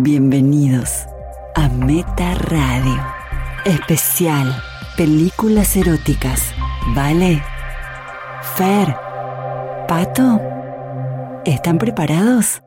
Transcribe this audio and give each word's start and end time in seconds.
Bienvenidos 0.00 1.08
a 1.56 1.68
Meta 1.68 2.36
Radio. 2.36 3.04
Especial 3.64 4.54
Películas 4.96 5.74
eróticas. 5.74 6.54
¿Vale? 6.94 7.42
Fer, 8.54 8.94
Pato, 9.88 10.40
¿están 11.44 11.78
preparados? 11.78 12.62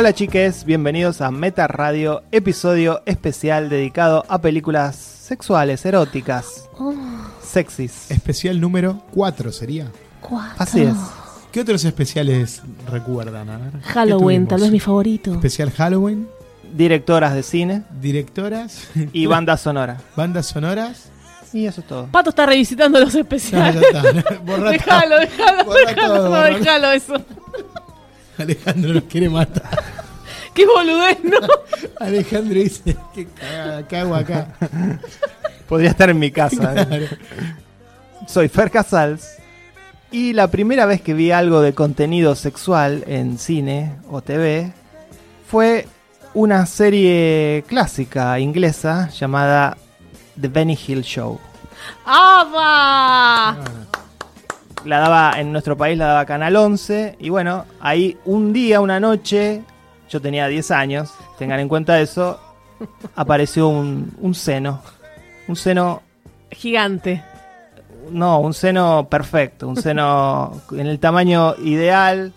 Hola 0.00 0.14
chiques, 0.14 0.64
bienvenidos 0.64 1.20
a 1.20 1.30
Meta 1.30 1.68
Radio, 1.68 2.22
episodio 2.32 3.02
especial 3.04 3.68
dedicado 3.68 4.24
a 4.30 4.40
películas 4.40 4.96
sexuales, 4.96 5.84
eróticas, 5.84 6.70
sexys. 7.42 8.10
Especial 8.10 8.58
número 8.62 9.02
4 9.10 9.52
sería. 9.52 9.88
Así 10.56 10.80
es. 10.80 10.94
¿Qué 11.52 11.60
otros 11.60 11.84
especiales 11.84 12.62
recuerdan? 12.90 13.50
A 13.50 13.58
ver, 13.58 13.72
¿qué 13.72 13.88
Halloween, 13.88 14.48
tal 14.48 14.62
vez 14.62 14.70
mi 14.70 14.80
favorito. 14.80 15.34
Especial 15.34 15.70
Halloween, 15.70 16.26
Directoras 16.72 17.34
de 17.34 17.42
cine 17.42 17.82
directoras 18.00 18.88
y 19.12 19.26
banda 19.26 19.58
sonora. 19.58 19.98
bandas 20.16 20.46
sonoras. 20.46 21.10
Y 21.52 21.66
eso 21.66 21.82
es 21.82 21.86
todo. 21.86 22.06
Pato 22.06 22.30
está 22.30 22.46
revisitando 22.46 22.98
los 23.00 23.12
No, 23.12 23.20
especiales. 23.20 23.82
ya 23.92 24.00
está. 24.00 24.38
Borra 24.46 24.70
Déjalo, 24.70 25.16
todo. 25.16 25.20
déjalo, 25.20 25.64
Borra 25.66 25.80
déjalo, 25.88 26.14
todo, 26.14 26.24
no, 26.24 26.30
borra. 26.30 26.58
déjalo 26.58 26.92
eso. 26.92 27.14
Alejandro 28.40 28.94
nos 28.94 29.04
quiere 29.04 29.28
matar. 29.28 29.70
Qué 30.54 30.66
boludez, 30.66 31.18
¿no? 31.22 31.38
Alejandro 32.00 32.54
dice, 32.54 32.96
¿qué, 33.14 33.26
cagada, 33.26 33.86
¿qué 33.86 33.96
hago 33.96 34.14
acá? 34.14 34.48
Podría 35.68 35.90
estar 35.90 36.10
en 36.10 36.18
mi 36.18 36.30
casa. 36.32 36.74
¿eh? 36.76 37.08
Soy 38.26 38.48
Fer 38.48 38.70
Casals 38.70 39.28
y 40.10 40.32
la 40.32 40.48
primera 40.48 40.86
vez 40.86 41.00
que 41.00 41.14
vi 41.14 41.30
algo 41.30 41.60
de 41.60 41.72
contenido 41.72 42.34
sexual 42.34 43.04
en 43.06 43.38
cine 43.38 43.94
o 44.10 44.22
TV 44.22 44.72
fue 45.48 45.86
una 46.34 46.66
serie 46.66 47.64
clásica 47.68 48.38
inglesa 48.40 49.08
llamada 49.10 49.76
The 50.40 50.48
Benny 50.48 50.76
Hill 50.86 51.02
Show. 51.02 51.38
¡Ah, 52.04 53.56
la 54.84 54.98
daba 54.98 55.32
en 55.38 55.52
nuestro 55.52 55.76
país 55.76 55.96
la 55.98 56.06
daba 56.06 56.24
Canal 56.26 56.56
11 56.56 57.16
y 57.20 57.28
bueno, 57.28 57.64
ahí 57.80 58.16
un 58.24 58.52
día, 58.52 58.80
una 58.80 58.98
noche, 59.00 59.62
yo 60.08 60.20
tenía 60.20 60.46
10 60.48 60.70
años, 60.70 61.12
tengan 61.38 61.60
en 61.60 61.68
cuenta 61.68 62.00
eso, 62.00 62.40
apareció 63.14 63.68
un, 63.68 64.12
un 64.20 64.34
seno, 64.34 64.82
un 65.48 65.56
seno, 65.56 66.02
Gigante. 66.50 67.22
no, 68.10 68.40
un 68.40 68.54
seno 68.54 69.06
perfecto, 69.08 69.68
un 69.68 69.76
seno 69.76 70.60
en 70.72 70.86
el 70.86 70.98
tamaño 70.98 71.54
ideal, 71.62 72.32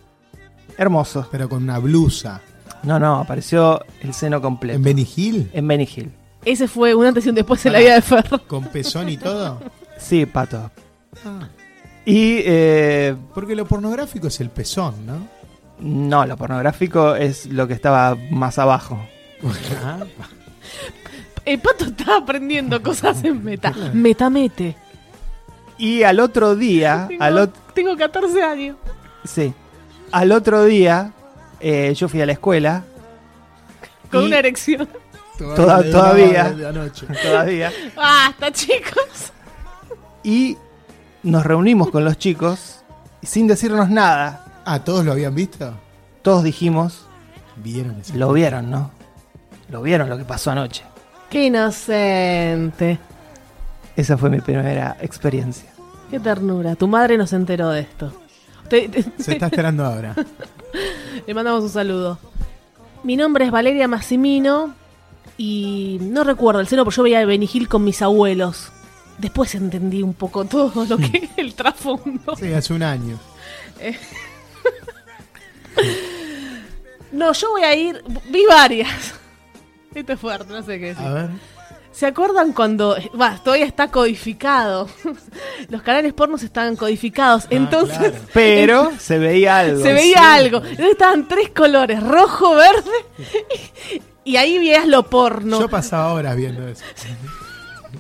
hermoso. 0.78 1.28
Pero 1.32 1.50
con 1.50 1.64
una 1.64 1.80
blusa. 1.80 2.42
No, 2.84 3.00
no, 3.00 3.20
apareció 3.22 3.82
el 4.02 4.14
seno 4.14 4.42
completo 4.42 4.76
¿En 4.76 4.84
Benny 4.84 5.08
Hill? 5.16 5.50
en 5.54 5.68
Benny 5.68 5.88
Hill. 5.96 6.12
Ese 6.44 6.68
fue 6.68 6.94
un 6.94 7.06
antes 7.06 7.26
y 7.26 7.30
un 7.30 7.36
después 7.36 7.66
en 7.66 7.72
la 7.74 7.80
vida 7.80 7.96
de 7.96 8.02
Fer. 8.02 8.26
¿Con 8.48 8.66
pezón 8.66 9.08
y 9.08 9.16
todo? 9.16 9.62
Sí, 9.98 10.26
pato. 10.26 10.70
Y 12.06 12.40
eh, 12.46 13.16
Porque 13.34 13.56
lo 13.56 13.66
pornográfico 13.66 14.28
es 14.28 14.40
el 14.42 14.50
pezón, 14.50 15.06
¿no? 15.06 15.28
no, 15.80 16.26
lo 16.26 16.38
pornográfico 16.38 17.16
es 17.16 17.46
lo 17.48 17.68
que 17.68 17.74
estaba 17.74 18.16
más 18.32 18.58
abajo. 18.60 19.00
Ah, 19.84 20.00
El 21.46 21.60
Pato 21.60 21.86
está 21.86 22.18
aprendiendo 22.18 22.82
cosas 22.82 23.22
en 23.26 23.44
meta. 23.44 23.74
Metamete. 23.94 24.78
Y 25.78 26.04
al 26.04 26.20
otro 26.22 26.56
día, 26.56 27.06
Tengo, 27.10 27.24
al 27.24 27.38
ot- 27.38 27.54
tengo 27.74 27.98
14 27.98 28.44
años. 28.44 28.78
Sí. 29.26 29.54
Al 30.12 30.32
otro 30.32 30.64
día, 30.64 31.12
eh, 31.60 31.94
yo 31.96 32.08
fui 32.08 32.22
a 32.22 32.26
la 32.26 32.32
escuela. 32.34 32.84
Con 34.12 34.26
una 34.26 34.40
erección. 34.40 34.88
Toda- 35.38 35.84
todavía. 35.92 36.54
Todavía. 37.24 37.72
Basta, 37.96 38.52
chicos. 38.52 39.34
Y 40.24 40.56
nos 41.24 41.46
reunimos 41.46 41.90
con 41.90 42.04
los 42.06 42.18
chicos 42.18 42.84
sin 43.22 43.48
decirnos 43.48 43.90
nada. 43.90 44.62
Ah, 44.66 44.80
¿todos 44.84 45.06
lo 45.06 45.12
habían 45.12 45.36
visto? 45.36 45.74
Todos 46.22 46.44
dijimos, 46.44 47.06
Vieron 47.58 47.98
ese 48.02 48.18
lo 48.18 48.34
vieron, 48.34 48.72
¿no? 48.72 48.90
Lo 49.70 49.82
vieron 49.82 50.10
lo 50.10 50.18
que 50.18 50.26
pasó 50.26 50.52
anoche. 50.52 50.84
Qué 51.30 51.46
inocente. 51.46 52.98
Esa 53.96 54.18
fue 54.18 54.30
mi 54.30 54.40
primera 54.42 54.98
experiencia. 55.02 55.70
Qué 56.10 56.20
ternura. 56.20 56.76
Tu 56.76 56.88
madre 56.88 57.18
nos 57.18 57.32
enteró 57.34 57.70
de 57.70 57.82
esto. 57.82 58.12
Te- 58.70 58.90
te- 58.90 59.04
Se 59.22 59.34
está 59.34 59.48
esperando 59.48 59.86
ahora. 59.86 60.16
Le 61.28 61.34
mandamos 61.34 61.64
un 61.64 61.70
saludo. 61.70 62.18
Mi 63.04 63.16
nombre 63.18 63.46
es 63.46 63.52
Valeria 63.52 63.88
Massimino 63.88 64.74
y 65.38 66.00
no 66.02 66.24
recuerdo 66.24 66.60
el 66.62 66.68
seno, 66.68 66.84
porque 66.84 66.98
yo 66.98 67.04
veía 67.04 67.26
Benny 67.26 67.50
Hill 67.52 67.68
con 67.68 67.84
mis 67.84 68.02
abuelos. 68.02 68.72
Después 69.18 69.54
entendí 69.56 70.02
un 70.02 70.14
poco 70.14 70.46
todo 70.46 70.86
lo 70.86 70.98
que 70.98 71.18
es 71.18 71.30
el 71.38 71.54
trasfondo. 71.54 72.36
Sí, 72.36 72.52
hace 72.54 72.74
un 72.74 72.84
año. 72.84 73.20
No, 77.14 77.32
yo 77.32 77.52
voy 77.52 77.62
a 77.62 77.76
ir. 77.76 78.04
Vi 78.30 78.44
varias. 78.48 79.14
Esto 79.94 80.14
es 80.14 80.20
fuerte, 80.20 80.52
no 80.52 80.64
sé 80.64 80.80
qué 80.80 80.88
decir. 80.88 81.06
A 81.06 81.14
ver. 81.14 81.30
¿Se 81.92 82.08
acuerdan 82.08 82.54
cuando.? 82.54 82.98
Va, 83.20 83.38
todavía 83.44 83.68
está 83.68 83.90
codificado. 83.90 84.90
Los 85.70 85.84
canales 85.84 86.12
pornos 86.14 86.42
estaban 86.42 86.76
codificados. 86.76 87.46
Entonces. 87.52 87.98
claro. 88.00 88.16
Pero 88.34 88.92
se 88.98 89.20
veía 89.20 89.60
algo. 89.60 89.84
Se 89.84 89.94
veía 89.94 90.34
algo. 90.34 90.58
Entonces 90.58 90.90
estaban 90.90 91.28
tres 91.28 91.52
colores: 91.52 92.02
rojo, 92.02 92.56
verde. 92.56 92.92
Y 94.24 94.38
ahí 94.38 94.58
veías 94.58 94.88
lo 94.88 95.04
porno. 95.08 95.60
Yo 95.60 95.70
pasaba 95.70 96.14
horas 96.14 96.36
viendo 96.36 96.68
eso. 96.68 96.84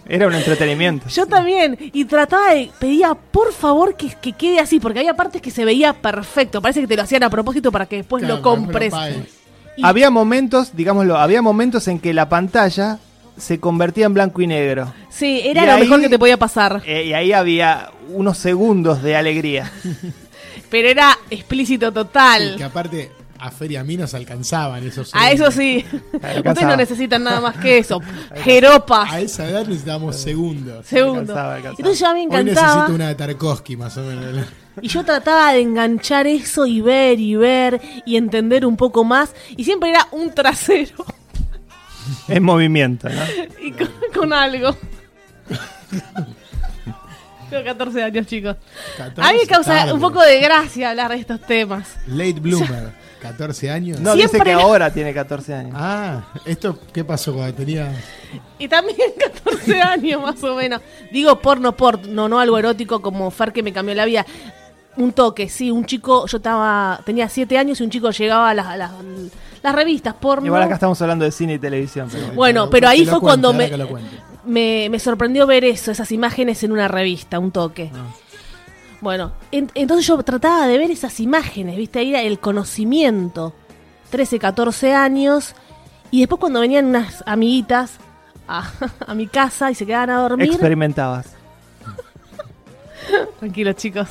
Era 0.07 0.27
un 0.27 0.33
entretenimiento. 0.35 1.07
Yo 1.09 1.25
también. 1.25 1.77
Y 1.93 2.05
trataba 2.05 2.53
de. 2.53 2.69
Pedía 2.79 3.13
por 3.13 3.53
favor 3.53 3.95
que, 3.95 4.09
que 4.21 4.33
quede 4.33 4.59
así. 4.59 4.79
Porque 4.79 4.99
había 4.99 5.15
partes 5.15 5.41
que 5.41 5.49
se 5.51 5.63
veía 5.65 5.93
perfecto. 5.93 6.61
Parece 6.61 6.81
que 6.81 6.87
te 6.87 6.95
lo 6.95 7.03
hacían 7.03 7.23
a 7.23 7.29
propósito 7.29 7.71
para 7.71 7.85
que 7.85 7.97
después 7.97 8.21
Claro, 8.21 8.35
lo 8.37 8.41
compres. 8.41 8.93
Y- 9.77 9.83
Había 9.83 10.09
momentos, 10.09 10.75
digámoslo, 10.75 11.17
había 11.17 11.41
momentos 11.41 11.87
en 11.87 11.99
que 11.99 12.13
la 12.13 12.29
pantalla 12.29 12.99
se 13.37 13.59
convertía 13.59 14.05
en 14.05 14.13
blanco 14.13 14.41
y 14.41 14.47
negro. 14.47 14.93
Sí, 15.09 15.41
era 15.43 15.63
Y 15.63 15.65
lo 15.65 15.71
ahí- 15.73 15.81
mejor 15.81 16.01
que 16.01 16.09
te 16.09 16.19
podía 16.19 16.37
pasar. 16.37 16.83
Eh, 16.85 17.05
y 17.05 17.13
ahí 17.13 17.31
había 17.33 17.89
unos 18.09 18.37
segundos 18.37 19.01
de 19.01 19.15
alegría. 19.15 19.71
Pero 20.69 20.87
era 20.89 21.17
explícito 21.29 21.87
Sí, 21.87 21.93
total. 21.93 22.55
que 22.57 22.63
aparte 22.63 23.11
a 23.45 23.51
Feria 23.51 23.81
a 23.81 23.83
mí 23.83 23.97
nos 23.97 24.13
alcanzaban 24.13 24.83
esos. 24.85 25.13
A 25.13 25.31
eso 25.31 25.51
segundos. 25.51 25.55
sí. 25.91 25.99
Alcanzaba. 26.13 26.49
Ustedes 26.53 26.67
no 26.67 26.77
necesitan 26.77 27.23
nada 27.23 27.41
más 27.41 27.57
que 27.57 27.77
eso. 27.77 27.99
Jeropas. 28.43 29.11
A 29.11 29.19
esa 29.19 29.47
edad 29.49 29.65
necesitábamos 29.65 30.15
segundos. 30.15 30.85
Segundo. 30.85 31.19
Alcanzaba, 31.21 31.55
alcanzaba. 31.55 31.75
Entonces 31.79 31.99
yo 31.99 32.07
a 32.07 32.13
mí 32.13 32.27
me 32.27 32.35
Hoy 32.35 32.41
encantaba. 32.41 32.73
necesito 32.75 32.95
una 32.95 33.07
de 33.09 33.15
Tarkovsky, 33.15 33.75
más 33.77 33.97
o 33.97 34.01
menos. 34.03 34.45
Y 34.81 34.87
yo 34.87 35.03
trataba 35.03 35.53
de 35.53 35.59
enganchar 35.61 36.25
eso 36.25 36.65
y 36.65 36.81
ver 36.81 37.19
y 37.19 37.35
ver 37.35 37.79
y 38.05 38.15
entender 38.15 38.65
un 38.65 38.75
poco 38.77 39.03
más. 39.03 39.33
Y 39.55 39.63
siempre 39.65 39.89
era 39.91 40.07
un 40.11 40.33
trasero 40.33 41.05
En 42.27 42.43
movimiento, 42.43 43.07
¿no? 43.09 43.21
y 43.61 43.71
con, 43.71 43.89
con 44.13 44.33
algo. 44.33 44.75
Tengo 47.49 47.63
14 47.65 48.03
años, 48.03 48.25
chicos. 48.25 48.55
14, 48.97 49.21
A 49.29 49.31
mí 49.33 49.39
me 49.41 49.47
causa 49.47 49.75
tarde. 49.75 49.93
un 49.93 49.99
poco 49.99 50.21
de 50.21 50.39
gracia 50.39 50.89
hablar 50.89 51.11
de 51.11 51.17
estos 51.17 51.39
temas. 51.41 51.97
Late 52.07 52.39
bloomer, 52.39 52.91
14 53.23 53.71
años. 53.71 53.99
No, 54.01 54.15
dice 54.15 54.39
que 54.39 54.51
ahora 54.51 54.91
tiene 54.91 55.13
14 55.13 55.53
años. 55.53 55.73
Ah, 55.75 56.25
¿esto 56.45 56.77
qué 56.91 57.03
pasó 57.03 57.33
cuando 57.33 57.53
tenía...? 57.55 57.91
Y 58.59 58.67
también 58.67 58.97
14 59.43 59.81
años 59.81 60.21
más 60.21 60.43
o 60.43 60.55
menos. 60.55 60.81
Digo 61.11 61.39
porno, 61.39 61.71
porno, 61.75 62.27
no 62.27 62.39
algo 62.39 62.57
erótico 62.57 63.01
como 63.01 63.31
Far 63.31 63.53
que 63.53 63.63
me 63.63 63.71
cambió 63.71 63.95
la 63.95 64.05
vida. 64.05 64.25
Un 64.97 65.13
toque, 65.13 65.49
sí, 65.49 65.71
un 65.71 65.85
chico, 65.85 66.27
yo 66.27 66.37
estaba, 66.37 66.99
tenía 67.05 67.27
7 67.29 67.57
años 67.57 67.79
y 67.79 67.83
un 67.83 67.89
chico 67.89 68.11
llegaba 68.11 68.49
a 68.49 68.53
las, 68.53 68.67
a 68.67 68.77
las, 68.77 68.91
las 69.63 69.73
revistas 69.75 70.13
porno. 70.15 70.45
Igual 70.45 70.63
acá 70.63 70.75
estamos 70.75 71.01
hablando 71.01 71.25
de 71.25 71.31
cine 71.31 71.53
y 71.53 71.59
televisión. 71.59 72.09
Pero 72.11 72.27
bueno. 72.33 72.69
Pero 72.69 72.89
ahí 72.89 73.05
fue 73.05 73.19
cuente, 73.19 73.25
cuando 73.25 73.53
me, 73.53 73.71
me, 74.45 74.89
me 74.89 74.99
sorprendió 74.99 75.47
ver 75.47 75.63
eso, 75.63 75.91
esas 75.91 76.11
imágenes 76.11 76.61
en 76.63 76.73
una 76.73 76.89
revista, 76.89 77.39
un 77.39 77.51
toque. 77.51 77.89
Ah. 77.95 78.05
Bueno, 79.03 79.33
en- 79.51 79.69
entonces 79.75 80.07
yo 80.07 80.17
trataba 80.23 80.65
de 80.65 80.77
ver 80.77 80.89
esas 80.89 81.19
imágenes, 81.19 81.75
¿viste? 81.75 81.99
Ahí 81.99 82.09
era 82.11 82.21
el 82.21 82.39
conocimiento. 82.39 83.53
13, 84.11 84.39
14 84.39 84.93
años. 84.95 85.55
Y 86.09 86.21
después 86.21 86.39
cuando 86.39 86.61
venían 86.61 86.85
unas 86.85 87.21
amiguitas 87.27 87.97
a, 88.47 88.71
a 89.05 89.13
mi 89.13 89.27
casa 89.27 89.69
y 89.71 89.75
se 89.75 89.85
quedaban 89.85 90.09
a 90.11 90.21
dormir. 90.21 90.47
Experimentabas. 90.51 91.33
Tranquilos, 93.39 93.75
chicos. 93.75 94.07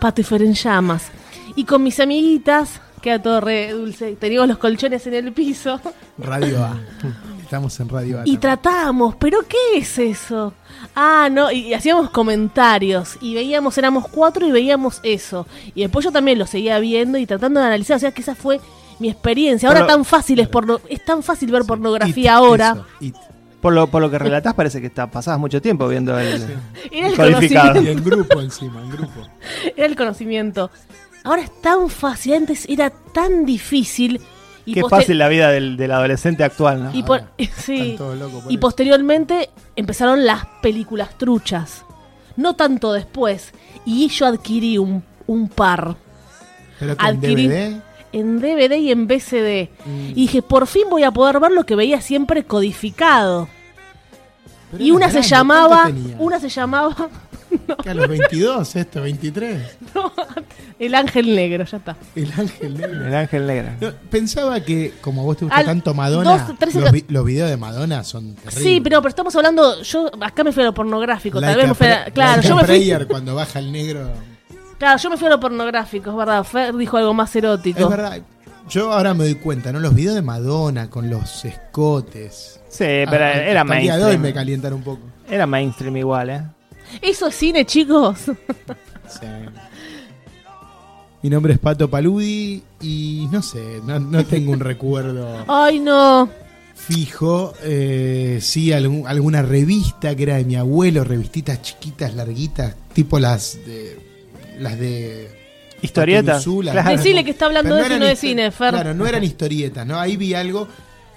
Pato 0.00 0.20
y 0.20 0.24
Fer 0.24 0.42
en 0.42 0.54
llamas. 0.54 1.08
Y 1.56 1.64
con 1.64 1.82
mis 1.82 1.98
amiguitas, 2.00 2.80
queda 3.00 3.20
todo 3.22 3.40
re 3.40 3.70
dulce. 3.72 4.16
Teníamos 4.16 4.48
los 4.48 4.58
colchones 4.58 5.06
en 5.06 5.14
el 5.14 5.32
piso. 5.32 5.80
Radio 6.18 6.62
A. 6.62 6.76
Estamos 7.50 7.80
en 7.80 7.88
Radio. 7.88 8.20
Y 8.26 8.36
tratábamos, 8.36 9.16
¿pero 9.16 9.40
qué 9.48 9.56
es 9.78 9.98
eso? 9.98 10.54
Ah, 10.94 11.28
no, 11.32 11.50
y 11.50 11.74
hacíamos 11.74 12.08
comentarios. 12.10 13.18
Y 13.20 13.34
veíamos, 13.34 13.76
éramos 13.76 14.06
cuatro 14.06 14.46
y 14.46 14.52
veíamos 14.52 15.00
eso. 15.02 15.48
Y 15.74 15.80
después 15.80 16.04
yo 16.04 16.12
también 16.12 16.38
lo 16.38 16.46
seguía 16.46 16.78
viendo 16.78 17.18
y 17.18 17.26
tratando 17.26 17.58
de 17.58 17.66
analizar. 17.66 17.96
O 17.96 17.98
sea, 17.98 18.12
que 18.12 18.22
esa 18.22 18.36
fue 18.36 18.60
mi 19.00 19.10
experiencia. 19.10 19.68
Ahora 19.68 19.80
Por 19.80 19.88
lo- 19.88 19.94
tan 19.96 20.04
fácil 20.04 20.38
es, 20.38 20.46
porno, 20.46 20.80
es 20.88 21.04
tan 21.04 21.24
fácil 21.24 21.50
ver 21.50 21.64
pornografía 21.64 22.30
It, 22.30 22.36
ahora. 22.36 22.70
eso, 22.70 22.86
it. 23.00 23.16
Por 23.60 23.72
lo, 23.72 23.88
por 23.88 24.00
lo 24.00 24.08
que 24.12 24.20
relatás 24.20 24.54
parece 24.54 24.80
que 24.80 24.86
está, 24.86 25.10
pasabas 25.10 25.40
mucho 25.40 25.60
tiempo 25.60 25.88
viendo 25.88 26.16
el 26.20 26.56
Era 26.92 27.08
el 27.08 27.16
codificado. 27.16 27.82
Y 27.82 27.88
en 27.88 28.04
grupo 28.04 28.40
encima, 28.40 28.80
en 28.80 28.90
grupo. 28.90 29.26
Era 29.76 29.86
el 29.86 29.96
conocimiento. 29.96 30.70
Ahora 31.24 31.42
es 31.42 31.60
tan 31.60 31.90
fácil, 31.90 32.34
antes 32.34 32.64
era 32.68 32.90
tan 32.90 33.44
difícil. 33.44 34.20
Y 34.66 34.74
Qué 34.74 34.82
fácil 34.88 35.18
la 35.18 35.28
vida 35.28 35.50
del, 35.50 35.76
del 35.76 35.90
adolescente 35.92 36.44
actual, 36.44 36.84
¿no? 36.84 36.90
Y, 36.94 37.02
por- 37.02 37.20
Ahora, 37.20 37.32
sí. 37.56 37.96
por 37.98 38.16
y 38.48 38.58
posteriormente 38.58 39.50
empezaron 39.76 40.24
las 40.26 40.44
películas 40.62 41.16
truchas. 41.18 41.84
No 42.36 42.54
tanto 42.54 42.92
después. 42.92 43.52
Y 43.84 44.08
yo 44.08 44.26
adquirí 44.26 44.78
un, 44.78 45.02
un 45.26 45.48
par 45.48 45.96
Pero 46.78 46.96
que 46.96 47.06
en 47.06 47.20
adquirí- 47.20 47.48
DVD. 47.48 47.80
en 48.12 48.40
DVD 48.40 48.76
y 48.76 48.90
en 48.92 49.06
VCD. 49.06 49.70
Mm. 49.86 50.10
Y 50.10 50.14
dije, 50.14 50.42
por 50.42 50.66
fin 50.66 50.84
voy 50.90 51.02
a 51.04 51.10
poder 51.10 51.40
ver 51.40 51.52
lo 51.52 51.64
que 51.64 51.74
veía 51.76 52.00
siempre 52.00 52.44
codificado. 52.44 53.48
Pero 54.70 54.84
y 54.84 54.90
una 54.92 55.10
se 55.10 55.22
llamaba, 55.22 55.90
una 56.18 56.38
se 56.38 56.48
llamaba 56.48 56.94
Que 57.82 57.90
a 57.90 57.94
los 57.94 58.06
22, 58.06 58.76
esto, 58.76 59.02
23. 59.02 59.78
El 60.80 60.94
Ángel 60.94 61.36
Negro, 61.36 61.64
ya 61.64 61.76
está. 61.76 61.96
El 62.16 62.32
ángel 62.32 62.76
negro. 62.76 63.06
El 63.06 63.14
ángel 63.14 63.46
negro. 63.46 63.68
No, 63.80 63.92
pensaba 64.10 64.60
que, 64.60 64.94
como 65.02 65.20
a 65.20 65.24
vos 65.24 65.36
te 65.36 65.44
gusta 65.44 65.58
Al- 65.60 65.66
tanto 65.66 65.92
Madonna, 65.94 66.38
dos, 66.38 66.58
tres- 66.58 66.74
los, 66.74 66.90
vi- 66.90 67.04
los 67.08 67.24
videos 67.24 67.50
de 67.50 67.56
Madonna 67.58 68.02
son 68.02 68.34
terribles. 68.34 68.64
Sí, 68.64 68.80
pero, 68.80 69.00
pero 69.02 69.10
estamos 69.10 69.36
hablando, 69.36 69.82
yo 69.82 70.10
acá 70.22 70.42
me 70.42 70.52
fui 70.52 70.62
a 70.62 70.66
lo 70.66 70.74
pornográfico, 70.74 71.38
Like 71.38 71.52
tal 71.52 71.56
vez 71.58 71.66
me 71.66 71.72
a 71.72 71.74
fui 71.74 71.86
a- 71.86 72.06
pra- 72.06 72.12
claro, 72.14 72.36
like 72.36 72.48
yo 72.48 72.54
a 72.54 72.56
me 72.56 72.64
fui, 72.66 72.74
prayer 72.76 73.06
cuando 73.06 73.34
baja 73.34 73.58
el 73.58 73.70
negro. 73.70 74.10
claro, 74.78 74.98
yo 74.98 75.10
me 75.10 75.16
fui 75.18 75.26
a 75.26 75.30
lo 75.30 75.38
pornográfico, 75.40 76.10
es 76.10 76.16
verdad, 76.16 76.44
Fer 76.44 76.74
dijo 76.74 76.96
algo 76.96 77.12
más 77.14 77.36
erótico. 77.36 77.78
Es 77.78 77.88
verdad. 77.88 78.18
Yo 78.70 78.90
ahora 78.92 79.12
me 79.14 79.24
doy 79.24 79.34
cuenta, 79.34 79.72
¿no? 79.72 79.80
Los 79.80 79.94
videos 79.94 80.14
de 80.14 80.22
Madonna 80.22 80.88
con 80.88 81.10
los 81.10 81.44
escotes. 81.44 82.58
Sí, 82.70 82.84
pero 83.10 83.24
Ah, 83.24 83.32
era 83.32 83.60
hasta 83.62 83.76
el 83.76 83.82
día 83.82 83.96
de 83.98 84.04
hoy 84.04 84.10
me 84.12 84.18
mainstream. 84.18 84.34
calientan 84.34 84.72
un 84.72 84.82
poco. 84.82 85.00
Era 85.28 85.46
mainstream 85.46 85.96
igual, 85.98 86.30
¿eh? 86.30 86.42
Eso 87.02 87.26
es 87.26 87.34
cine, 87.34 87.66
chicos. 87.66 88.18
Sí. 89.08 89.26
Mi 91.22 91.28
nombre 91.30 91.52
es 91.52 91.58
Pato 91.58 91.90
Paludi 91.90 92.62
y 92.80 93.28
no 93.30 93.42
sé, 93.42 93.80
no, 93.86 93.98
no 94.00 94.24
tengo 94.24 94.52
un 94.52 94.60
recuerdo 94.60 95.44
Ay, 95.48 95.78
no. 95.78 96.28
fijo. 96.74 97.52
Eh, 97.62 98.38
sí, 98.40 98.72
algún- 98.72 99.06
alguna 99.06 99.42
revista 99.42 100.14
que 100.16 100.22
era 100.22 100.36
de 100.36 100.44
mi 100.44 100.56
abuelo, 100.56 101.04
revistitas 101.04 101.60
chiquitas, 101.62 102.14
larguitas, 102.14 102.74
tipo 102.94 103.18
las 103.18 103.58
de 103.66 103.98
las 104.58 104.78
de 104.78 105.28
Historietas. 105.82 106.44
Claro. 106.44 106.90
Decile 106.90 107.24
que 107.24 107.30
está 107.30 107.46
hablando 107.46 107.74
de 107.74 107.82
eso 107.82 107.98
no 107.98 108.04
de 108.06 108.16
cine, 108.16 108.50
Fer. 108.50 108.70
Claro, 108.74 108.92
no 108.94 109.06
eran 109.06 109.24
historietas, 109.24 109.86
¿no? 109.86 109.98
Ahí 109.98 110.16
vi 110.18 110.34
algo 110.34 110.68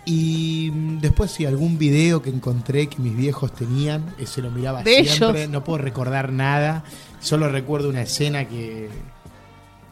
y 0.05 0.69
mm, 0.73 0.99
después 0.99 1.31
sí, 1.31 1.45
algún 1.45 1.77
video 1.77 2.21
que 2.21 2.29
encontré 2.29 2.87
que 2.87 2.97
mis 2.99 3.15
viejos 3.15 3.53
tenían, 3.53 4.13
ese 4.17 4.41
lo 4.41 4.51
miraba 4.51 4.81
De 4.83 5.03
siempre, 5.05 5.41
ellos. 5.43 5.51
no 5.51 5.63
puedo 5.65 5.79
recordar 5.79 6.31
nada, 6.31 6.83
solo 7.19 7.49
recuerdo 7.49 7.89
una 7.89 8.03
escena 8.03 8.47
que, 8.47 8.87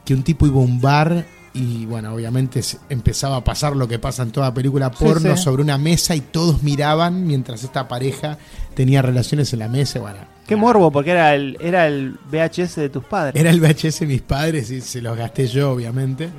que 0.05 0.13
un 0.13 0.23
tipo 0.23 0.45
iba 0.45 0.57
a 0.57 0.63
un 0.63 0.81
bar 0.81 1.25
y 1.53 1.85
bueno, 1.85 2.13
obviamente 2.13 2.61
empezaba 2.89 3.37
a 3.37 3.43
pasar 3.43 3.75
lo 3.75 3.87
que 3.87 3.99
pasa 3.99 4.23
en 4.23 4.31
toda 4.31 4.53
película 4.53 4.91
porno 4.91 5.35
sí. 5.35 5.43
sobre 5.43 5.61
una 5.61 5.77
mesa 5.77 6.15
y 6.15 6.21
todos 6.21 6.63
miraban 6.63 7.27
mientras 7.27 7.63
esta 7.63 7.87
pareja 7.87 8.37
tenía 8.73 9.01
relaciones 9.01 9.51
en 9.53 9.59
la 9.59 9.67
mesa, 9.67 9.99
y 9.99 10.01
bueno. 10.01 10.19
Qué 10.47 10.55
morbo, 10.55 10.91
porque 10.91 11.11
era 11.11 11.35
el, 11.35 11.57
era 11.59 11.87
el 11.87 12.17
VHS 12.31 12.75
de 12.75 12.89
tus 12.89 13.03
padres. 13.03 13.39
Era 13.39 13.49
el 13.49 13.59
VHS 13.59 13.99
de 13.99 14.05
mis 14.05 14.21
padres 14.21 14.71
y 14.71 14.81
se 14.81 15.01
los 15.01 15.17
gasté 15.17 15.47
yo, 15.47 15.71
obviamente. 15.71 16.29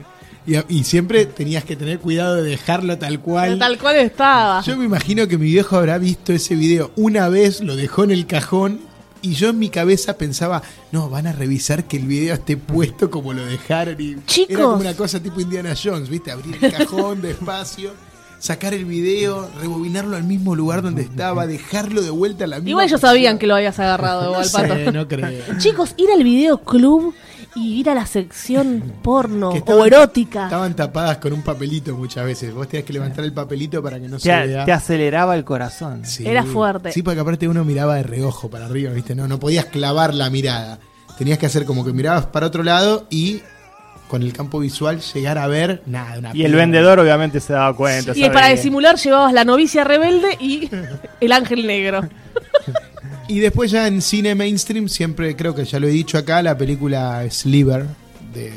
Y, 0.46 0.56
y 0.74 0.84
siempre 0.84 1.26
tenías 1.26 1.64
que 1.64 1.76
tener 1.76 1.98
cuidado 1.98 2.36
de 2.36 2.42
dejarlo 2.42 2.98
tal 2.98 3.20
cual. 3.20 3.58
Tal 3.58 3.78
cual 3.78 3.96
estaba. 3.96 4.62
Yo 4.62 4.76
me 4.76 4.86
imagino 4.86 5.28
que 5.28 5.38
mi 5.38 5.46
viejo 5.46 5.76
habrá 5.76 5.98
visto 5.98 6.32
ese 6.32 6.56
video 6.56 6.90
una 6.96 7.28
vez, 7.28 7.60
lo 7.60 7.76
dejó 7.76 8.04
en 8.04 8.10
el 8.10 8.26
cajón 8.26 8.80
y 9.22 9.34
yo 9.34 9.50
en 9.50 9.58
mi 9.58 9.70
cabeza 9.70 10.18
pensaba, 10.18 10.62
no, 10.90 11.08
van 11.08 11.26
a 11.26 11.32
revisar 11.32 11.84
que 11.84 11.96
el 11.96 12.06
video 12.06 12.34
esté 12.34 12.56
puesto 12.56 13.10
como 13.10 13.32
lo 13.32 13.44
dejaron. 13.46 13.96
Y 13.98 14.16
Chicos. 14.26 14.50
Era 14.50 14.64
como 14.64 14.76
una 14.76 14.94
cosa 14.94 15.22
tipo 15.22 15.40
Indiana 15.40 15.74
Jones, 15.80 16.08
¿viste? 16.08 16.32
Abrir 16.32 16.58
el 16.60 16.72
cajón 16.72 17.22
despacio, 17.22 17.92
sacar 18.38 18.74
el 18.74 18.84
video, 18.84 19.48
rebobinarlo 19.60 20.16
al 20.16 20.24
mismo 20.24 20.56
lugar 20.56 20.82
donde 20.82 21.02
estaba, 21.02 21.46
dejarlo 21.46 22.02
de 22.02 22.10
vuelta 22.10 22.44
a 22.44 22.48
la 22.48 22.56
misma 22.56 22.70
Igual 22.70 22.86
ellos 22.88 23.00
sabían 23.00 23.38
que 23.38 23.46
lo 23.46 23.54
habías 23.54 23.78
agarrado, 23.78 24.32
No 24.36 24.44
sé, 24.44 24.92
no 24.92 25.06
creo. 25.06 25.58
Chicos, 25.58 25.94
ir 25.96 26.10
al 26.10 26.24
videoclub 26.24 27.14
y 27.54 27.80
ir 27.80 27.90
a 27.90 27.94
la 27.94 28.06
sección 28.06 28.92
porno 29.02 29.50
o 29.50 29.84
erótica. 29.86 30.44
Estaban 30.44 30.74
tapadas 30.74 31.18
con 31.18 31.32
un 31.32 31.42
papelito 31.42 31.96
muchas 31.96 32.24
veces. 32.24 32.52
Vos 32.54 32.68
tenías 32.68 32.86
que 32.86 32.92
levantar 32.92 33.24
el 33.24 33.32
papelito 33.32 33.82
para 33.82 34.00
que 34.00 34.08
no 34.08 34.16
Te, 34.16 34.22
se 34.22 34.46
vea. 34.46 34.64
te 34.64 34.72
aceleraba 34.72 35.34
el 35.36 35.44
corazón. 35.44 36.04
Sí. 36.04 36.26
Era 36.26 36.44
fuerte. 36.44 36.92
Sí, 36.92 37.02
porque 37.02 37.20
aparte 37.20 37.48
uno 37.48 37.64
miraba 37.64 37.96
de 37.96 38.02
reojo 38.02 38.48
para 38.50 38.66
arriba, 38.66 38.92
¿viste? 38.92 39.14
No, 39.14 39.28
no 39.28 39.38
podías 39.38 39.66
clavar 39.66 40.14
la 40.14 40.30
mirada. 40.30 40.78
Tenías 41.18 41.38
que 41.38 41.46
hacer 41.46 41.64
como 41.64 41.84
que 41.84 41.92
mirabas 41.92 42.26
para 42.26 42.46
otro 42.46 42.62
lado 42.62 43.06
y 43.10 43.42
con 44.08 44.22
el 44.22 44.32
campo 44.32 44.58
visual 44.58 45.00
llegar 45.00 45.38
a 45.38 45.46
ver 45.46 45.82
nada. 45.86 46.18
Una 46.18 46.30
Y 46.36 46.44
el 46.44 46.54
vendedor 46.54 46.98
obviamente 47.00 47.40
se 47.40 47.52
daba 47.54 47.74
cuenta. 47.74 48.12
Y 48.14 48.28
para 48.30 48.48
disimular 48.48 48.96
llevabas 48.96 49.32
la 49.32 49.44
novicia 49.44 49.84
rebelde 49.84 50.36
y 50.38 50.68
el 51.20 51.32
ángel 51.32 51.66
negro. 51.66 52.02
Y 53.28 53.38
después 53.38 53.70
ya 53.70 53.86
en 53.86 54.02
cine 54.02 54.34
mainstream, 54.34 54.88
siempre 54.88 55.34
creo 55.36 55.54
que 55.54 55.64
ya 55.64 55.78
lo 55.80 55.86
he 55.86 55.90
dicho 55.90 56.18
acá, 56.18 56.42
la 56.42 56.56
película 56.56 57.24
Sliver 57.30 57.86
de 58.34 58.52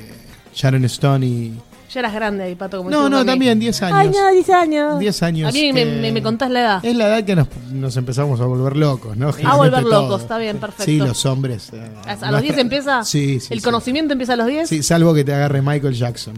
Sharon 0.53 0.84
Stone 0.86 1.25
y... 1.25 1.53
Ya 1.93 2.00
eras 2.01 2.13
grande 2.13 2.43
ahí, 2.43 2.55
Pato. 2.55 2.79
Como 2.79 2.89
No, 2.89 3.07
no, 3.07 3.24
también 3.24 3.57
10 3.57 3.81
años. 3.84 3.98
Ay, 3.98 4.10
no, 4.10 4.31
10 4.34 4.50
años. 4.50 5.00
10 5.00 5.24
años. 5.24 5.50
A 5.50 5.51
mí 5.53 5.72
me, 5.72 5.86
me- 5.86 6.12
me 6.12 6.22
contás 6.22 6.51
la 6.51 6.60
edad. 6.60 6.86
Es 6.86 6.93
la 6.93 7.07
edad 7.07 7.24
que 7.24 7.38
nos, 7.38 7.48
nos 7.72 7.95
empezamos 7.95 8.41
a 8.41 8.45
volver 8.45 8.75
locos, 8.75 9.15
¿no? 9.15 9.27
A 9.29 9.31
volver 9.31 9.45
Generalmente 9.45 9.89
locos, 9.89 10.22
está 10.24 10.38
bien, 10.38 10.57
perfecto. 10.57 10.84
Sí, 10.84 10.98
los 10.98 11.25
hombres. 11.25 11.69
eh, 11.72 11.89
¿A, 12.22 12.31
los 12.31 12.41
10 12.41 12.51
está- 12.51 12.62
empieza? 12.62 13.03
Sí, 13.05 13.39
sí. 13.39 13.48
¿El 13.53 13.60
sí. 13.60 13.63
conocimiento 13.63 14.12
empieza 14.12 14.34
a 14.34 14.36
los 14.36 14.48
10? 14.48 14.67
Sí, 14.67 14.84
salvo 14.84 15.13
que 15.13 15.24
te 15.24 15.34
agarre 15.34 15.62
Michael 15.62 15.93
Jackson. 15.93 16.34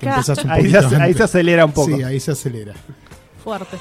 Un 0.00 0.08
Ahí 0.50 0.70
se, 0.72 0.96
ahí 0.96 1.12
se 1.14 1.22
acelera 1.22 1.66
un 1.66 1.72
poco. 1.72 1.94
Sí, 1.94 2.02
ahí 2.02 2.18
se 2.18 2.30
acelera. 2.32 2.72
Fuerte. 3.42 3.76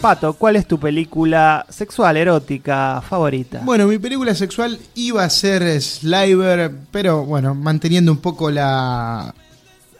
Pato, 0.00 0.32
¿cuál 0.32 0.56
es 0.56 0.66
tu 0.66 0.80
película 0.80 1.66
sexual, 1.68 2.16
erótica 2.16 3.02
favorita? 3.06 3.60
Bueno, 3.62 3.86
mi 3.86 3.98
película 3.98 4.34
sexual 4.34 4.78
iba 4.94 5.22
a 5.22 5.28
ser 5.28 5.78
Sliver, 5.82 6.72
pero 6.90 7.26
bueno, 7.26 7.54
manteniendo 7.54 8.10
un 8.10 8.18
poco 8.18 8.50
la, 8.50 9.34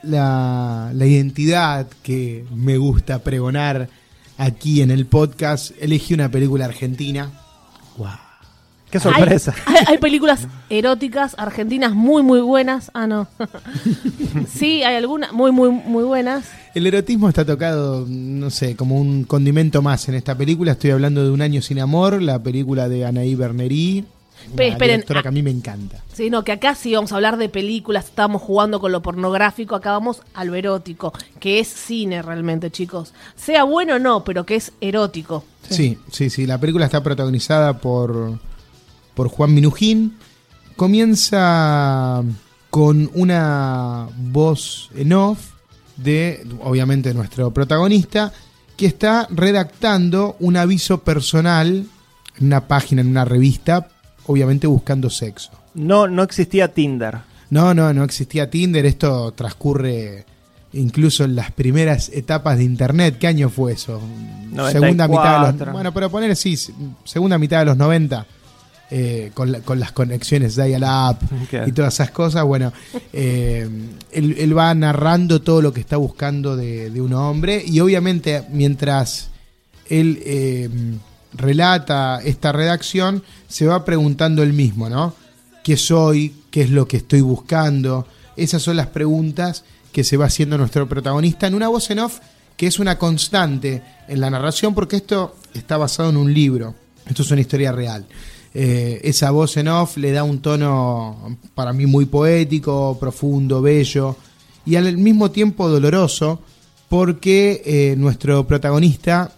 la, 0.02 0.90
la 0.94 1.06
identidad 1.06 1.86
que 2.02 2.46
me 2.54 2.78
gusta 2.78 3.18
pregonar 3.18 3.90
aquí 4.38 4.80
en 4.80 4.90
el 4.90 5.04
podcast, 5.04 5.72
elegí 5.78 6.14
una 6.14 6.30
película 6.30 6.64
argentina. 6.64 7.30
Qué 8.90 8.98
sorpresa. 9.00 9.54
Hay, 9.66 9.76
hay- 9.76 9.84
hay 9.88 9.98
películas 9.98 10.46
eróticas 10.68 11.34
argentinas 11.38 11.92
muy, 11.94 12.22
muy 12.22 12.40
buenas. 12.40 12.90
Ah, 12.94 13.06
no. 13.06 13.28
sí, 14.52 14.82
hay 14.82 14.96
algunas 14.96 15.32
muy, 15.32 15.52
muy, 15.52 15.70
muy 15.70 16.04
buenas. 16.04 16.44
El 16.74 16.86
erotismo 16.86 17.28
está 17.28 17.44
tocado, 17.44 18.04
no 18.08 18.50
sé, 18.50 18.76
como 18.76 18.96
un 19.00 19.24
condimento 19.24 19.82
más 19.82 20.08
en 20.08 20.14
esta 20.14 20.34
película. 20.36 20.72
Estoy 20.72 20.90
hablando 20.90 21.24
de 21.24 21.30
Un 21.30 21.42
año 21.42 21.62
sin 21.62 21.78
amor, 21.80 22.20
la 22.22 22.42
película 22.42 22.88
de 22.88 23.04
Anaí 23.04 23.34
Berneri, 23.34 24.04
Pe- 24.56 24.64
una 24.66 24.72
esperen, 24.72 25.02
que 25.02 25.28
a 25.28 25.30
mí 25.30 25.42
me 25.42 25.50
encanta. 25.50 25.98
Sí, 26.12 26.30
no, 26.30 26.44
que 26.44 26.52
acá 26.52 26.74
sí 26.74 26.94
vamos 26.94 27.12
a 27.12 27.16
hablar 27.16 27.36
de 27.36 27.48
películas, 27.48 28.06
estábamos 28.06 28.42
jugando 28.42 28.80
con 28.80 28.90
lo 28.92 29.02
pornográfico, 29.02 29.74
acá 29.74 29.92
vamos 29.92 30.22
a 30.34 30.44
lo 30.44 30.54
erótico, 30.54 31.12
que 31.38 31.60
es 31.60 31.68
cine 31.68 32.22
realmente, 32.22 32.70
chicos. 32.70 33.12
Sea 33.36 33.64
bueno 33.64 33.96
o 33.96 33.98
no, 33.98 34.24
pero 34.24 34.46
que 34.46 34.56
es 34.56 34.72
erótico. 34.80 35.44
Sí, 35.68 35.98
sí, 36.10 36.30
sí. 36.30 36.46
La 36.46 36.58
película 36.58 36.86
está 36.86 37.02
protagonizada 37.02 37.78
por, 37.78 38.38
por 39.14 39.28
Juan 39.28 39.54
Minujín. 39.54 40.16
Comienza 40.76 42.22
con 42.70 43.10
una 43.14 44.08
voz 44.16 44.90
en 44.94 45.12
off 45.12 45.50
de, 45.96 46.46
obviamente, 46.62 47.12
nuestro 47.12 47.52
protagonista, 47.52 48.32
que 48.76 48.86
está 48.86 49.26
redactando 49.30 50.36
un 50.40 50.56
aviso 50.56 51.02
personal 51.02 51.86
en 52.38 52.46
una 52.46 52.66
página, 52.66 53.02
en 53.02 53.08
una 53.08 53.24
revista, 53.24 53.88
obviamente 54.26 54.66
buscando 54.66 55.10
sexo. 55.10 55.50
No, 55.74 56.06
no 56.08 56.22
existía 56.22 56.72
Tinder. 56.72 57.18
No, 57.50 57.74
no, 57.74 57.92
no 57.92 58.04
existía 58.04 58.48
Tinder. 58.48 58.86
Esto 58.86 59.32
transcurre 59.32 60.24
incluso 60.72 61.24
en 61.24 61.36
las 61.36 61.52
primeras 61.52 62.08
etapas 62.10 62.58
de 62.58 62.64
Internet. 62.64 63.18
¿Qué 63.18 63.26
año 63.26 63.50
fue 63.50 63.72
eso? 63.72 64.00
94. 64.52 64.70
Segunda 64.72 65.08
mitad 65.08 65.52
de 65.52 65.64
los. 65.64 65.72
Bueno, 65.72 65.92
pero 65.92 66.10
poner 66.10 66.36
sí, 66.36 66.56
segunda 67.04 67.38
mitad 67.38 67.60
de 67.60 67.66
los 67.66 67.76
90. 67.76 68.26
Eh, 68.90 69.30
con, 69.34 69.52
la- 69.52 69.60
con 69.60 69.78
las 69.78 69.92
conexiones 69.92 70.56
dial-up 70.56 71.18
Claro. 71.48 71.68
y 71.68 71.72
todas 71.72 71.94
esas 71.94 72.10
cosas. 72.10 72.44
Bueno, 72.44 72.72
eh, 73.12 73.68
él, 74.12 74.34
él 74.38 74.56
va 74.58 74.74
narrando 74.74 75.40
todo 75.42 75.62
lo 75.62 75.72
que 75.72 75.80
está 75.80 75.96
buscando 75.96 76.56
de, 76.56 76.90
de 76.90 77.00
un 77.00 77.12
hombre. 77.12 77.62
Y 77.64 77.80
obviamente, 77.80 78.42
mientras 78.50 79.28
él 79.88 80.20
eh, 80.24 80.68
relata 81.32 82.20
esta 82.24 82.52
redacción, 82.52 83.22
se 83.48 83.66
va 83.66 83.84
preguntando 83.84 84.42
él 84.42 84.52
mismo, 84.52 84.88
¿no? 84.88 85.14
¿Qué 85.62 85.76
soy? 85.76 86.34
¿Qué 86.50 86.62
es 86.62 86.70
lo 86.70 86.86
que 86.88 86.96
estoy 86.98 87.20
buscando? 87.20 88.06
Esas 88.36 88.62
son 88.62 88.76
las 88.76 88.88
preguntas 88.88 89.64
que 89.92 90.04
se 90.04 90.16
va 90.16 90.26
haciendo 90.26 90.56
nuestro 90.58 90.88
protagonista 90.88 91.46
en 91.46 91.54
una 91.54 91.68
voz 91.68 91.90
en 91.90 91.98
off 92.00 92.18
que 92.56 92.66
es 92.66 92.78
una 92.78 92.98
constante 92.98 93.82
en 94.06 94.20
la 94.20 94.28
narración 94.30 94.74
porque 94.74 94.96
esto 94.96 95.34
está 95.54 95.76
basado 95.78 96.10
en 96.10 96.16
un 96.18 96.32
libro. 96.32 96.74
Esto 97.06 97.22
es 97.22 97.30
una 97.30 97.40
historia 97.40 97.72
real. 97.72 98.04
Eh, 98.52 99.00
esa 99.04 99.30
voz 99.30 99.56
en 99.56 99.68
off 99.68 99.96
le 99.96 100.10
da 100.10 100.24
un 100.24 100.40
tono 100.40 101.38
para 101.54 101.72
mí 101.72 101.86
muy 101.86 102.06
poético, 102.06 102.96
profundo, 102.98 103.62
bello 103.62 104.16
y 104.66 104.76
al 104.76 104.96
mismo 104.98 105.30
tiempo 105.30 105.68
doloroso 105.68 106.40
porque 106.88 107.62
eh, 107.64 107.94
nuestro 107.96 108.46
protagonista 108.46 109.32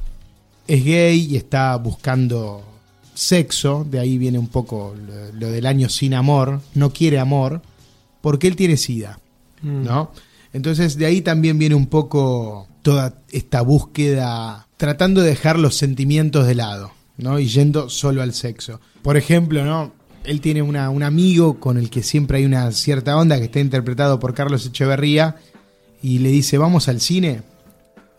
es 0.67 0.85
gay 0.85 1.27
y 1.31 1.37
está 1.37 1.77
buscando 1.77 2.65
sexo, 3.15 3.87
de 3.89 3.99
ahí 3.99 4.17
viene 4.17 4.39
un 4.39 4.49
poco 4.49 4.95
lo, 5.07 5.33
lo 5.33 5.51
del 5.51 5.67
año 5.67 5.91
sin 5.91 6.15
amor, 6.15 6.61
no 6.75 6.91
quiere 6.91 7.19
amor, 7.19 7.61
porque 8.23 8.49
él 8.49 8.57
tiene 8.57 8.79
sida, 8.79 9.19
¿no? 9.63 10.13
Entonces 10.55 10.97
de 10.97 11.07
ahí 11.07 11.21
también 11.21 11.59
viene 11.59 11.75
un 11.75 11.87
poco 11.87 12.67
toda 12.81 13.15
esta 13.31 13.61
búsqueda, 13.61 14.67
tratando 14.77 15.21
de 15.21 15.31
dejar 15.31 15.59
los 15.59 15.77
sentimientos 15.77 16.47
de 16.47 16.55
lado, 16.55 16.93
¿no? 17.19 17.39
Y 17.39 17.49
yendo 17.49 17.91
solo 17.91 18.23
al 18.23 18.33
sexo. 18.33 18.81
Por 19.03 19.17
ejemplo, 19.17 19.65
¿no? 19.65 19.93
Él 20.25 20.41
tiene 20.41 20.63
una- 20.63 20.89
un 20.91 21.03
amigo 21.03 21.59
con 21.59 21.77
el 21.79 21.91
que 21.91 22.03
siempre 22.03 22.39
hay 22.39 22.45
una 22.45 22.71
cierta 22.73 23.17
onda, 23.17 23.39
que 23.39 23.45
está 23.47 23.59
interpretado 23.61 24.21
por 24.21 24.35
Carlos 24.35 24.65
Echeverría, 24.67 25.37
y 26.03 26.19
le 26.19 26.31
dice, 26.31 26.59
vamos 26.59 26.89
al 26.89 27.01
cine. 27.01 27.43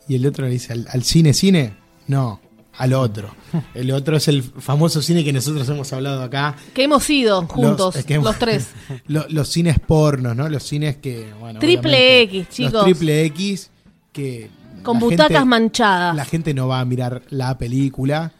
Y 0.07 0.15
el 0.15 0.25
otro 0.25 0.45
le 0.45 0.51
dice, 0.51 0.73
¿al, 0.73 0.85
al 0.91 1.03
cine, 1.03 1.33
cine? 1.33 1.75
No, 2.07 2.41
al 2.77 2.93
otro. 2.93 3.33
El 3.73 3.91
otro 3.91 4.17
es 4.17 4.27
el 4.27 4.41
famoso 4.43 5.01
cine 5.01 5.23
que 5.23 5.31
nosotros 5.31 5.69
hemos 5.69 5.93
hablado 5.93 6.23
acá. 6.23 6.55
Que 6.73 6.83
hemos 6.83 7.07
ido 7.09 7.45
juntos, 7.47 7.95
los 8.09 8.39
tres. 8.39 8.67
Lo- 9.07 9.25
los 9.29 9.47
cines 9.47 9.79
pornos, 9.79 10.35
¿no? 10.35 10.49
Los 10.49 10.63
cines 10.63 10.97
que, 10.97 11.31
bueno, 11.39 11.59
Triple 11.59 12.21
X, 12.23 12.49
chicos. 12.49 12.73
Los 12.73 12.83
triple 12.85 13.23
X 13.25 13.69
que... 14.11 14.49
Con 14.81 14.99
butacas 14.99 15.27
gente- 15.27 15.45
manchadas. 15.45 16.15
La 16.15 16.25
gente 16.25 16.53
no 16.53 16.67
va 16.67 16.81
a 16.81 16.85
mirar 16.85 17.21
la 17.29 17.57
película, 17.57 18.33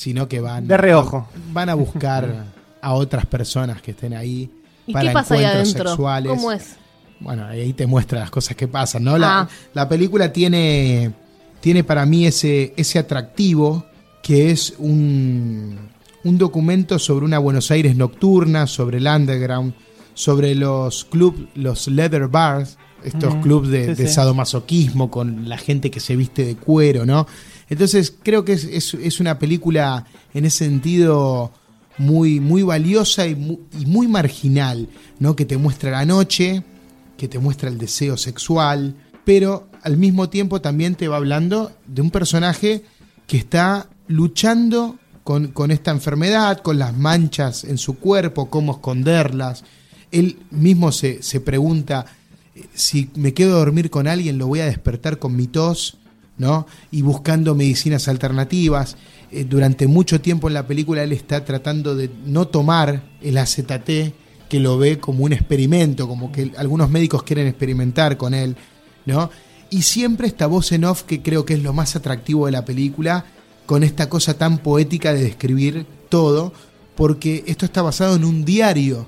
sino 0.00 0.26
que 0.28 0.40
van... 0.40 0.66
De 0.66 0.78
reojo. 0.78 1.28
Van 1.52 1.68
a 1.68 1.74
buscar 1.74 2.46
a 2.80 2.94
otras 2.94 3.26
personas 3.26 3.82
que 3.82 3.90
estén 3.90 4.14
ahí. 4.14 4.48
¿Y 4.86 4.94
para 4.94 5.08
qué 5.10 5.12
pasa 5.12 5.34
ahí 5.34 5.40
encuentros 5.44 5.62
adentro? 5.68 5.90
sexuales. 5.90 6.32
¿Cómo 6.32 6.52
es? 6.52 6.76
Bueno, 7.20 7.44
ahí 7.44 7.74
te 7.74 7.86
muestra 7.86 8.18
las 8.20 8.30
cosas 8.30 8.56
que 8.56 8.66
pasan, 8.66 9.04
¿no? 9.04 9.18
La, 9.18 9.40
Ah. 9.40 9.48
la 9.74 9.86
película 9.90 10.32
tiene, 10.32 11.12
tiene 11.60 11.84
para 11.84 12.06
mí 12.06 12.24
ese, 12.26 12.72
ese 12.78 12.98
atractivo 12.98 13.84
que 14.22 14.50
es 14.50 14.72
un, 14.78 15.78
un 16.24 16.38
documento 16.38 16.98
sobre 16.98 17.26
una 17.26 17.38
Buenos 17.38 17.70
Aires 17.70 17.94
nocturna, 17.94 18.66
sobre 18.66 18.96
el 18.96 19.06
underground, 19.06 19.74
sobre 20.14 20.54
los 20.54 21.04
clubs, 21.04 21.46
los 21.54 21.88
leather 21.88 22.26
bars, 22.28 22.78
estos 23.04 23.34
Mm, 23.34 23.40
clubs 23.42 23.68
de, 23.68 23.94
sí, 23.94 24.02
de 24.02 24.08
sí. 24.08 24.14
sadomasoquismo 24.14 25.10
con 25.10 25.46
la 25.46 25.58
gente 25.58 25.90
que 25.90 26.00
se 26.00 26.16
viste 26.16 26.46
de 26.46 26.56
cuero, 26.56 27.04
¿no? 27.04 27.26
Entonces 27.70 28.14
creo 28.22 28.44
que 28.44 28.52
es, 28.52 28.64
es- 28.64 29.20
una 29.20 29.38
película 29.38 30.04
en 30.34 30.44
ese 30.44 30.64
sentido 30.66 31.52
muy, 31.98 32.40
muy 32.40 32.62
valiosa 32.62 33.26
y 33.26 33.34
muy, 33.36 33.58
y 33.78 33.86
muy 33.86 34.08
marginal, 34.08 34.88
¿no? 35.18 35.36
Que 35.36 35.44
te 35.46 35.56
muestra 35.56 35.90
la 35.90 36.04
noche, 36.04 36.62
que 37.16 37.28
te 37.28 37.38
muestra 37.38 37.68
el 37.68 37.78
deseo 37.78 38.16
sexual, 38.16 38.94
pero 39.24 39.68
al 39.82 39.96
mismo 39.96 40.28
tiempo 40.28 40.60
también 40.60 40.94
te 40.94 41.08
va 41.08 41.16
hablando 41.16 41.72
de 41.86 42.02
un 42.02 42.10
personaje 42.10 42.82
que 43.26 43.36
está 43.36 43.88
luchando 44.08 44.96
con, 45.22 45.48
con 45.48 45.70
esta 45.70 45.90
enfermedad, 45.92 46.58
con 46.62 46.78
las 46.78 46.96
manchas 46.96 47.62
en 47.64 47.78
su 47.78 47.98
cuerpo, 47.98 48.50
cómo 48.50 48.72
esconderlas. 48.72 49.62
Él 50.10 50.38
mismo 50.50 50.90
se, 50.90 51.22
se 51.22 51.40
pregunta, 51.40 52.06
eh, 52.56 52.64
si 52.74 53.10
me 53.14 53.32
quedo 53.34 53.54
a 53.54 53.58
dormir 53.60 53.90
con 53.90 54.08
alguien, 54.08 54.38
lo 54.38 54.48
voy 54.48 54.60
a 54.60 54.66
despertar 54.66 55.18
con 55.20 55.36
mi 55.36 55.46
tos, 55.46 55.98
¿no? 56.40 56.66
Y 56.90 57.02
buscando 57.02 57.54
medicinas 57.54 58.08
alternativas. 58.08 58.96
Eh, 59.30 59.44
durante 59.44 59.86
mucho 59.86 60.22
tiempo 60.22 60.48
en 60.48 60.54
la 60.54 60.66
película 60.66 61.02
él 61.02 61.12
está 61.12 61.44
tratando 61.44 61.94
de 61.94 62.10
no 62.24 62.48
tomar 62.48 63.02
el 63.20 63.36
AZT, 63.36 63.90
que 64.48 64.58
lo 64.58 64.78
ve 64.78 64.98
como 64.98 65.24
un 65.24 65.34
experimento, 65.34 66.08
como 66.08 66.32
que 66.32 66.50
algunos 66.56 66.88
médicos 66.88 67.24
quieren 67.24 67.46
experimentar 67.46 68.16
con 68.16 68.32
él, 68.32 68.56
¿no? 69.04 69.30
Y 69.68 69.82
siempre 69.82 70.26
esta 70.26 70.46
voz 70.46 70.72
en 70.72 70.86
off 70.86 71.02
que 71.02 71.20
creo 71.20 71.44
que 71.44 71.54
es 71.54 71.62
lo 71.62 71.74
más 71.74 71.94
atractivo 71.94 72.46
de 72.46 72.52
la 72.52 72.64
película, 72.64 73.26
con 73.66 73.84
esta 73.84 74.08
cosa 74.08 74.34
tan 74.34 74.58
poética 74.58 75.12
de 75.12 75.22
describir 75.22 75.84
todo, 76.08 76.54
porque 76.96 77.44
esto 77.46 77.66
está 77.66 77.82
basado 77.82 78.16
en 78.16 78.24
un 78.24 78.46
diario 78.46 79.06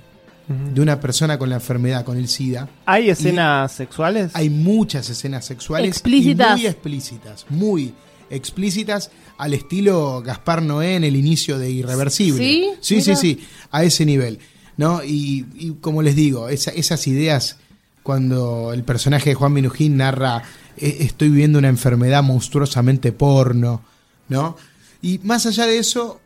de 0.48 0.80
una 0.80 1.00
persona 1.00 1.38
con 1.38 1.48
la 1.48 1.56
enfermedad, 1.56 2.04
con 2.04 2.18
el 2.18 2.28
SIDA. 2.28 2.68
¿Hay 2.84 3.08
escenas 3.10 3.72
sexuales? 3.72 4.32
Hay 4.34 4.50
muchas 4.50 5.08
escenas 5.08 5.44
sexuales 5.46 5.88
Explícitas. 5.88 6.58
y 6.58 6.60
muy 6.62 6.66
explícitas, 6.66 7.46
muy 7.48 7.94
explícitas 8.28 9.10
al 9.38 9.54
estilo 9.54 10.22
Gaspar 10.24 10.62
Noé 10.62 10.96
en 10.96 11.04
el 11.04 11.16
inicio 11.16 11.58
de 11.58 11.70
Irreversible. 11.70 12.38
¿Sí? 12.38 12.70
sí, 12.80 13.00
sí, 13.00 13.10
Mira. 13.10 13.20
sí, 13.20 13.40
a 13.70 13.84
ese 13.84 14.04
nivel. 14.04 14.38
¿no? 14.76 15.04
Y, 15.04 15.46
y 15.54 15.76
como 15.80 16.02
les 16.02 16.16
digo, 16.16 16.48
esa- 16.48 16.70
esas 16.72 17.06
ideas, 17.06 17.58
cuando 18.02 18.72
el 18.72 18.82
personaje 18.84 19.30
de 19.30 19.34
Juan 19.34 19.52
Minujín 19.52 19.96
narra, 19.98 20.42
"Eh, 20.76 20.98
estoy 21.00 21.28
viviendo 21.28 21.58
una 21.58 21.68
enfermedad 21.68 22.22
monstruosamente 22.22 23.12
porno, 23.12 23.82
¿no? 24.28 24.56
Y 25.02 25.18
más 25.22 25.44
allá 25.46 25.66
de 25.66 25.78
eso, 25.78 26.20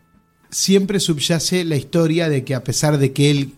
siempre 0.50 1.00
subyace 1.00 1.64
la 1.64 1.76
historia 1.76 2.28
de 2.28 2.44
que 2.44 2.54
a 2.54 2.62
pesar 2.64 2.98
de 2.98 3.12
que 3.12 3.30
él 3.30 3.54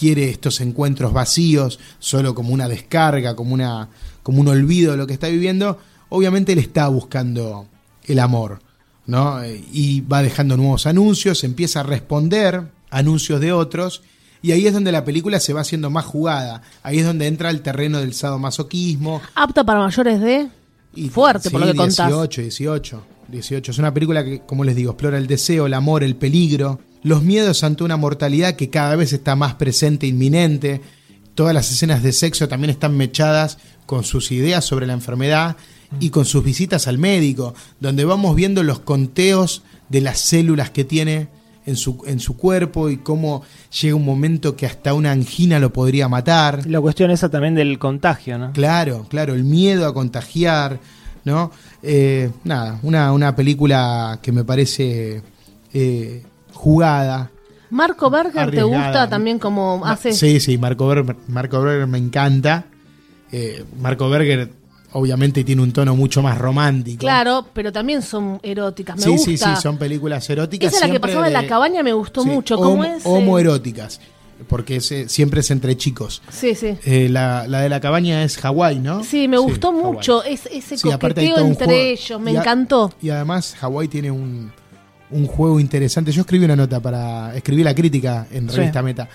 quiere 0.00 0.30
estos 0.30 0.60
encuentros 0.62 1.12
vacíos, 1.12 1.78
solo 1.98 2.34
como 2.34 2.54
una 2.54 2.66
descarga, 2.68 3.36
como, 3.36 3.52
una, 3.52 3.90
como 4.22 4.40
un 4.40 4.48
olvido 4.48 4.92
de 4.92 4.96
lo 4.96 5.06
que 5.06 5.12
está 5.12 5.28
viviendo, 5.28 5.78
obviamente 6.08 6.52
él 6.54 6.58
está 6.58 6.88
buscando 6.88 7.66
el 8.06 8.18
amor, 8.18 8.60
¿no? 9.06 9.44
Y 9.72 10.00
va 10.00 10.22
dejando 10.22 10.56
nuevos 10.56 10.86
anuncios, 10.86 11.44
empieza 11.44 11.80
a 11.80 11.82
responder 11.82 12.62
anuncios 12.90 13.40
de 13.40 13.52
otros, 13.52 14.02
y 14.42 14.52
ahí 14.52 14.66
es 14.66 14.72
donde 14.72 14.90
la 14.90 15.04
película 15.04 15.38
se 15.38 15.52
va 15.52 15.60
haciendo 15.60 15.90
más 15.90 16.06
jugada, 16.06 16.62
ahí 16.82 16.98
es 17.00 17.04
donde 17.04 17.26
entra 17.26 17.50
el 17.50 17.60
terreno 17.60 17.98
del 18.00 18.14
sadomasoquismo, 18.14 19.20
Apta 19.34 19.64
para 19.64 19.80
mayores 19.80 20.18
de... 20.20 20.48
y- 20.94 21.10
Fuerte, 21.10 21.50
por 21.50 21.60
lo 21.60 21.66
que 21.66 21.74
contás. 21.76 22.08
18, 22.08 22.40
18, 22.42 23.02
18. 23.28 23.70
Es 23.72 23.78
una 23.78 23.92
película 23.92 24.24
que, 24.24 24.40
como 24.40 24.64
les 24.64 24.74
digo, 24.74 24.92
explora 24.92 25.18
el 25.18 25.26
deseo, 25.26 25.66
el 25.66 25.74
amor, 25.74 26.02
el 26.02 26.16
peligro, 26.16 26.80
los 27.02 27.22
miedos 27.22 27.64
ante 27.64 27.84
una 27.84 27.96
mortalidad 27.96 28.56
que 28.56 28.70
cada 28.70 28.96
vez 28.96 29.12
está 29.12 29.36
más 29.36 29.54
presente, 29.54 30.06
inminente. 30.06 30.80
Todas 31.34 31.54
las 31.54 31.70
escenas 31.70 32.02
de 32.02 32.12
sexo 32.12 32.48
también 32.48 32.70
están 32.70 32.96
mechadas 32.96 33.58
con 33.86 34.04
sus 34.04 34.30
ideas 34.32 34.64
sobre 34.64 34.86
la 34.86 34.92
enfermedad 34.92 35.56
y 35.98 36.10
con 36.10 36.24
sus 36.24 36.44
visitas 36.44 36.86
al 36.86 36.98
médico, 36.98 37.54
donde 37.80 38.04
vamos 38.04 38.36
viendo 38.36 38.62
los 38.62 38.80
conteos 38.80 39.62
de 39.88 40.00
las 40.00 40.18
células 40.20 40.70
que 40.70 40.84
tiene 40.84 41.28
en 41.66 41.76
su, 41.76 42.02
en 42.06 42.20
su 42.20 42.36
cuerpo 42.36 42.90
y 42.90 42.98
cómo 42.98 43.42
llega 43.80 43.96
un 43.96 44.04
momento 44.04 44.56
que 44.56 44.66
hasta 44.66 44.94
una 44.94 45.10
angina 45.10 45.58
lo 45.58 45.72
podría 45.72 46.08
matar. 46.08 46.66
La 46.66 46.80
cuestión 46.80 47.10
esa 47.10 47.28
también 47.28 47.54
del 47.54 47.78
contagio, 47.78 48.38
¿no? 48.38 48.52
Claro, 48.52 49.06
claro, 49.08 49.34
el 49.34 49.44
miedo 49.44 49.86
a 49.86 49.94
contagiar, 49.94 50.78
¿no? 51.24 51.50
Eh, 51.82 52.30
nada, 52.44 52.78
una, 52.82 53.12
una 53.12 53.34
película 53.34 54.18
que 54.22 54.32
me 54.32 54.44
parece 54.44 55.22
eh, 55.72 56.22
jugada. 56.52 57.30
Marco 57.70 58.10
Berger, 58.10 58.50
¿te 58.50 58.62
gusta 58.62 59.08
también 59.08 59.38
como 59.38 59.82
hace? 59.84 60.12
Sí, 60.12 60.40
sí, 60.40 60.58
Marco 60.58 60.86
Berger, 60.88 61.16
Marco 61.28 61.60
Berger 61.62 61.86
me 61.86 61.98
encanta. 61.98 62.64
Eh, 63.30 63.64
Marco 63.80 64.08
Berger 64.10 64.50
obviamente 64.92 65.44
tiene 65.44 65.62
un 65.62 65.72
tono 65.72 65.94
mucho 65.94 66.20
más 66.20 66.36
romántico. 66.36 66.98
Claro, 67.00 67.46
pero 67.52 67.70
también 67.72 68.02
son 68.02 68.40
eróticas. 68.42 68.96
Me 68.96 69.02
sí, 69.02 69.10
gusta. 69.10 69.26
sí, 69.30 69.36
sí, 69.36 69.50
son 69.62 69.78
películas 69.78 70.28
eróticas. 70.28 70.72
Esa 70.74 70.84
es 70.84 70.88
la 70.88 70.92
que 70.94 70.98
pasaba 71.00 71.28
en 71.28 71.32
de- 71.34 71.42
la 71.42 71.46
cabaña, 71.46 71.82
me 71.84 71.92
gustó 71.92 72.22
sí, 72.24 72.28
mucho. 72.28 72.56
¿Cómo 72.56 72.82
es? 72.82 73.02
Homoeróticas, 73.06 74.00
porque 74.48 74.76
es, 74.76 74.90
eh, 74.90 75.08
siempre 75.08 75.38
es 75.40 75.50
entre 75.52 75.76
chicos. 75.76 76.22
Sí, 76.32 76.56
sí. 76.56 76.76
Eh, 76.84 77.08
la, 77.08 77.46
la 77.46 77.60
de 77.60 77.68
la 77.68 77.78
cabaña 77.80 78.24
es 78.24 78.36
Hawái, 78.38 78.80
¿no? 78.80 79.04
Sí, 79.04 79.28
me 79.28 79.38
gustó 79.38 79.70
mucho 79.70 80.24
es- 80.24 80.46
ese 80.50 80.76
coqueteo 80.76 81.38
entre 81.38 81.66
juego- 81.66 81.80
ellos. 81.80 82.20
Me 82.20 82.32
y 82.32 82.36
a- 82.36 82.40
encantó. 82.40 82.92
Y 83.00 83.10
además 83.10 83.54
Hawái 83.60 83.86
tiene 83.86 84.10
un, 84.10 84.50
un 85.10 85.26
juego 85.26 85.60
interesante. 85.60 86.12
Yo 86.12 86.22
escribí 86.22 86.44
una 86.44 86.56
nota 86.56 86.80
para. 86.80 87.34
Escribí 87.36 87.62
la 87.64 87.74
crítica 87.74 88.26
en 88.30 88.48
Sí. 88.50 88.56
Revista 88.56 88.82
Meta. 88.82 89.08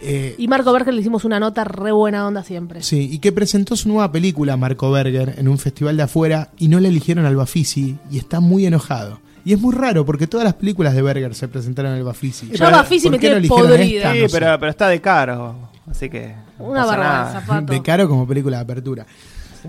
Eh, 0.00 0.36
Y 0.38 0.46
Marco 0.46 0.72
Berger 0.72 0.94
le 0.94 1.00
hicimos 1.00 1.24
una 1.24 1.40
nota 1.40 1.64
re 1.64 1.90
buena 1.90 2.26
onda 2.26 2.44
siempre. 2.44 2.82
sí, 2.82 3.08
y 3.12 3.18
que 3.18 3.32
presentó 3.32 3.74
su 3.76 3.88
nueva 3.88 4.12
película, 4.12 4.56
Marco 4.56 4.90
Berger, 4.92 5.34
en 5.38 5.48
un 5.48 5.58
festival 5.58 5.96
de 5.96 6.04
afuera 6.04 6.50
y 6.56 6.68
no 6.68 6.78
le 6.78 6.88
eligieron 6.88 7.26
al 7.26 7.34
Bafisi 7.34 7.96
y 8.10 8.18
está 8.18 8.38
muy 8.40 8.64
enojado. 8.64 9.20
Y 9.44 9.54
es 9.54 9.60
muy 9.60 9.74
raro 9.74 10.04
porque 10.06 10.26
todas 10.26 10.44
las 10.44 10.54
películas 10.54 10.94
de 10.94 11.02
Berger 11.02 11.34
se 11.34 11.48
presentaron 11.48 11.92
en 11.92 11.98
el 11.98 12.04
Bafisi. 12.04 12.48
Yo 12.52 12.66
a 12.66 12.70
Bafisi 12.70 13.08
¿Por 13.08 13.12
me 13.12 13.18
qué 13.18 13.40
no 13.40 13.48
podrida. 13.48 14.12
Sí, 14.12 14.20
No 14.20 14.28
sé. 14.28 14.38
pero, 14.38 14.58
pero 14.60 14.70
está 14.70 14.88
de 14.88 15.00
caro, 15.00 15.56
así 15.90 16.08
que... 16.08 16.32
no 16.60 16.66
Una. 16.66 17.42
Pato. 17.46 17.72
De 17.72 17.82
caro 17.82 18.08
como 18.08 18.24
película 18.26 18.58
de 18.58 18.62
apertura. 18.62 19.06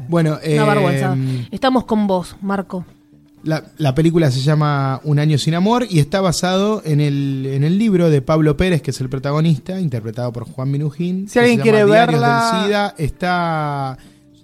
Bueno, 0.08 0.34
Una 0.34 0.44
eh, 0.44 0.60
vergüenza. 0.63 1.18
Estamos 1.50 1.86
con 1.86 2.06
vos, 2.06 2.36
Marco. 2.42 2.86
La, 3.43 3.63
la 3.78 3.95
película 3.95 4.30
se 4.32 4.41
llama 4.41 4.99
Un 5.06 5.17
año 5.19 5.38
sin 5.38 5.54
amor 5.56 5.86
y 5.89 5.99
está 5.99 6.19
basado 6.19 6.82
en 6.86 6.99
el, 6.99 7.45
en 7.45 7.63
el 7.63 7.78
libro 7.78 8.10
de 8.10 8.21
Pablo 8.21 8.58
Pérez, 8.58 8.82
que 8.82 8.91
es 8.91 8.99
el 9.02 9.10
protagonista, 9.10 9.80
interpretado 9.80 10.34
por 10.34 10.43
Juan 10.43 10.69
Minujín. 10.71 11.30
Si 11.30 11.39
alguien 11.39 11.58
se 11.58 11.63
quiere 11.63 11.86
Diarios 11.86 12.19
verla- 12.21 12.52
del 12.52 12.63
SIDA, 12.65 12.95
está... 12.97 13.97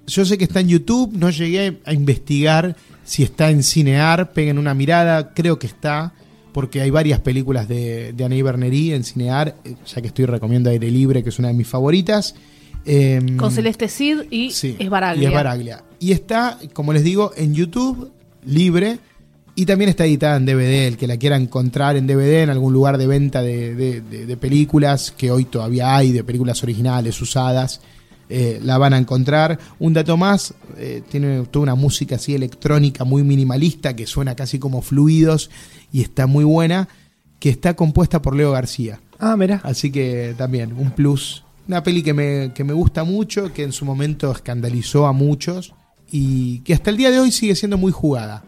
Yo 0.07 0.23
sé 0.23 0.37
que 0.37 0.43
está 0.45 0.59
en 0.59 0.67
YouTube, 0.69 1.11
no 1.17 1.29
llegué 1.31 1.79
a 1.83 1.91
investigar 1.93 2.75
si 3.03 3.23
está 3.23 3.49
en 3.49 3.63
Cinear, 3.63 4.31
peguen 4.33 4.57
una 4.59 4.73
mirada, 4.75 5.33
creo 5.33 5.57
que 5.59 5.67
está, 5.67 6.13
porque 6.53 6.79
hay 6.81 6.89
varias 6.91 7.19
películas 7.19 7.67
de, 7.67 8.13
de 8.13 8.23
Annie 8.23 8.43
Bernerí 8.43 8.93
en 8.93 9.03
Cinear, 9.03 9.55
eh, 9.65 9.75
ya 9.87 10.01
que 10.01 10.07
estoy 10.07 10.25
recomiendo 10.25 10.69
Aire 10.69 10.89
Libre, 10.91 11.21
que 11.23 11.29
es 11.29 11.39
una 11.39 11.47
de 11.49 11.55
mis 11.55 11.67
favoritas. 11.67 12.35
Em, 12.85 13.35
Con 13.35 13.51
Celeste 13.51 13.87
Cid 13.87 14.21
y 14.29 14.51
Sí, 14.51 14.75
es 14.77 14.89
Baraglia. 14.89 15.23
Y 15.23 15.25
es 15.25 15.33
Baraglia. 15.33 15.83
Y 15.99 16.11
está, 16.11 16.59
como 16.73 16.93
les 16.93 17.03
digo, 17.03 17.31
en 17.35 17.55
YouTube, 17.55 18.11
libre. 18.45 18.99
Y 19.57 19.65
también 19.65 19.89
está 19.89 20.05
editada 20.05 20.35
en 20.35 20.45
DVD. 20.45 20.87
El 20.87 20.97
que 20.97 21.07
la 21.07 21.15
quiera 21.17 21.37
encontrar 21.37 21.95
en 21.95 22.07
DVD, 22.07 22.43
en 22.43 22.49
algún 22.49 22.73
lugar 22.73 22.97
de 22.97 23.07
venta 23.07 23.41
de, 23.41 23.73
de- 23.73 24.01
de- 24.01 24.25
de 24.25 24.37
películas, 24.37 25.13
que 25.17 25.31
hoy 25.31 25.45
todavía 25.45 25.95
hay, 25.95 26.11
de 26.11 26.23
películas 26.25 26.61
originales 26.61 27.21
usadas, 27.21 27.79
eh, 28.27 28.59
la 28.61 28.77
van 28.77 28.93
a 28.93 28.97
encontrar. 28.97 29.57
Un 29.79 29.93
dato 29.93 30.17
más, 30.17 30.53
eh, 30.77 31.03
tiene 31.09 31.43
toda 31.51 31.63
una 31.63 31.75
música 31.75 32.15
así 32.15 32.35
electrónica 32.35 33.05
muy 33.05 33.23
minimalista, 33.23 33.95
que 33.95 34.05
suena 34.07 34.35
casi 34.35 34.59
como 34.59 34.81
fluidos 34.81 35.49
y 35.93 36.01
está 36.01 36.27
muy 36.27 36.43
buena, 36.43 36.89
que 37.39 37.49
está 37.49 37.75
compuesta 37.75 38.21
por 38.21 38.35
Leo 38.35 38.51
García. 38.51 38.99
Ah, 39.19 39.37
mira. 39.37 39.61
Así 39.63 39.89
que 39.89 40.35
también, 40.37 40.73
un 40.73 40.91
plus. 40.91 41.45
Una 41.67 41.81
peli 41.81 42.03
que 42.03 42.13
me, 42.13 42.51
que 42.53 42.65
me 42.65 42.73
gusta 42.73 43.05
mucho, 43.05 43.53
que 43.53 43.63
en 43.63 43.71
su 43.71 43.85
momento 43.85 44.31
escandalizó 44.33 45.07
a 45.07 45.13
muchos 45.13 45.73
y 46.17 46.59
que 46.59 46.73
hasta 46.73 46.89
el 46.91 46.97
día 46.97 47.11
de 47.11 47.19
hoy 47.19 47.31
sigue 47.31 47.55
siendo 47.55 47.77
muy 47.77 47.91
jugada. 47.91 48.43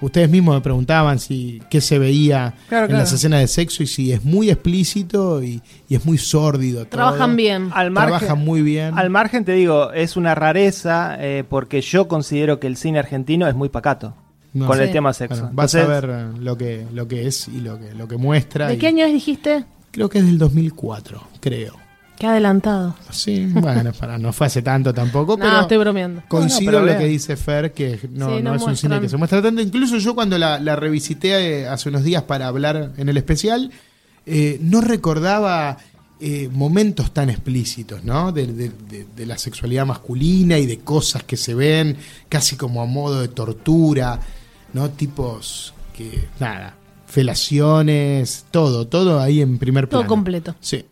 Ustedes 0.00 0.28
mismos 0.28 0.56
me 0.56 0.60
preguntaban 0.60 1.20
si 1.20 1.62
qué 1.70 1.80
se 1.80 1.98
veía 2.00 2.54
Claro, 2.68 2.86
en 2.86 2.90
claro. 2.90 3.04
las 3.04 3.12
escenas 3.12 3.40
de 3.40 3.46
sexo 3.46 3.84
y 3.84 3.86
si 3.86 4.12
es 4.12 4.24
muy 4.24 4.50
explícito 4.50 5.40
y, 5.42 5.62
y 5.88 5.94
es 5.94 6.04
muy 6.04 6.18
sórdido. 6.18 6.80
todo. 6.80 6.96
Trabajan 6.98 7.36
bien. 7.36 7.70
Al 7.72 7.92
margen, 7.92 8.18
Trabajan 8.18 8.44
muy 8.44 8.62
bien. 8.62 8.98
Al 8.98 9.08
margen 9.10 9.44
te 9.44 9.52
digo, 9.52 9.92
es 9.92 10.16
una 10.16 10.34
rareza 10.34 11.16
eh, 11.20 11.44
porque 11.48 11.80
yo 11.80 12.08
considero 12.08 12.58
que 12.58 12.66
el 12.66 12.76
cine 12.76 12.98
argentino 12.98 13.46
es 13.46 13.54
muy 13.54 13.68
pacato 13.68 14.14
No 14.52 14.66
con 14.66 14.80
el 14.80 14.90
tema 14.90 15.12
sexo. 15.12 15.42
Bueno, 15.42 15.50
vas 15.54 15.74
Entonces, 15.74 16.04
a 16.04 16.06
ver 16.06 16.10
eh, 16.34 16.38
lo 16.40 16.58
que, 16.58 16.86
lo 16.92 17.06
que 17.06 17.26
es 17.28 17.46
y 17.48 17.60
lo 17.60 17.78
que, 17.78 17.94
lo 17.94 18.08
que 18.08 18.16
muestra. 18.16 18.66
¿De 18.66 18.74
y 18.74 18.78
qué 18.78 18.88
año 18.88 19.04
es, 19.06 19.12
dijiste? 19.12 19.64
Creo 19.92 20.08
que 20.08 20.18
es 20.18 20.26
del 20.26 20.38
2004, 20.38 21.22
creo. 21.40 21.76
Qué 22.18 22.26
adelantado. 22.28 22.94
Sí, 23.10 23.46
bueno, 23.52 23.92
para, 23.98 24.16
no 24.18 24.32
fue 24.32 24.46
hace 24.46 24.62
tanto 24.62 24.94
tampoco, 24.94 25.36
No, 25.36 25.44
pero... 25.44 25.60
estoy 25.62 25.78
bromeando. 25.78 26.22
Coincido 26.28 26.70
No, 26.72 26.78
no, 26.78 26.84
pero 26.84 26.92
lo 26.94 26.98
que 27.00 27.08
dice 27.08 27.36
Fer, 27.36 27.72
que 27.72 27.98
no, 28.12 28.36
Sí, 28.36 28.42
no 28.42 28.50
no 28.50 28.54
es 28.56 28.62
un 28.62 28.76
cine 28.76 29.00
que 29.00 29.08
se 29.08 29.16
muestra 29.16 29.42
tanto. 29.42 29.60
Incluso 29.60 29.98
yo 29.98 30.14
cuando 30.14 30.38
la, 30.38 30.58
la 30.60 30.76
revisité 30.76 31.62
eh, 31.62 31.68
hace 31.68 31.88
unos 31.88 32.04
días 32.04 32.22
para 32.22 32.46
hablar 32.46 32.92
en 32.96 33.08
el 33.08 33.16
especial, 33.16 33.70
eh, 34.26 34.58
no 34.62 34.80
recordaba 34.80 35.76
eh, 36.20 36.48
momentos 36.52 37.12
tan 37.12 37.28
explícitos, 37.30 38.04
¿no? 38.04 38.30
De, 38.30 38.46
de- 38.46 38.68
de- 38.88 39.06
de 39.14 39.26
la 39.26 39.36
sexualidad 39.36 39.84
masculina 39.84 40.56
y 40.58 40.66
de 40.66 40.78
cosas 40.78 41.24
que 41.24 41.36
se 41.36 41.54
ven 41.54 41.96
casi 42.28 42.56
como 42.56 42.80
a 42.80 42.86
modo 42.86 43.20
de 43.20 43.28
tortura, 43.28 44.20
¿no? 44.72 44.88
Tipos 44.90 45.74
que, 45.94 46.28
nada, 46.38 46.76
felaciones, 47.06 48.46
todo, 48.50 48.86
todo 48.86 49.20
ahí 49.20 49.40
en 49.40 49.58
primer 49.58 49.86
Todo 49.86 50.00
plano. 50.00 50.08
completo. 50.08 50.54
Sí. 50.60 50.84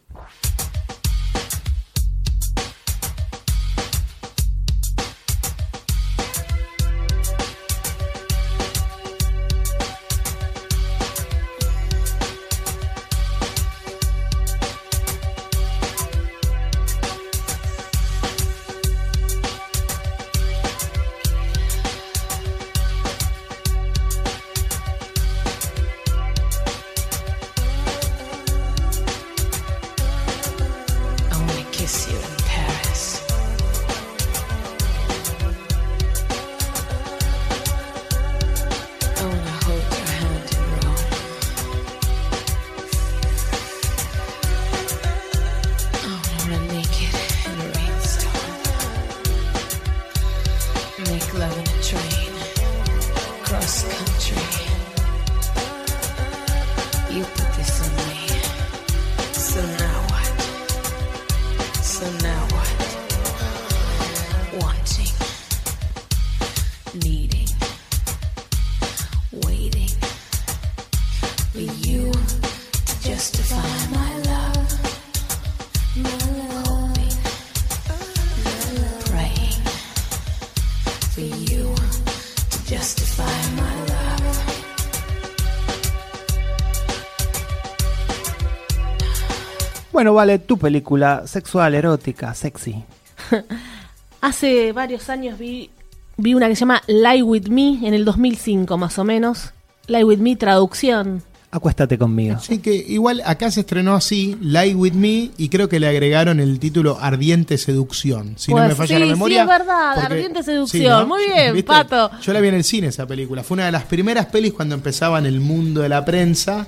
Bueno, 89.93 90.15
vale, 90.15 90.39
tu 90.39 90.59
película 90.59 91.27
sexual, 91.27 91.75
erótica, 91.75 92.35
sexy. 92.35 92.83
Hace 94.21 94.73
varios 94.73 95.09
años 95.11 95.39
vi, 95.39 95.71
vi 96.17 96.35
una 96.35 96.49
que 96.49 96.55
se 96.57 96.61
llama 96.61 96.83
Lie 96.87 97.23
With 97.23 97.49
Me, 97.49 97.87
en 97.87 97.93
el 97.95 98.05
2005 98.05 98.79
más 98.79 98.99
o 98.99 99.05
menos. 99.05 99.53
Lie 99.89 100.05
With 100.05 100.19
Me, 100.19 100.37
traducción. 100.37 101.23
Acuéstate 101.51 101.99
conmigo. 101.99 102.39
Sí, 102.41 102.61
que 102.61 102.75
igual 102.75 103.21
acá 103.27 103.51
se 103.51 103.61
estrenó 103.61 103.95
así, 103.95 104.39
Lie 104.41 104.75
With 104.75 104.95
Me, 104.95 105.31
y 105.37 105.51
creo 105.51 105.69
que 105.69 105.79
le 105.79 105.87
agregaron 105.89 106.41
el 106.41 106.59
título 106.59 106.97
Ardiente 106.99 107.59
Seducción. 107.59 108.35
Si 108.39 108.53
no 108.53 108.57
Pues 108.57 108.69
me 108.71 108.75
falla 108.75 108.95
sí, 108.97 109.01
la 109.01 109.07
sí, 109.07 109.13
memoria. 109.13 109.43
es 109.43 109.49
verdad, 109.49 109.99
Ardiente 109.99 110.43
Seducción. 110.43 111.07
Muy 111.07 111.27
bien, 111.27 111.53
¿Viste? 111.53 111.67
Pato. 111.67 112.11
Yo 112.23 112.33
la 112.33 112.41
vi 112.41 112.49
en 112.49 112.55
el 112.55 112.65
cine 112.65 112.87
esa 112.87 113.07
película. 113.07 113.43
Fue 113.43 113.57
una 113.57 113.67
de 113.67 113.73
las 113.73 113.85
primeras 113.85 114.27
pelis 114.27 114.55
cuando 114.55 114.75
empezaba 114.75 115.19
en 115.19 115.27
el 115.27 115.41
mundo 115.41 115.83
de 115.83 115.91
la 115.91 116.03
prensa 116.03 116.67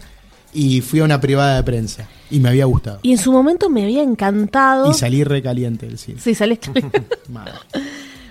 y 0.53 0.83
fui 0.83 1.01
a 1.01 1.05
una 1.05 1.19
privada 1.19 1.57
de 1.57 1.63
prensa. 1.63 2.07
Y 2.35 2.41
me 2.41 2.49
había 2.49 2.65
gustado. 2.65 2.99
Y 3.03 3.13
en 3.13 3.19
su 3.19 3.31
momento 3.31 3.71
me 3.71 3.85
había 3.85 4.03
encantado. 4.03 4.91
Y 4.91 4.95
salí 4.95 5.23
recaliente 5.23 5.87
del 5.87 5.99
cine. 5.99 6.19
Sí, 6.21 6.35
salí. 6.35 6.59
Madre. 7.29 7.53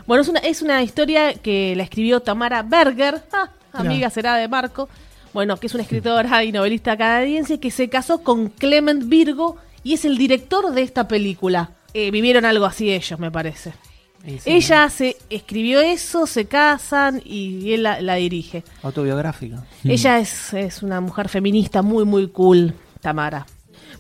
bueno, 0.06 0.24
es 0.24 0.28
una, 0.28 0.40
es 0.40 0.62
una 0.62 0.84
historia 0.84 1.36
que 1.36 1.74
la 1.78 1.84
escribió 1.84 2.20
Tamara 2.20 2.64
Berger, 2.64 3.24
ah, 3.32 3.50
amiga 3.72 4.10
será 4.10 4.36
de 4.36 4.50
Marco. 4.50 4.90
Bueno, 5.34 5.56
que 5.56 5.68
es 5.68 5.74
una 5.74 5.84
escritora 5.84 6.44
y 6.44 6.52
novelista 6.52 6.98
canadiense 6.98 7.62
que 7.62 7.72
se 7.72 7.88
casó 7.88 8.24
con 8.24 8.50
Clement 8.50 9.08
Virgo 9.08 9.56
y 9.84 9.94
es 9.94 10.04
el 10.04 10.18
director 10.18 10.74
de 10.74 10.82
esta 10.82 11.08
película. 11.08 11.72
Eh, 11.94 12.12
vivieron 12.12 12.44
algo 12.44 12.66
así 12.66 12.92
ellos, 12.92 13.18
me 13.20 13.32
parece. 13.32 13.74
Sí, 14.26 14.40
Ella 14.46 14.90
se 14.90 15.16
escribió 15.30 15.80
eso, 15.80 16.28
se 16.28 16.46
casan 16.46 17.22
y 17.24 17.72
él 17.72 17.84
la, 17.84 18.02
la 18.02 18.16
dirige. 18.16 18.66
Autobiográfico. 18.82 19.64
Ella 19.86 20.20
es, 20.20 20.54
es 20.54 20.84
una 20.84 21.00
mujer 21.00 21.30
feminista 21.30 21.82
muy, 21.82 22.04
muy 22.04 22.28
cool, 22.28 22.74
Tamara. 23.00 23.46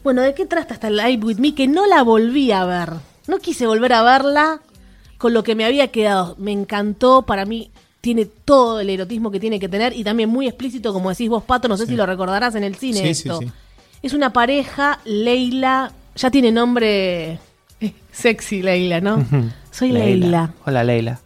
Bueno, 0.04 0.22
¿de 0.22 0.34
qué 0.34 0.46
trata 0.46 0.74
esta 0.74 0.90
Live 0.90 1.24
With 1.26 1.38
Me? 1.38 1.56
Que 1.56 1.68
no 1.68 1.86
la 1.88 2.04
volví 2.04 2.52
a 2.52 2.66
ver. 2.66 2.90
No 3.28 3.38
quise 3.40 3.66
volver 3.68 3.94
a 3.94 4.04
verla 4.04 4.60
con 5.18 5.34
lo 5.34 5.44
que 5.44 5.56
me 5.56 5.64
había 5.66 5.88
quedado. 5.88 6.36
Me 6.38 6.52
encantó, 6.52 7.22
para 7.22 7.46
mí 7.46 7.72
tiene 8.02 8.26
todo 8.26 8.82
el 8.82 8.90
erotismo 8.90 9.32
que 9.32 9.40
tiene 9.40 9.62
que 9.62 9.70
tener 9.70 9.96
y 9.96 10.04
también 10.04 10.30
muy 10.30 10.46
explícito, 10.48 10.92
como 10.92 11.10
decís 11.10 11.30
vos, 11.30 11.44
Pato, 11.44 11.70
no 11.70 11.78
sé 11.78 11.86
si 11.86 11.96
lo 11.96 12.06
recordarás 12.06 12.54
en 12.56 12.66
el 12.66 12.76
cine 12.76 13.00
Sí, 13.00 13.08
esto. 13.08 13.40
sí. 13.40 13.50
Es 14.02 14.14
una 14.14 14.34
pareja, 14.34 15.00
Leila, 15.06 15.94
ya 16.18 16.30
tiene 16.30 16.52
nombre 16.52 17.40
eh, 17.80 17.94
sexy 18.12 18.62
Leila, 18.62 19.00
¿no? 19.00 19.26
Soy 19.72 19.94
Leila. 19.94 20.54
Hola, 20.66 20.84
Leila. 20.84 21.22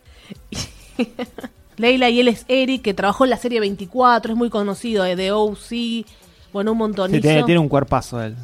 Leila 1.78 2.10
y 2.12 2.20
él 2.20 2.28
es 2.28 2.46
Eric, 2.48 2.84
que 2.84 2.94
trabajó 2.94 3.24
en 3.24 3.32
la 3.32 3.38
serie 3.38 3.60
24, 3.60 4.34
es 4.34 4.38
muy 4.38 4.52
conocido, 4.52 5.04
eh, 5.06 5.16
de 5.16 5.32
OC, 5.32 6.06
bueno, 6.54 6.74
un 6.74 6.78
montón. 6.78 7.10
Tiene, 7.10 7.44
tiene 7.44 7.60
un 7.60 7.70
cuerpazo 7.70 8.22
él. 8.22 8.36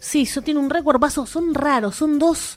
Sí, 0.00 0.22
eso 0.22 0.42
tiene 0.42 0.60
un 0.60 0.70
récord 0.70 1.00
vaso, 1.00 1.26
son 1.26 1.54
raros, 1.54 1.96
son 1.96 2.18
dos 2.18 2.56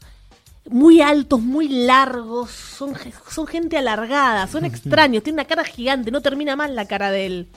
muy 0.70 1.02
altos, 1.02 1.42
muy 1.42 1.68
largos, 1.68 2.52
son, 2.52 2.94
son 3.30 3.48
gente 3.48 3.78
alargada, 3.78 4.46
son 4.48 4.66
extraños, 4.66 5.24
tiene 5.24 5.38
una 5.38 5.46
cara 5.46 5.64
gigante, 5.64 6.12
no 6.12 6.22
termina 6.22 6.56
mal 6.56 6.76
la 6.76 6.86
cara 6.86 7.10
de 7.12 7.26
él. 7.26 7.48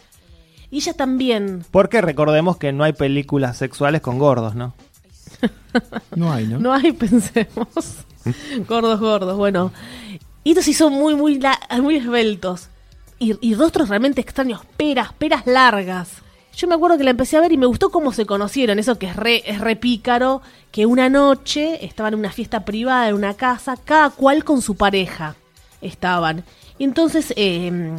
Y 0.70 0.76
ella 0.78 0.94
también. 0.94 1.64
Porque 1.70 2.00
recordemos 2.00 2.56
que 2.56 2.72
no 2.72 2.84
hay 2.84 2.94
películas 2.94 3.58
sexuales 3.58 4.00
con 4.00 4.18
gordos, 4.18 4.54
¿no? 4.54 4.74
No 6.16 6.32
hay, 6.32 6.46
¿no? 6.46 6.58
No 6.58 6.72
hay, 6.72 6.92
pensemos. 6.92 8.04
gordos, 8.68 9.00
gordos, 9.00 9.36
bueno. 9.36 9.72
Y 10.44 10.50
estos 10.50 10.64
sí 10.64 10.72
son 10.74 10.92
muy, 10.94 11.14
muy, 11.14 11.38
la- 11.38 11.58
muy 11.82 11.96
esbeltos. 11.96 12.68
Y, 13.18 13.36
y 13.46 13.54
rostros 13.54 13.88
realmente 13.88 14.20
extraños, 14.20 14.62
peras, 14.76 15.12
peras 15.12 15.46
largas. 15.46 16.08
Yo 16.54 16.68
me 16.68 16.74
acuerdo 16.74 16.98
que 16.98 17.04
la 17.04 17.10
empecé 17.10 17.36
a 17.36 17.40
ver 17.40 17.52
y 17.52 17.56
me 17.56 17.66
gustó 17.66 17.90
cómo 17.90 18.12
se 18.12 18.26
conocieron, 18.26 18.78
eso 18.78 18.98
que 18.98 19.06
es 19.06 19.16
re, 19.16 19.42
es 19.46 19.60
re 19.60 19.76
pícaro, 19.76 20.42
que 20.70 20.86
una 20.86 21.08
noche 21.08 21.84
estaban 21.84 22.12
en 22.12 22.20
una 22.20 22.30
fiesta 22.30 22.64
privada 22.64 23.08
en 23.08 23.14
una 23.14 23.34
casa, 23.34 23.76
cada 23.82 24.10
cual 24.10 24.44
con 24.44 24.60
su 24.60 24.76
pareja 24.76 25.34
estaban. 25.80 26.44
Y 26.78 26.84
entonces 26.84 27.32
eh, 27.36 27.92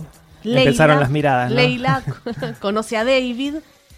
Leila, 0.44 0.62
Empezaron 0.62 1.00
las 1.00 1.10
miradas, 1.10 1.50
¿no? 1.50 1.56
Leila 1.56 2.04
conoce 2.60 2.98
a 2.98 3.04
David. 3.04 3.56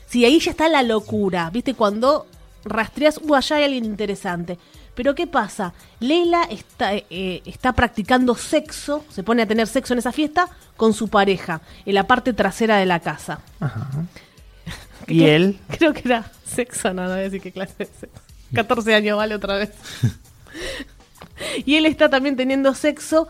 Sí, 0.08 0.26
ahí 0.26 0.40
ya 0.40 0.52
está 0.52 0.70
la 0.70 0.84
locura, 0.84 1.50
¿viste? 1.50 1.74
Cuando 1.74 2.28
rastreas, 2.64 3.20
uh, 3.22 3.36
allá 3.36 3.58
hay 3.58 3.64
alguien 3.66 3.86
interesante. 3.86 4.58
Pero 4.94 5.14
¿qué 5.14 5.28
pasa? 5.28 5.74
Leila 6.00 6.44
está, 6.50 6.94
eh, 6.94 7.42
está 7.46 7.74
practicando 7.74 8.36
sexo, 8.36 9.04
se 9.10 9.24
pone 9.24 9.42
a 9.42 9.46
tener 9.46 9.68
sexo 9.68 9.94
en 9.94 10.00
esa 10.00 10.14
fiesta 10.14 10.48
con 10.78 10.94
su 10.94 11.10
pareja, 11.10 11.62
en 11.86 11.96
la 11.96 12.08
parte 12.08 12.32
trasera 12.32 12.78
de 12.78 12.86
la 12.86 13.02
casa. 13.02 13.40
Y 15.08 15.24
él, 15.24 15.60
Creo 15.78 15.94
que 15.94 16.02
era 16.06 16.32
sexo, 16.46 16.94
no, 16.94 17.04
no 17.04 17.10
voy 17.10 17.20
a 17.20 17.24
decir 17.24 17.42
qué 17.42 17.52
clase 17.52 17.76
de 17.80 17.86
sexo. 17.86 18.22
14 18.54 18.96
años, 18.96 19.18
vale, 19.18 19.36
otra 19.36 19.58
vez. 19.58 19.72
y 21.66 21.76
él 21.76 21.86
está 21.86 22.10
también 22.10 22.36
teniendo 22.36 22.74
sexo 22.74 23.28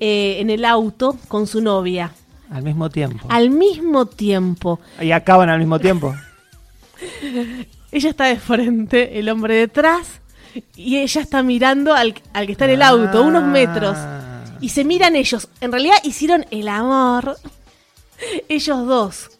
eh, 0.00 0.36
en 0.40 0.50
el 0.50 0.64
auto 0.64 1.16
con 1.28 1.46
su 1.46 1.60
novia. 1.60 2.12
al 2.50 2.62
mismo 2.62 2.90
tiempo. 2.90 3.26
Al 3.30 3.50
mismo 3.50 4.06
tiempo. 4.06 4.80
Y 5.00 5.12
acaban 5.12 5.48
al 5.48 5.58
mismo 5.58 5.78
tiempo. 5.78 6.14
Ella 7.92 8.10
está 8.10 8.24
de 8.24 8.36
frente, 8.36 9.18
el 9.18 9.28
hombre 9.28 9.54
detrás, 9.54 10.20
y 10.74 10.98
ella 10.98 11.20
está 11.20 11.44
mirando 11.44 11.94
al, 11.94 12.14
al 12.32 12.46
que 12.46 12.52
está 12.52 12.64
en 12.64 12.72
el 12.72 12.82
auto, 12.82 13.22
unos 13.22 13.44
metros. 13.44 13.96
Y 14.60 14.70
se 14.70 14.84
miran 14.84 15.14
ellos. 15.14 15.48
En 15.60 15.70
realidad 15.70 15.96
hicieron 16.02 16.44
el 16.50 16.68
amor. 16.68 17.36
Ellos 18.48 18.86
dos. 18.86 19.30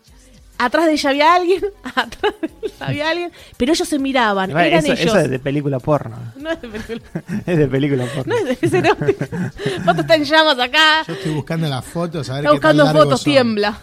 Atrás 0.57 0.87
de 0.87 0.93
ella 0.93 1.11
había 1.11 1.35
alguien, 1.35 1.64
atrás 1.85 2.35
de 2.40 2.51
ella 2.62 2.75
había 2.87 3.11
alguien, 3.11 3.33
pero 3.57 3.73
ellos 3.73 3.88
se 3.88 3.99
miraban, 3.99 4.51
Igual, 4.51 4.67
eran 4.67 4.85
eso, 4.85 4.93
ellos. 4.93 5.07
eso 5.07 5.19
es 5.19 5.31
de 5.31 5.38
película 5.40 5.81
porno. 5.81 6.17
No 6.37 6.51
es 6.51 6.62
de 6.62 6.69
película. 6.69 7.23
Es 7.47 7.59
de 7.59 7.69
película 7.69 8.07
porno. 8.14 8.35
No 8.35 8.49
es 8.49 8.61
de 8.61 8.67
es 8.67 8.73
erótico. 8.73 9.25
Vos 9.85 9.95
te 9.97 10.01
están 10.03 10.21
en 10.21 10.25
llamas 10.25 10.59
acá. 10.59 11.03
Yo 11.09 11.14
estoy 11.14 11.33
buscando 11.35 11.69
las 11.69 11.85
fotos, 11.85 12.29
a 12.31 12.35
ver 12.35 12.45
Está 12.45 12.53
qué 12.55 12.61
tan 12.61 12.77
buscando 12.77 12.85
largos 12.85 13.03
fotos, 13.05 13.21
son. 13.23 13.33
tiembla. 13.33 13.79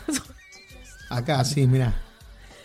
Acá, 1.10 1.43
sí, 1.43 1.67
mira. 1.67 1.93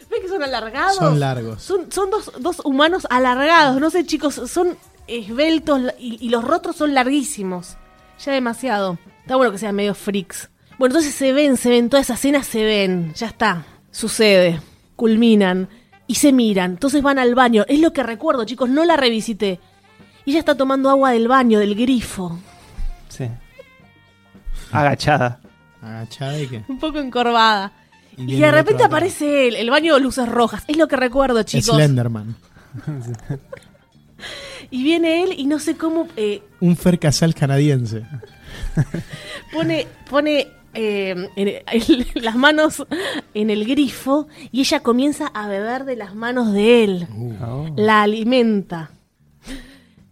¿Ves 0.09 0.21
que 0.21 0.29
son 0.29 0.42
alargados? 0.42 0.97
Son 0.97 1.19
largos. 1.19 1.62
Son, 1.62 1.90
son 1.90 2.11
dos, 2.11 2.31
dos 2.38 2.61
humanos 2.64 3.07
alargados. 3.11 3.81
No 3.81 3.90
sé, 3.90 4.07
chicos, 4.07 4.40
son 4.49 4.77
esbeltos 5.09 5.81
y, 5.99 6.25
y 6.25 6.29
los 6.31 6.45
rostros 6.45 6.77
son 6.77 6.95
larguísimos. 6.95 7.77
Ya 8.25 8.33
demasiado. 8.33 8.99
Está 9.23 9.35
bueno 9.37 9.51
que 9.51 9.59
sean 9.59 9.75
medio 9.75 9.95
freaks. 9.95 10.49
Bueno, 10.79 10.95
entonces 10.95 11.14
se 11.14 11.33
ven, 11.33 11.57
se 11.57 11.71
ven, 11.71 11.88
toda 11.90 12.03
esa 12.03 12.14
escena 12.14 12.42
se 12.45 12.62
ven. 12.62 13.12
Ya 13.14 13.27
está. 13.27 13.64
Sucede. 13.97 14.61
Culminan. 14.95 15.69
Y 16.07 16.17
se 16.17 16.31
miran. 16.31 16.73
Entonces 16.73 17.03
van 17.03 17.19
al 17.19 17.35
baño. 17.35 17.65
Es 17.67 17.81
lo 17.81 17.95
que 17.95 18.03
recuerdo, 18.03 18.45
chicos. 18.45 18.69
No 18.69 18.85
la 18.85 18.97
revisité. 18.97 19.59
Y 20.27 20.33
ella 20.33 20.41
está 20.41 20.55
tomando 20.55 20.91
agua 20.91 21.13
del 21.13 21.29
baño, 21.29 21.59
del 21.59 21.75
grifo. 21.75 22.39
Sí. 23.09 23.27
Agachada. 24.71 25.41
Agachada 25.81 26.39
y 26.39 26.47
qué. 26.47 26.65
Un 26.69 26.79
poco 26.79 26.99
encorvada. 26.99 27.73
Y 28.19 28.39
de 28.39 28.51
repente 28.51 28.85
aparece 28.85 29.49
él. 29.49 29.57
El 29.57 29.71
baño 29.71 29.95
de 29.95 30.01
luces 30.01 30.29
rojas. 30.29 30.63
Es 30.69 30.77
lo 30.77 30.89
que 30.89 30.97
recuerdo, 30.97 31.43
chicos. 31.43 31.75
Slenderman. 31.75 32.37
Y 34.71 34.83
viene 34.83 35.23
él 35.23 35.35
y 35.37 35.47
no 35.47 35.59
sé 35.59 35.77
cómo 35.77 36.09
eh, 36.17 36.43
Un 36.61 36.77
Fer 36.77 36.99
Casal 36.99 37.35
canadiense. 37.35 38.03
pone, 39.53 39.87
pone 40.11 40.49
eh, 40.77 41.31
en- 41.37 41.62
el- 41.67 42.07
las 42.23 42.37
manos 42.37 42.87
en 43.35 43.51
el 43.51 43.65
grifo 43.67 44.29
y 44.53 44.61
ella 44.61 44.81
comienza 44.81 45.27
a 45.29 45.49
beber 45.49 45.85
de 45.85 45.97
las 45.97 46.15
manos 46.15 46.53
de 46.53 46.85
él. 46.85 47.09
Oh. 47.43 47.67
La 47.77 48.03
alimenta. 48.03 48.91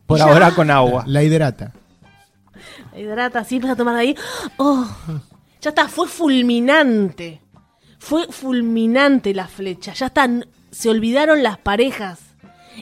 Por 0.06 0.20
ahora 0.20 0.50
con 0.54 0.70
agua. 0.70 1.04
La 1.06 1.22
hidrata. 1.22 1.72
La 2.92 3.00
hidrata 3.00 3.38
así, 3.40 3.56
empieza 3.56 3.72
a 3.74 3.76
tomar 3.76 3.94
de 3.94 4.00
ahí. 4.00 4.16
¡Oh! 4.58 4.86
Ya 5.60 5.70
está, 5.70 5.88
fue 5.88 6.06
fulminante. 6.08 7.40
Fue 7.98 8.26
fulminante 8.30 9.32
la 9.34 9.46
flecha. 9.48 9.94
Ya 9.94 10.06
están, 10.06 10.46
se 10.70 10.90
olvidaron 10.90 11.42
las 11.42 11.56
parejas. 11.58 12.20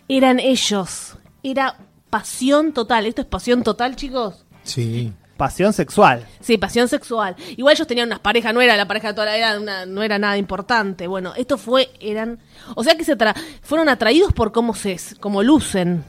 Eran 0.08 0.40
ellos. 0.40 1.16
Era 1.44 1.76
pasión 2.10 2.72
total. 2.72 3.06
¿Esto 3.06 3.22
es 3.22 3.28
pasión 3.28 3.62
total, 3.62 3.94
chicos? 3.96 4.44
Sí. 4.64 5.12
Pasión 5.42 5.72
sexual. 5.72 6.24
Sí, 6.38 6.56
pasión 6.56 6.86
sexual. 6.86 7.34
Igual 7.56 7.74
ellos 7.74 7.88
tenían 7.88 8.08
unas 8.10 8.20
parejas, 8.20 8.54
no 8.54 8.60
era 8.60 8.76
la 8.76 8.86
pareja 8.86 9.08
de 9.08 9.14
toda 9.14 9.36
la 9.36 9.58
una- 9.58 9.86
no 9.86 10.00
era 10.04 10.16
nada 10.16 10.36
importante. 10.38 11.08
Bueno, 11.08 11.32
esto 11.36 11.58
fue, 11.58 11.90
eran, 11.98 12.38
o 12.76 12.84
sea 12.84 12.94
que 12.96 13.02
se 13.02 13.18
tra- 13.18 13.34
fueron 13.60 13.88
atraídos 13.88 14.32
por 14.32 14.52
cómo 14.52 14.72
se, 14.72 14.96
cómo 15.18 15.42
lucen. 15.42 16.04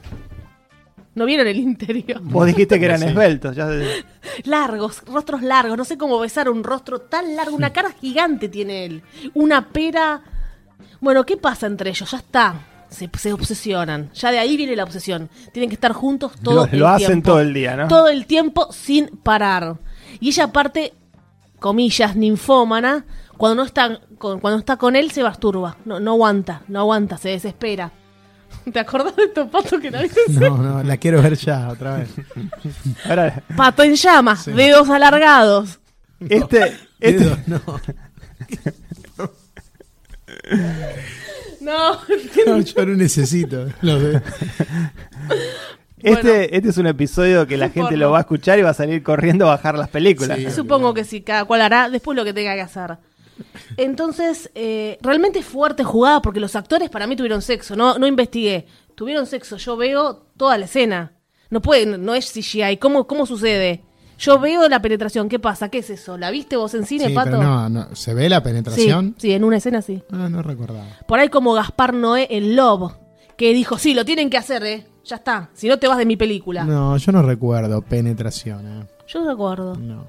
No 1.15 1.25
vieron 1.25 1.47
el 1.47 1.57
interior. 1.57 2.21
Vos 2.21 2.45
dijiste 2.45 2.77
que 2.79 2.85
eran 2.85 2.99
Sí. 2.99 3.05
esbeltos. 3.07 3.55
Ya... 3.55 3.67
Largos, 4.43 5.01
rostros 5.07 5.41
largos. 5.41 5.77
No 5.79 5.83
sé 5.85 5.97
cómo 5.97 6.19
besar 6.19 6.47
un 6.47 6.63
rostro 6.63 6.99
tan 7.01 7.35
largo. 7.35 7.55
Una 7.55 7.73
cara 7.73 7.91
gigante 7.99 8.49
tiene 8.49 8.85
él. 8.85 9.01
Una 9.33 9.67
pera. 9.69 10.21
Bueno, 11.01 11.25
¿qué 11.25 11.37
pasa 11.37 11.65
entre 11.65 11.89
ellos? 11.89 12.11
Ya 12.11 12.17
está. 12.19 12.55
Se, 12.93 13.09
se 13.17 13.33
obsesionan. 13.33 14.11
Ya 14.13 14.31
de 14.31 14.39
ahí 14.39 14.55
viene 14.55 14.75
la 14.75 14.83
obsesión. 14.83 15.29
Tienen 15.51 15.69
que 15.69 15.75
estar 15.75 15.91
juntos 15.93 16.33
todo 16.41 16.55
Lo, 16.65 16.65
el 16.71 16.79
lo 16.79 16.87
hacen 16.87 17.07
tiempo. 17.07 17.29
todo 17.31 17.39
el 17.41 17.53
día, 17.53 17.75
¿no? 17.75 17.87
Todo 17.87 18.07
el 18.07 18.25
tiempo 18.25 18.69
sin 18.71 19.07
parar. 19.07 19.77
Y 20.19 20.29
ella 20.29 20.45
aparte, 20.45 20.93
comillas, 21.59 22.15
ninfómana, 22.15 23.05
cuando 23.37 23.55
no 23.55 23.63
está 23.63 23.99
con, 24.17 24.39
cuando 24.39 24.59
está 24.59 24.77
con 24.77 24.95
él 24.95 25.11
se 25.11 25.23
masturba. 25.23 25.75
No, 25.85 25.99
no 25.99 26.11
aguanta, 26.11 26.61
no 26.67 26.79
aguanta, 26.79 27.17
se 27.17 27.29
desespera. 27.29 27.91
¿Te 28.71 28.79
acordás 28.79 29.15
de 29.15 29.23
estos 29.23 29.49
patos 29.49 29.81
que 29.81 29.89
la 29.91 30.01
viste? 30.03 30.21
No, 30.29 30.57
no, 30.57 30.83
la 30.83 30.97
quiero 30.97 31.21
ver 31.21 31.35
ya 31.35 31.69
otra 31.69 31.97
vez. 31.97 32.09
Ahora, 33.09 33.43
Pato 33.57 33.83
en 33.83 33.95
llamas, 33.95 34.45
dedos 34.45 34.89
alargados. 34.89 35.79
este, 36.19 36.77
este, 36.99 37.19
Dedos, 37.25 37.39
no. 37.47 37.59
No, 41.63 41.93
No, 42.45 42.59
yo 42.59 42.85
no 42.85 42.95
necesito. 42.95 43.67
los 43.81 44.01
dedos. 44.01 44.21
este, 46.01 46.55
este 46.55 46.69
es 46.69 46.77
un 46.77 46.87
episodio 46.87 47.47
que 47.47 47.57
la 47.57 47.67
gente 47.69 47.81
porno. 47.81 47.97
lo 47.97 48.11
va 48.11 48.17
a 48.17 48.21
escuchar 48.21 48.59
y 48.59 48.61
va 48.61 48.71
a 48.71 48.73
salir 48.73 49.01
corriendo 49.03 49.45
a 49.47 49.51
bajar 49.51 49.77
las 49.77 49.89
películas. 49.89 50.37
Sí. 50.37 50.51
supongo 50.51 50.93
que 50.93 51.03
sí, 51.03 51.21
cada 51.21 51.45
cual 51.45 51.61
hará 51.61 51.89
después 51.89 52.15
lo 52.15 52.25
que 52.25 52.33
tenga 52.33 52.53
que 52.55 52.61
hacer. 52.61 52.97
Entonces, 53.77 54.51
eh, 54.55 54.97
realmente 55.01 55.41
fuerte 55.41 55.83
jugada 55.83 56.21
porque 56.21 56.39
los 56.39 56.55
actores 56.55 56.89
para 56.89 57.07
mí 57.07 57.15
tuvieron 57.15 57.41
sexo, 57.41 57.75
no, 57.75 57.97
no 57.97 58.07
investigué. 58.07 58.67
Tuvieron 58.95 59.25
sexo, 59.25 59.57
yo 59.57 59.75
veo 59.77 60.27
toda 60.37 60.57
la 60.57 60.65
escena. 60.65 61.13
No 61.49 61.61
puede, 61.61 61.85
no 61.97 62.13
es 62.15 62.31
CGI. 62.31 62.77
¿Cómo, 62.77 63.07
cómo 63.07 63.25
sucede? 63.25 63.83
Yo 64.25 64.39
veo 64.39 64.69
la 64.69 64.81
penetración, 64.81 65.27
¿qué 65.27 65.37
pasa? 65.39 65.69
¿Qué 65.69 65.79
es 65.79 65.89
eso? 65.89 66.17
¿La 66.17 66.31
viste 66.31 66.55
vos 66.55 66.73
en 66.75 66.85
cine, 66.85 67.07
Sí, 67.07 67.13
Pato? 67.13 67.31
pero 67.31 67.43
no, 67.43 67.69
no. 67.69 67.95
¿Se 67.95 68.13
ve 68.13 68.29
la 68.29 68.37
sí, 68.37 68.43
penetración? 68.43 69.15
sí, 69.17 69.33
en 69.33 69.43
una 69.43 69.57
escena 69.57 69.81
sí. 69.81 70.01
Ah, 70.11 70.29
no 70.29 70.41
recordaba. 70.41 70.85
Por 71.07 71.19
ahí 71.19 71.29
como 71.29 71.53
Gaspar 71.53 71.93
Noé 71.93 72.27
en 72.29 72.55
Love, 72.55 72.93
que 73.37 73.53
dijo, 73.53 73.77
sí, 73.77 73.93
lo 73.93 74.05
tienen 74.05 74.29
que 74.29 74.37
hacer, 74.37 74.63
¿eh? 74.63 74.85
Ya 75.05 75.17
está, 75.17 75.49
si 75.53 75.67
no 75.67 75.77
te 75.79 75.87
vas 75.89 75.97
de 75.97 76.05
mi 76.05 76.15
película. 76.15 76.63
No, 76.63 76.95
yo 76.95 77.11
no 77.11 77.21
recuerdo 77.21 77.81
penetración. 77.81 78.81
eh. 78.83 78.87
Yo 79.07 79.21
no 79.21 79.29
recuerdo. 79.31 79.75
No. 79.75 80.07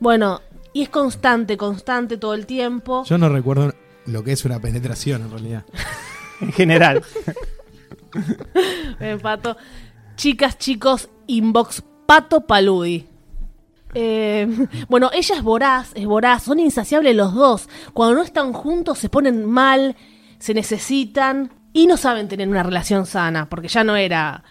Bueno, 0.00 0.42
y 0.74 0.82
es 0.82 0.88
constante, 0.90 1.56
constante 1.56 2.18
todo 2.18 2.34
el 2.34 2.44
tiempo. 2.44 3.04
Yo 3.04 3.16
no 3.16 3.28
recuerdo 3.30 3.72
lo 4.06 4.22
que 4.22 4.32
es 4.32 4.44
una 4.44 4.60
penetración 4.60 5.22
en 5.22 5.30
realidad. 5.30 5.64
En 6.40 6.52
general. 6.52 7.02
Eh, 9.00 9.18
Pato. 9.20 9.56
Chicas, 10.16 10.58
chicos, 10.58 11.08
inbox 11.26 11.82
Pato 12.06 12.46
Paludi. 12.46 13.08
Eh, 13.94 14.46
bueno, 14.88 15.10
ella 15.14 15.36
es 15.36 15.42
voraz, 15.42 15.90
es 15.94 16.06
voraz, 16.06 16.42
son 16.42 16.58
insaciables 16.58 17.14
los 17.16 17.34
dos. 17.34 17.68
Cuando 17.92 18.16
no 18.16 18.22
están 18.22 18.52
juntos 18.52 18.98
se 18.98 19.08
ponen 19.08 19.44
mal, 19.44 19.96
se 20.38 20.54
necesitan 20.54 21.52
y 21.72 21.86
no 21.86 21.96
saben 21.96 22.28
tener 22.28 22.48
una 22.48 22.62
relación 22.62 23.06
sana, 23.06 23.48
porque 23.48 23.68
ya 23.68 23.82
no 23.84 23.96
era 23.96 24.44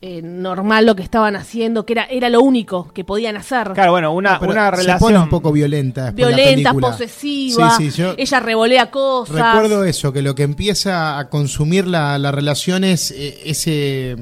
eh, 0.00 0.20
normal 0.22 0.84
lo 0.86 0.96
que 0.96 1.02
estaban 1.02 1.36
haciendo, 1.36 1.86
que 1.86 1.92
era, 1.92 2.04
era 2.06 2.28
lo 2.28 2.40
único 2.40 2.88
que 2.92 3.04
podían 3.04 3.36
hacer. 3.36 3.70
Claro, 3.72 3.92
bueno, 3.92 4.12
una, 4.12 4.38
una 4.40 4.70
Se 4.70 4.76
relación. 4.78 4.98
pone 4.98 5.18
un 5.18 5.28
poco 5.28 5.52
violenta. 5.52 6.06
la 6.06 6.10
Violenta, 6.10 6.74
posesiva, 6.74 7.70
Sí, 7.76 7.90
sí, 7.90 8.02
yo 8.02 8.14
ella 8.16 8.40
revolea 8.40 8.90
cosas. 8.90 9.36
recuerdo 9.54 9.84
eso, 9.84 10.12
que 10.12 10.22
lo 10.22 10.34
que 10.34 10.42
empieza 10.42 11.18
a 11.18 11.28
consumir 11.28 11.86
la, 11.86 12.18
la 12.18 12.32
relación 12.32 12.84
es 12.84 13.10
eh, 13.12 13.42
ese, 13.44 14.16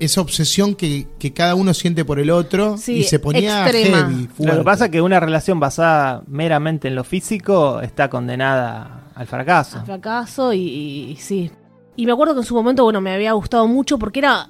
esa 0.00 0.20
obsesión 0.20 0.74
que, 0.74 1.06
que 1.18 1.32
cada 1.32 1.54
uno 1.54 1.74
siente 1.74 2.04
por 2.04 2.18
el 2.18 2.30
otro 2.30 2.76
Sí, 2.78 2.98
y 2.98 3.04
se 3.04 3.18
ponía 3.18 3.62
extrema. 3.68 3.98
heavy. 4.08 4.22
Lo 4.28 4.34
fuerte. 4.34 4.56
que 4.58 4.64
pasa 4.64 4.84
es 4.86 4.90
que 4.90 5.00
una 5.02 5.20
relación 5.20 5.58
basada 5.60 6.22
meramente 6.26 6.88
en 6.88 6.94
lo 6.94 7.04
físico 7.04 7.80
está 7.80 8.08
condenada 8.10 9.10
al 9.14 9.26
fracaso. 9.26 9.78
a 9.78 9.84
fracaso 9.84 10.52
y, 10.52 10.58
y- 10.60 11.10
y 11.12 11.16
sí. 11.16 11.50
Y 11.96 12.06
me 12.06 12.12
acuerdo 12.12 12.34
que 12.34 12.40
en 12.40 12.46
su 12.46 12.54
momento, 12.54 12.84
bueno, 12.84 13.00
me 13.00 13.12
había 13.12 13.32
gustado 13.32 13.66
mucho 13.66 13.98
porque 13.98 14.20
era. 14.20 14.48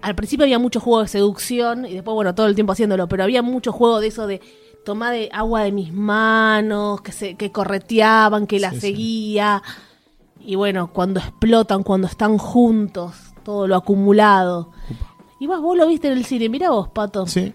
Al 0.00 0.14
principio 0.14 0.44
había 0.44 0.58
mucho 0.58 0.80
juego 0.80 1.00
de 1.00 1.08
seducción 1.08 1.86
y 1.86 1.94
después, 1.94 2.14
bueno, 2.14 2.34
todo 2.34 2.46
el 2.46 2.54
tiempo 2.54 2.72
haciéndolo, 2.74 3.08
pero 3.08 3.24
había 3.24 3.40
mucho 3.42 3.72
juego 3.72 4.00
de 4.00 4.08
eso 4.08 4.26
de 4.26 4.40
tomar 4.84 5.12
de 5.14 5.30
agua 5.32 5.62
de 5.62 5.72
mis 5.72 5.92
manos, 5.94 7.00
que 7.00 7.10
se 7.10 7.34
que 7.36 7.50
correteaban, 7.50 8.46
que 8.46 8.60
la 8.60 8.68
Sí, 8.70 8.74
sí. 8.76 8.80
seguía. 8.82 9.62
Y 10.46 10.56
bueno, 10.56 10.92
cuando 10.92 11.20
explotan, 11.20 11.82
cuando 11.82 12.06
están 12.06 12.36
juntos, 12.36 13.14
todo 13.44 13.66
lo 13.68 13.76
acumulado. 13.76 14.70
Y 15.38 15.46
vos, 15.46 15.60
vos 15.60 15.76
lo 15.76 15.86
viste 15.86 16.08
en 16.08 16.14
el 16.18 16.24
cine, 16.24 16.48
mirá 16.48 16.70
vos, 16.70 16.88
Pato. 16.88 17.26
Sí. 17.26 17.52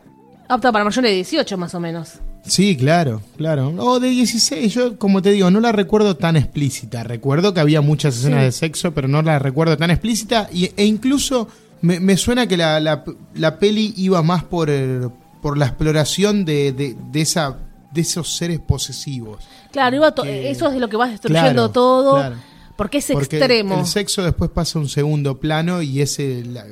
Apta 0.48 0.72
para 0.72 0.86
mayores 0.86 1.10
de 1.12 1.16
18 1.16 1.58
más 1.58 1.74
o 1.76 1.80
menos. 1.80 2.14
Sí, 2.46 2.76
claro, 2.78 3.22
claro. 3.38 3.74
O 3.78 4.00
de 4.00 4.08
16, 4.10 4.74
yo 4.74 4.98
como 4.98 5.22
te 5.22 5.32
digo, 5.32 5.52
no 5.52 5.60
la 5.60 5.72
recuerdo 5.72 6.16
tan 6.16 6.36
explícita. 6.38 7.04
Recuerdo 7.04 7.54
que 7.54 7.60
había 7.60 7.82
muchas 7.82 8.16
escenas 8.18 8.40
Sí. 8.40 8.46
de 8.46 8.52
sexo, 8.54 8.94
pero 8.94 9.08
no 9.08 9.22
la 9.22 9.38
recuerdo 9.40 9.78
tan 9.78 9.92
explícita. 9.92 10.50
Y, 10.52 10.72
e 10.78 10.86
incluso 10.86 11.48
me, 11.82 12.00
me 12.00 12.16
suena 12.18 12.48
que 12.48 12.58
la, 12.58 12.80
la- 12.80 13.04
la 13.36 13.60
peli 13.60 13.94
iba 13.98 14.22
más 14.24 14.44
por, 14.44 14.70
el- 14.70 15.10
por 15.42 15.58
la 15.58 15.66
exploración 15.68 16.46
de, 16.46 16.72
de, 16.72 16.96
de 17.12 17.22
esa, 17.22 17.58
de 17.92 18.02
esos 18.02 18.36
seres 18.36 18.60
posesivos. 18.60 19.46
Claro, 19.72 19.98
iba 19.98 20.16
Que- 20.16 20.50
eso 20.50 20.68
es 20.68 20.74
de 20.74 20.80
lo 20.80 20.88
que 20.90 20.98
vas 20.98 21.12
destruyendo 21.12 21.52
Claro, 21.54 21.70
todo. 21.70 22.16
claro. 22.16 22.36
Porque 22.80 22.98
es 22.98 23.08
Porque 23.12 23.38
extremo. 23.38 23.78
el 23.80 23.86
sexo 23.86 24.24
después 24.24 24.50
pasa 24.50 24.80
a 24.80 24.82
un 24.82 24.90
segundo 24.90 25.40
plano 25.40 25.82
y 25.84 26.02
es 26.02 26.18
el- 26.18 26.56
la- 26.56 26.66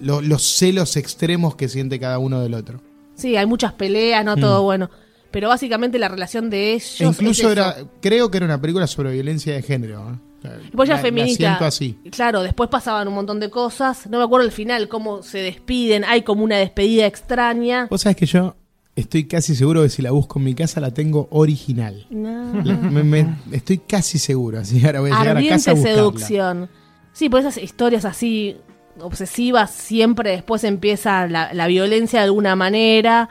lo- 0.00 0.20
los 0.20 0.42
celos 0.56 0.96
extremos 0.96 1.56
que 1.56 1.68
siente 1.68 1.98
cada 1.98 2.18
uno 2.18 2.40
del 2.42 2.54
otro. 2.54 2.80
Sí, 3.16 3.34
hay 3.36 3.46
muchas 3.46 3.72
peleas, 3.72 4.24
no 4.24 4.36
todo 4.36 4.62
bueno. 4.62 4.88
Pero 5.30 5.48
básicamente 5.48 5.98
la 5.98 6.08
relación 6.08 6.50
de 6.50 6.74
ellos. 6.74 7.00
E 7.00 7.04
incluso 7.04 7.30
es 7.30 7.38
eso. 7.40 7.50
era, 7.52 7.76
creo 8.00 8.30
que 8.30 8.36
era 8.36 8.46
una 8.46 8.60
película 8.60 8.86
sobre 8.86 9.10
violencia 9.12 9.54
de 9.54 9.62
género. 9.62 10.20
¿eh? 10.44 10.48
Vos 10.72 10.86
ya 10.86 10.94
la- 10.94 11.00
la 11.00 11.06
feminista. 11.06 11.46
siento 11.48 11.64
así. 11.64 11.98
Claro, 12.10 12.42
después 12.42 12.70
pasaban 12.70 13.08
un 13.08 13.14
montón 13.14 13.40
de 13.40 13.50
cosas. 13.50 14.06
No 14.08 14.18
me 14.18 14.24
acuerdo 14.24 14.46
el 14.46 14.52
final, 14.52 14.88
cómo 14.88 15.22
se 15.22 15.38
despiden. 15.38 16.04
Hay 16.04 16.22
como 16.22 16.44
una 16.44 16.56
despedida 16.58 17.06
extraña. 17.06 17.86
Vos 17.90 18.02
sabés 18.02 18.16
que 18.16 18.26
yo 18.26 18.54
estoy 18.96 19.24
casi 19.26 19.54
seguro 19.54 19.82
que 19.82 19.88
si 19.90 20.02
la 20.02 20.10
busco 20.10 20.38
en 20.38 20.44
mi 20.46 20.54
casa 20.54 20.80
la 20.80 20.92
tengo 20.92 21.28
original. 21.30 22.06
No. 22.10 22.62
La- 22.64 22.74
me- 22.76 23.04
me- 23.04 23.36
estoy 23.52 23.78
casi 23.78 24.18
seguro, 24.18 24.58
así 24.58 24.84
ahora 24.84 25.00
voy 25.00 25.10
a 25.10 25.14
llegar 25.14 25.28
a 25.28 25.30
Ardiente 25.32 25.54
casa 25.56 25.70
a 25.70 25.74
buscarla. 25.74 25.96
seducción. 25.98 26.70
Sí, 27.12 27.28
pues 27.28 27.44
esas 27.46 27.62
historias 27.62 28.04
así 28.04 28.56
obsesivas, 29.00 29.70
siempre 29.70 30.30
después 30.30 30.64
empieza 30.64 31.26
la, 31.26 31.52
la 31.52 31.66
violencia 31.66 32.20
de 32.20 32.24
alguna 32.26 32.56
manera. 32.56 33.28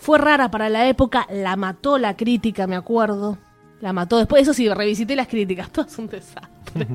Fue 0.00 0.18
rara 0.18 0.50
para 0.50 0.68
la 0.68 0.88
época, 0.88 1.26
la 1.32 1.56
mató 1.56 1.98
la 1.98 2.16
crítica, 2.16 2.66
me 2.66 2.76
acuerdo. 2.76 3.36
La 3.80 3.92
mató 3.92 4.18
después, 4.18 4.42
eso 4.42 4.54
sí, 4.54 4.68
revisité 4.68 5.14
las 5.16 5.28
críticas, 5.28 5.70
todo 5.72 5.86
es 5.86 5.98
un 5.98 6.08
desastre. 6.08 6.48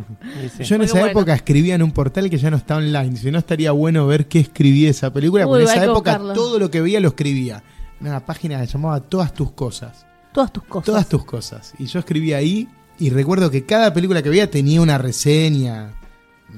Sí. 0.56 0.64
Yo 0.64 0.76
en 0.76 0.82
Muy 0.82 0.86
esa 0.86 1.00
bueno. 1.00 1.12
época 1.12 1.34
escribía 1.34 1.74
en 1.76 1.82
un 1.84 1.92
portal 1.92 2.30
que 2.30 2.38
ya 2.38 2.52
no 2.52 2.58
está 2.58 2.78
online. 2.78 3.16
Si 3.18 3.32
no 3.32 3.40
estaría 3.40 3.72
bueno 3.72 4.06
ver 4.06 4.28
qué 4.28 4.40
escribí 4.40 4.86
esa 4.86 5.12
película, 5.12 5.46
Uy, 5.46 5.50
porque 5.50 5.64
en 5.64 5.70
esa 5.70 5.84
época 5.86 6.12
buscarlo. 6.18 6.34
todo 6.34 6.60
lo 6.60 6.70
que 6.70 6.80
veía 6.82 7.00
lo 7.00 7.08
escribía. 7.10 7.64
Una 8.04 8.20
página 8.26 8.60
que 8.60 8.68
llamaba 8.68 9.00
Todas 9.00 9.34
tus 9.34 9.52
cosas. 9.52 10.06
Todas 10.34 10.52
tus 10.52 10.64
cosas. 10.64 10.86
Todas 10.86 11.08
tus 11.10 11.26
cosas. 11.26 11.74
Y 11.80 11.86
yo 11.86 12.00
escribía 12.00 12.38
ahí 12.38 12.68
y 13.00 13.10
recuerdo 13.10 13.50
que 13.50 13.66
cada 13.66 13.94
película 13.94 14.22
que 14.22 14.30
veía 14.30 14.50
tenía 14.52 14.82
una 14.82 14.98
reseña. 14.98 15.92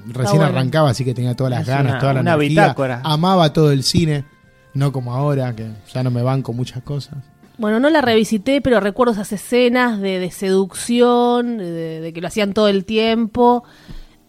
Recién 0.08 0.38
bueno. 0.38 0.46
arrancaba, 0.46 0.90
así 0.90 1.06
que 1.06 1.14
tenía 1.14 1.36
todas 1.36 1.52
las 1.52 1.62
Es 1.62 1.68
ganas, 1.68 1.94
una- 1.94 2.00
toda 2.00 2.14
la 2.16 2.22
una 2.22 2.34
energía. 2.34 2.64
bitácora. 2.64 3.02
Amaba 3.04 3.54
todo 3.54 3.72
el 3.72 3.84
cine. 3.84 4.26
No 4.74 4.92
como 4.92 5.14
ahora, 5.14 5.56
que 5.56 5.70
ya 5.94 6.04
no 6.04 6.12
me 6.12 6.22
banco 6.22 6.52
muchas 6.52 6.84
cosas. 6.84 7.16
Bueno, 7.58 7.80
no 7.80 7.90
la 7.90 8.02
revisité, 8.02 8.60
pero 8.60 8.82
recuerdo 8.82 9.14
esas 9.14 9.32
escenas 9.32 10.02
de, 10.02 10.20
de 10.20 10.32
seducción, 10.32 11.58
de, 11.58 12.02
de 12.02 12.12
que 12.14 12.20
lo 12.20 12.28
hacían 12.28 12.54
todo 12.54 12.68
el 12.68 12.84
tiempo. 12.84 13.64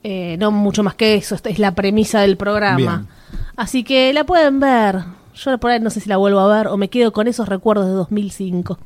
Eh, 0.05 0.37
no 0.39 0.53
mucho 0.53 0.85
más 0.85 0.95
que 0.95 1.17
eso, 1.17 1.35
es 1.45 1.59
la 1.59 1.75
premisa 1.75 2.21
del 2.21 2.37
programa. 2.37 2.77
Bien. 2.77 3.09
Así 3.57 3.83
que 3.83 4.13
la 4.13 4.25
pueden 4.25 4.61
ver. 4.61 5.01
Yo 5.37 5.59
por 5.59 5.71
ahí 5.71 5.81
no 5.81 5.91
sé 5.91 6.01
si 6.01 6.09
la 6.09 6.17
vuelvo 6.17 6.41
a 6.41 6.57
ver 6.57 6.69
o 6.69 6.77
me 6.79 6.89
quedo 6.89 7.13
con 7.13 7.29
esos 7.29 7.49
recuerdos 7.49 7.87
de 7.87 7.93
2005. 7.93 8.79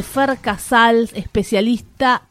De 0.00 0.02
Fer 0.02 0.38
Casals, 0.40 1.12
especialista 1.14 2.22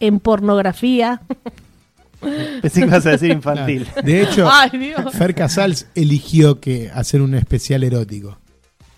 en 0.00 0.20
pornografía. 0.20 1.22
Pensé 2.60 2.80
que 2.80 2.86
ibas 2.86 3.06
a 3.06 3.10
decir 3.12 3.30
infantil. 3.30 3.88
De 4.04 4.22
hecho, 4.22 4.46
Ay. 4.52 4.92
Fer 5.12 5.34
Casals 5.34 5.86
eligió 5.94 6.60
que 6.60 6.90
hacer 6.92 7.22
un 7.22 7.34
especial 7.34 7.82
erótico. 7.84 8.36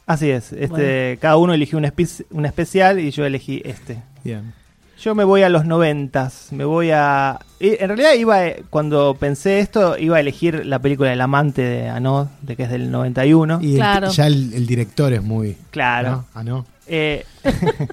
Así 0.06 0.30
es. 0.30 0.52
Este, 0.52 0.66
Bueno. 0.66 1.20
Cada 1.20 1.36
uno 1.36 1.54
eligió 1.54 1.78
un, 1.78 1.84
espe- 1.84 2.24
un 2.30 2.44
especial 2.44 2.98
y 2.98 3.12
yo 3.12 3.24
elegí 3.24 3.62
este. 3.64 4.02
Bien. 4.24 4.52
Yo 5.00 5.14
me 5.14 5.22
voy 5.24 5.42
a 5.42 5.48
los 5.48 5.64
noventas, 5.64 6.48
me 6.52 6.64
voy 6.64 6.90
a... 6.92 7.38
y 7.58 7.70
En 7.80 7.88
realidad 7.88 8.12
iba, 8.14 8.46
eh, 8.46 8.62
cuando 8.70 9.16
pensé 9.18 9.58
esto, 9.60 9.96
iba 9.98 10.16
a 10.16 10.20
elegir 10.20 10.64
la 10.66 10.78
película 10.80 11.12
El 11.12 11.20
amante 11.20 11.62
de 11.62 11.88
Anod, 11.88 12.28
de 12.40 12.54
que 12.56 12.64
es 12.64 12.70
del 12.70 12.90
91. 12.90 13.58
Y 13.62 13.72
el- 13.72 13.76
Claro. 13.78 14.10
ya 14.10 14.26
el, 14.26 14.52
el 14.54 14.66
director 14.66 15.12
es 15.12 15.22
muy. 15.22 15.56
Claro. 15.70 16.10
¿no? 16.10 16.24
Ah, 16.34 16.42
no. 16.44 16.66
Eh, 16.86 17.24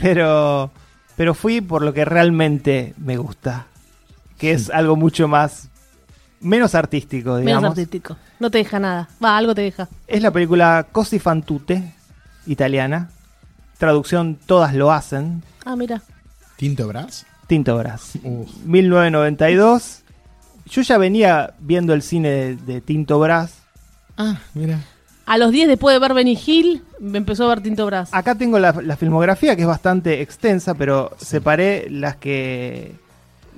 pero, 0.00 0.70
pero 1.16 1.34
fui 1.34 1.60
por 1.60 1.82
lo 1.82 1.92
que 1.92 2.04
realmente 2.04 2.94
me 2.98 3.16
gusta, 3.16 3.66
que 4.38 4.52
es 4.52 4.70
algo 4.70 4.96
mucho 4.96 5.28
más, 5.28 5.68
menos 6.40 6.74
artístico, 6.74 7.38
digamos. 7.38 7.62
Menos 7.62 7.78
artístico. 7.78 8.16
No 8.38 8.50
te 8.50 8.58
deja 8.58 8.78
nada. 8.78 9.08
Va, 9.22 9.36
algo 9.36 9.54
te 9.54 9.62
deja. 9.62 9.88
Es 10.06 10.22
la 10.22 10.30
película 10.30 10.86
Cosi 10.92 11.18
fan 11.18 11.42
tutte, 11.42 11.94
italiana. 12.46 13.10
Traducción 13.78 14.38
Todas 14.46 14.74
lo 14.74 14.90
hacen. 14.90 15.42
Ah, 15.64 15.76
mira. 15.76 16.02
Tinto 16.56 16.88
Brass. 16.88 17.26
Tinto 17.46 17.76
Brass. 17.76 18.12
Uf. 18.22 18.50
1992. 18.64 20.02
Yo 20.66 20.82
ya 20.82 20.98
venía 20.98 21.54
viendo 21.60 21.92
el 21.92 22.02
cine 22.02 22.30
de, 22.30 22.56
de 22.56 22.80
Tinto 22.80 23.18
Brass. 23.18 23.52
Ah, 24.16 24.38
mira. 24.54 24.80
A 25.26 25.38
los 25.38 25.50
10 25.50 25.68
después 25.68 25.92
de 25.94 25.98
ver 25.98 26.14
Benny 26.14 26.38
Hill, 26.46 26.82
me 27.00 27.18
empezó 27.18 27.44
a 27.44 27.48
ver 27.48 27.60
Tinto 27.60 27.84
Brass. 27.86 28.10
Acá 28.12 28.36
tengo 28.36 28.58
la, 28.60 28.72
la 28.80 28.96
filmografía 28.96 29.56
que 29.56 29.62
es 29.62 29.68
bastante 29.68 30.20
extensa, 30.22 30.74
pero 30.74 31.10
separé 31.18 31.88
las 31.90 32.16
que. 32.16 32.92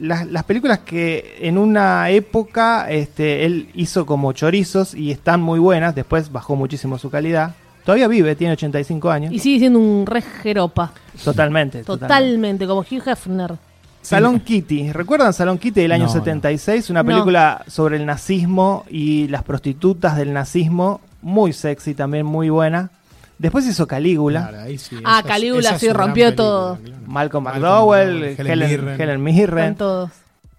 Las, 0.00 0.26
las 0.28 0.44
películas 0.44 0.78
que 0.78 1.36
en 1.40 1.58
una 1.58 2.08
época 2.10 2.88
este, 2.88 3.44
él 3.44 3.68
hizo 3.74 4.06
como 4.06 4.32
chorizos 4.32 4.94
y 4.94 5.10
están 5.10 5.40
muy 5.40 5.58
buenas. 5.58 5.94
Después 5.94 6.30
bajó 6.30 6.54
muchísimo 6.56 6.98
su 6.98 7.10
calidad. 7.10 7.54
Todavía 7.84 8.06
vive, 8.06 8.36
tiene 8.36 8.52
85 8.52 9.10
años. 9.10 9.32
Y 9.32 9.38
sigue 9.40 9.58
siendo 9.58 9.78
un 9.80 10.06
re 10.06 10.22
jeropa. 10.22 10.92
Totalmente. 11.24 11.82
totalmente. 11.82 12.06
Totalmente, 12.06 12.66
como 12.66 12.80
Hugh 12.82 13.02
Hefner. 13.08 13.54
Salón 14.00 14.38
Kitty. 14.40 14.92
¿Recuerdan 14.92 15.32
Salón 15.32 15.58
Kitty 15.58 15.80
del 15.82 15.92
año 15.92 16.04
No, 16.06 16.14
no. 16.14 16.18
76? 16.18 16.90
Una 16.90 17.02
No. 17.02 17.08
película 17.10 17.64
sobre 17.66 17.96
el 17.96 18.06
nazismo 18.06 18.84
y 18.88 19.26
las 19.28 19.42
prostitutas 19.42 20.16
del 20.16 20.32
nazismo. 20.32 21.00
Muy 21.22 21.52
sexy 21.52 21.94
también, 21.94 22.24
muy 22.26 22.48
buena. 22.50 22.90
Después 23.38 23.66
hizo 23.66 23.86
Calígula. 23.86 24.48
Claro, 24.48 24.64
ahí 24.64 24.78
sí, 24.78 24.96
Ah, 25.04 25.20
esa 25.20 25.28
Calígula 25.28 25.68
esa 25.70 25.78
sí, 25.78 25.88
rompió 25.90 26.24
película, 26.26 26.36
todo. 26.36 26.76
claro. 26.78 27.02
Malcolm 27.06 27.44
McDowell, 27.44 28.24
Helen, 28.24 28.36
Helen 28.62 29.00
Helen, 29.00 29.22
Mirren. 29.22 29.58
Están 29.58 29.76
todos. 29.76 30.10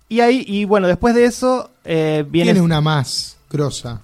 Y 0.08 0.22
ahí, 0.22 0.43
y 0.48 0.65
bueno, 0.65 0.88
después 0.88 1.13
de 1.13 1.26
eso, 1.26 1.69
eh, 1.86 2.26
viene. 2.30 2.52
Tiene 2.54 2.62
una 2.65 2.82
más 2.82 3.38
grosa. 3.52 4.02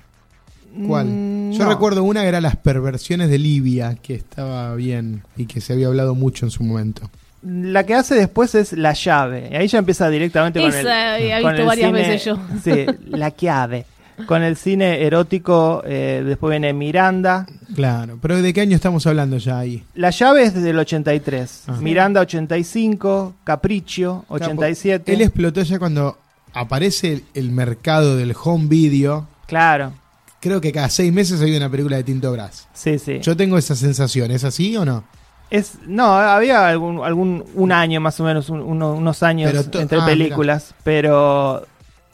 ¿Cuál? 0.87 1.07
Mm, 1.07 1.51
Yo 1.53 1.63
no. 1.63 1.69
recuerdo 1.69 2.03
una 2.03 2.21
que 2.21 2.27
era 2.27 2.41
Las 2.41 2.57
perversiones 2.57 3.29
de 3.29 3.37
Libia, 3.37 3.95
que 4.01 4.13
estaba 4.15 4.75
bien 4.75 5.23
y 5.37 5.45
que 5.45 5.61
se 5.61 5.71
había 5.73 5.87
hablado 5.87 6.13
mucho 6.15 6.45
en 6.45 6.51
su 6.51 6.63
momento. 6.63 7.09
La 7.43 7.85
que 7.85 7.93
hace 7.93 8.15
después 8.15 8.55
es 8.55 8.73
La 8.73 8.91
llave. 8.93 9.49
Y 9.51 9.55
ahí 9.55 9.67
ya 9.69 9.77
empieza 9.77 10.09
directamente 10.09 10.59
con 10.59 10.73
el. 10.73 10.79
Esa 10.79 11.41
con 11.41 11.51
visto 11.51 11.61
el 11.61 11.65
varias 11.67 11.89
cine- 11.91 11.99
veces 12.01 12.25
yo. 12.25 12.37
Sí, 12.63 12.85
La 13.07 13.29
llave. 13.29 13.85
Con 14.27 14.43
el 14.43 14.55
cine 14.55 15.03
erótico, 15.03 15.83
eh, 15.85 16.23
después 16.25 16.51
viene 16.51 16.71
Miranda. 16.73 17.45
Claro, 17.75 18.17
pero 18.21 18.41
¿de 18.41 18.53
qué 18.53 18.61
año 18.61 18.75
estamos 18.75 19.05
hablando 19.07 19.37
ya 19.37 19.59
ahí? 19.59 19.83
La 19.93 20.09
llave 20.11 20.43
es 20.43 20.53
desde 20.53 20.69
el 20.69 20.79
83. 20.79 21.63
Ah. 21.67 21.77
Miranda 21.81 22.21
85, 22.21 23.35
Capricho 23.43 24.23
87. 24.29 25.13
Él 25.13 25.21
explotó 25.21 25.61
ya 25.63 25.79
cuando 25.79 26.17
aparece 26.53 27.11
el, 27.13 27.23
el 27.33 27.51
mercado 27.51 28.15
del 28.15 28.33
home 28.41 28.67
video. 28.67 29.27
Claro, 29.47 29.91
Creo 30.39 30.61
que 30.61 30.71
cada 30.71 30.89
seis 30.89 31.11
meses 31.11 31.41
hay 31.41 31.55
una 31.57 31.69
película 31.69 31.97
de 31.97 32.03
Tinto 32.03 32.31
Brass. 32.31 32.67
sí, 32.73 32.99
sí. 32.99 33.19
Yo 33.19 33.35
tengo 33.35 33.57
esa 33.57 33.75
sensación, 33.75 34.29
¿es 34.29 34.43
así 34.43 34.77
o 34.77 34.85
no? 34.85 35.03
Es, 35.49 35.73
no, 35.87 36.05
había 36.13 36.67
algún, 36.67 37.03
algún 37.03 37.43
un 37.55 37.71
año 37.71 37.99
más 37.99 38.19
o 38.19 38.23
menos, 38.23 38.49
un- 38.49 38.61
uno- 38.61 38.93
unos 38.93 39.23
años 39.23 39.53
entre 39.73 39.99
ah, 39.99 40.05
películas, 40.05 40.73
pero 40.83 41.65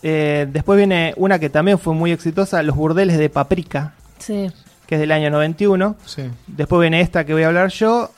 eh, 0.04 0.48
después 0.52 0.78
viene 0.78 1.14
una 1.18 1.39
que 1.39 1.49
también 1.49 1.78
fue 1.80 1.93
muy 1.93 2.12
exitosa, 2.12 2.64
Los 2.64 2.76
burdeles 2.76 3.18
de 3.18 3.30
Paprika, 3.30 3.93
Sí. 4.20 4.49
que 4.88 4.95
es 4.95 5.02
del 5.02 5.12
año 5.12 5.30
91. 5.30 5.95
Sí. 6.06 6.24
Después 6.47 6.82
viene 6.82 7.02
esta 7.02 7.26
que 7.26 7.34
voy 7.34 7.43
a 7.43 7.47
hablar 7.47 7.70
yo 7.70 8.12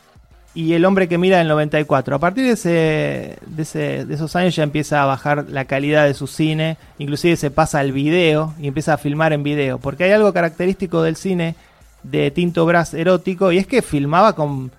y 0.56 0.74
El 0.74 0.86
hombre 0.86 1.08
que 1.08 1.18
mira 1.18 1.40
del 1.40 1.48
94. 1.48 2.16
A 2.16 2.20
partir 2.20 2.46
de, 2.46 2.52
ese, 2.52 3.38
de, 3.48 3.62
ese- 3.64 4.06
de 4.06 4.14
esos 4.14 4.36
años 4.36 4.56
ya 4.56 4.64
empieza 4.64 5.02
a 5.02 5.06
bajar 5.06 5.46
la 5.50 5.66
calidad 5.66 6.06
de 6.06 6.14
su 6.14 6.28
cine, 6.28 6.78
inclusive 7.00 7.36
se 7.38 7.50
pasa 7.52 7.80
al 7.80 7.92
video 7.92 8.54
y 8.60 8.68
empieza 8.68 8.94
a 8.94 8.98
filmar 8.98 9.34
en 9.34 9.44
video, 9.44 9.80
porque 9.80 10.04
hay 10.06 10.12
algo 10.12 10.32
característico 10.32 11.02
del 11.02 11.16
cine 11.16 11.56
de 12.04 12.30
Tinto 12.32 12.66
Brass 12.66 12.94
erótico 12.94 13.52
y 13.52 13.58
es 13.58 13.66
que 13.66 13.82
filmaba 13.82 14.34
con 14.34 14.72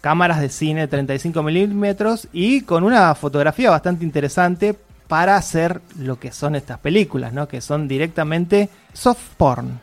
cámaras 0.00 0.40
de 0.40 0.48
cine 0.48 0.86
35 0.86 1.42
milímetros 1.42 2.28
y 2.32 2.60
con 2.62 2.84
una 2.84 3.14
fotografía 3.16 3.68
bastante 3.70 4.04
interesante 4.04 4.76
para 5.08 5.36
hacer 5.36 5.80
lo 5.98 6.20
que 6.20 6.30
son 6.32 6.54
estas 6.54 6.78
películas, 6.78 7.32
¿no? 7.32 7.48
que 7.48 7.60
son 7.60 7.88
directamente 7.88 8.68
soft 8.92 9.30
porn. 9.36 9.80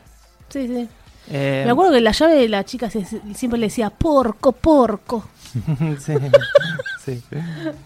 Sí, 0.49 0.67
sí. 0.67 0.87
Eh, 1.31 1.63
Me 1.65 1.71
acuerdo 1.71 1.93
que 1.93 2.01
la 2.01 2.11
llave 2.11 2.35
de 2.35 2.47
la 2.49 2.63
chica 2.63 2.89
se- 2.89 3.03
siempre 3.33 3.59
le 3.59 3.65
decía 3.67 3.89
porco, 3.89 4.51
porco. 4.51 5.27
sí, 5.99 6.13
sí. 7.03 7.21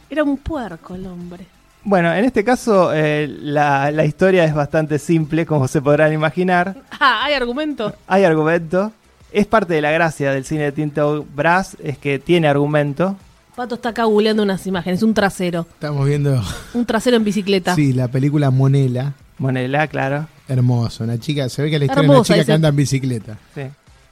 Era 0.09 0.23
un 0.23 0.37
puerco 0.37 0.95
el 0.95 1.05
hombre. 1.07 1.45
Bueno, 1.83 2.13
en 2.13 2.25
este 2.25 2.43
caso 2.43 2.91
eh, 2.93 3.27
la, 3.41 3.89
la 3.91 4.03
historia 4.05 4.43
es 4.43 4.53
bastante 4.53 4.99
simple, 4.99 5.45
como 5.45 5.67
se 5.67 5.81
podrán 5.81 6.13
imaginar. 6.13 6.75
Ah, 7.01 7.21
hay 7.23 7.33
argumento. 7.33 7.95
Hay 8.07 8.25
argumento. 8.25 8.91
Es 9.31 9.45
parte 9.45 9.73
de 9.75 9.81
la 9.81 9.91
gracia 9.91 10.33
del 10.33 10.43
cine 10.43 10.63
de 10.63 10.71
Tinto 10.73 11.25
Brass, 11.33 11.77
es 11.81 11.97
que 11.97 12.19
tiene 12.19 12.49
argumento. 12.49 13.15
Pato 13.59 13.75
está 13.75 13.89
acá 13.89 14.05
googleando 14.05 14.41
unas 14.41 14.65
imágenes. 14.67 15.03
Un 15.03 15.13
trasero. 15.13 15.67
Estamos 15.69 16.07
viendo, 16.07 16.41
Un 16.73 16.85
trasero 16.85 17.17
en 17.17 17.25
bicicleta. 17.25 17.75
sí, 17.75 17.91
la 17.91 18.07
película 18.07 18.51
Monela. 18.51 19.15
Monela, 19.37 19.85
claro. 19.87 20.29
Hermoso, 20.47 21.03
una 21.03 21.19
chica, 21.19 21.49
se 21.49 21.63
ve 21.63 21.69
que 21.69 21.77
la 21.77 21.83
historia 21.83 22.03
de 22.03 22.07
una 22.07 22.13
Hermosa 22.19 22.33
chica 22.35 22.45
que 22.45 22.51
anda 22.53 22.69
en 22.69 22.75
bicicleta. 22.77 23.37
Sí. 23.53 23.63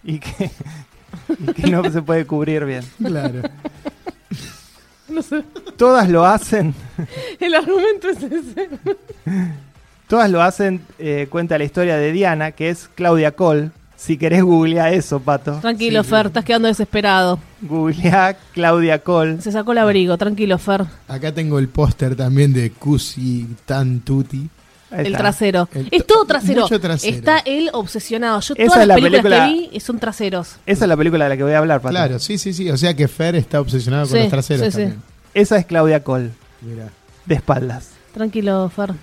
Y 0.04 0.20
que, 0.20 0.52
y 1.40 1.54
que 1.54 1.72
no 1.72 1.90
se 1.90 2.02
puede 2.02 2.26
cubrir 2.26 2.66
bien. 2.66 2.84
Claro. 3.02 3.42
No 5.08 5.22
sé. 5.22 5.42
Todas 5.78 6.10
lo 6.10 6.26
hacen. 6.26 6.76
El 7.40 7.56
argumento 7.56 8.10
es 8.10 8.22
ese. 8.24 8.70
Todas 10.10 10.30
lo 10.30 10.42
hacen, 10.42 10.82
eh, 11.00 11.28
cuenta 11.30 11.58
la 11.58 11.64
historia 11.64 11.96
de 11.96 12.12
Diana, 12.12 12.52
que 12.52 12.70
es 12.70 12.90
Claudia 12.94 13.32
Cole. 13.32 13.72
Si 13.98 14.16
querés 14.18 14.44
googlear 14.44 14.94
eso, 14.94 15.20
Pato. 15.20 15.54
Tranquilo, 15.60 16.04
Fer, 16.04 16.28
estás 16.28 16.46
quedando 16.46 16.68
desesperado. 16.68 17.40
Googleá 17.62 18.38
Claudia 18.54 19.00
Cole. 19.00 19.42
Se 19.42 19.52
sacó 19.52 19.72
el 19.72 19.80
abrigo, 19.80 20.16
tranquilo, 20.18 20.58
Fer. 20.60 20.86
Acá 21.08 21.34
tengo 21.34 21.58
el 21.58 21.68
póster 21.68 22.16
también 22.16 22.54
de 22.54 22.70
Cusi 22.72 23.48
Tan 23.66 24.02
Tutti. 24.02 24.48
Ahí 24.92 25.08
El 25.08 25.18
trasero. 25.18 25.68
El- 25.74 25.90
es 25.92 26.06
todo 26.06 26.24
trasero. 26.26 26.62
mucho 26.62 26.80
trasero. 26.80 27.18
Está 27.18 27.40
él 27.40 27.70
obsesionado. 27.74 28.40
Yo 28.40 28.54
Esa 28.56 28.66
todas 28.68 28.82
es 28.84 28.88
las 28.88 28.88
la 28.88 28.96
películas 28.96 29.22
película- 29.24 29.46
que 29.68 29.70
vi 29.74 29.80
son 29.82 30.00
traseros. 30.00 30.56
Esa 30.66 30.86
es 30.86 30.90
la 30.90 30.96
película 30.96 31.26
de 31.26 31.30
la 31.30 31.36
que 31.38 31.44
voy 31.44 31.52
a 31.54 31.58
hablar, 31.58 31.82
Pato. 31.82 31.92
Claro, 31.92 32.20
sí, 32.20 32.38
sí, 32.38 32.54
sí. 32.54 32.70
O 32.70 32.78
sea 32.78 32.94
que 32.96 33.08
Fer 33.08 33.36
está 33.36 33.60
obsesionado 33.60 34.08
con 34.08 34.20
los 34.20 34.30
traseros 34.30 34.66
sí, 34.68 34.72
sí. 34.72 34.78
también. 34.78 35.02
Esa 35.34 35.58
es 35.58 35.66
Claudia 35.66 36.04
Cole, 36.04 36.30
Mirá. 36.62 36.90
de 37.26 37.36
espaldas. 37.36 37.90
Tranquilo, 38.14 38.70
Fer. 38.70 38.94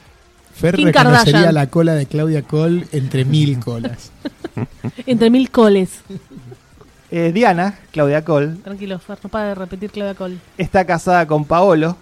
Fer 0.55 0.77
Kim 0.77 0.87
reconocería 0.87 1.25
Kardashian. 1.25 1.55
la 1.55 1.67
cola 1.67 1.95
de 1.95 2.07
Claudia 2.07 2.43
Cole 2.43 2.87
entre 2.93 3.25
mil 3.25 3.59
colas. 3.59 4.11
Entre 5.07 5.31
mil 5.31 5.51
coles. 5.51 5.91
Eh, 7.11 7.33
Diana, 7.33 7.79
Claudia 7.93 8.25
Cole, 8.25 8.57
Tranquilo, 8.63 8.99
Fer, 8.99 9.19
no 9.23 9.29
para 9.31 9.49
de 9.49 9.55
repetir 9.55 9.91
Claudia 9.91 10.15
Cole. 10.15 10.39
está 10.59 10.85
casada 10.85 11.27
con 11.27 11.45
Paolo, 11.45 11.97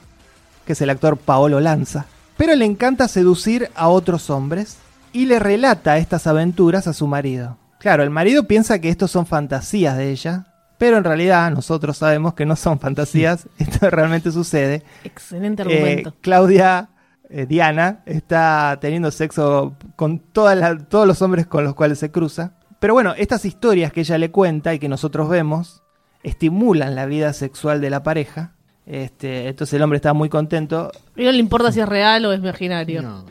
que 0.66 0.72
es 0.74 0.80
el 0.80 0.90
actor 0.90 1.16
Paolo 1.16 1.61
Lanza, 1.61 2.07
pero 2.36 2.55
le 2.55 2.64
encanta 2.64 3.09
seducir 3.09 3.70
a 3.74 3.88
otros 3.88 4.30
hombres 4.30 4.76
y 5.12 5.26
le 5.26 5.38
relata 5.38 5.98
estas 5.98 6.26
aventuras 6.26 6.86
a 6.86 6.92
su 6.92 7.07
marido. 7.07 7.57
Claro, 7.78 8.03
el 8.03 8.11
marido 8.11 8.44
piensa 8.44 8.78
que 8.80 8.88
estos 8.88 9.11
son 9.11 9.26
fantasías 9.26 9.96
de 9.96 10.11
ella, 10.11 10.46
pero 10.78 10.96
en 10.98 11.05
realidad 11.05 11.50
nosotros 11.50 11.96
sabemos 11.98 12.34
que 12.34 12.46
no 12.46 12.57
son 12.57 12.78
fantasías, 12.80 13.46
esto 13.59 13.90
realmente 13.90 14.30
sucede. 14.30 14.82
Excelente 15.05 15.62
Eh, 15.62 15.66
argumento. 15.66 16.14
Claudia, 16.20 16.88
eh, 17.35 17.47
Diana, 17.47 18.03
está 18.05 18.76
teniendo 18.78 19.11
sexo 19.11 19.74
con 19.97 20.18
todos 20.18 21.07
los 21.07 21.22
hombres 21.22 21.47
con 21.47 21.64
los 21.64 21.74
cuales 21.74 21.99
se 21.99 22.11
cruza. 22.11 22.53
Pero 22.78 22.93
bueno, 22.93 23.14
estas 23.16 23.47
historias 23.47 23.91
que 23.91 24.01
ella 24.01 24.18
le 24.18 24.30
cuenta 24.30 24.74
y 24.74 24.78
que 24.78 24.89
nosotros 24.89 25.30
vemos 25.30 25.83
estimulan 26.22 26.95
la 26.95 27.07
vida 27.07 27.33
sexual 27.33 27.80
de 27.80 27.89
la 27.89 28.03
pareja. 28.03 28.53
Este, 28.85 29.49
entonces 29.49 29.72
el 29.74 29.83
hombre 29.83 29.97
está 29.97 30.12
muy 30.12 30.28
contento. 30.28 30.93
Y 31.16 31.24
no 31.24 31.33
le 31.33 31.39
importa 31.39 31.72
si 31.72 31.80
es 31.80 31.89
real 31.89 32.26
o 32.26 32.33
es 32.33 32.41
imaginario. 32.41 33.01
No. 33.01 33.24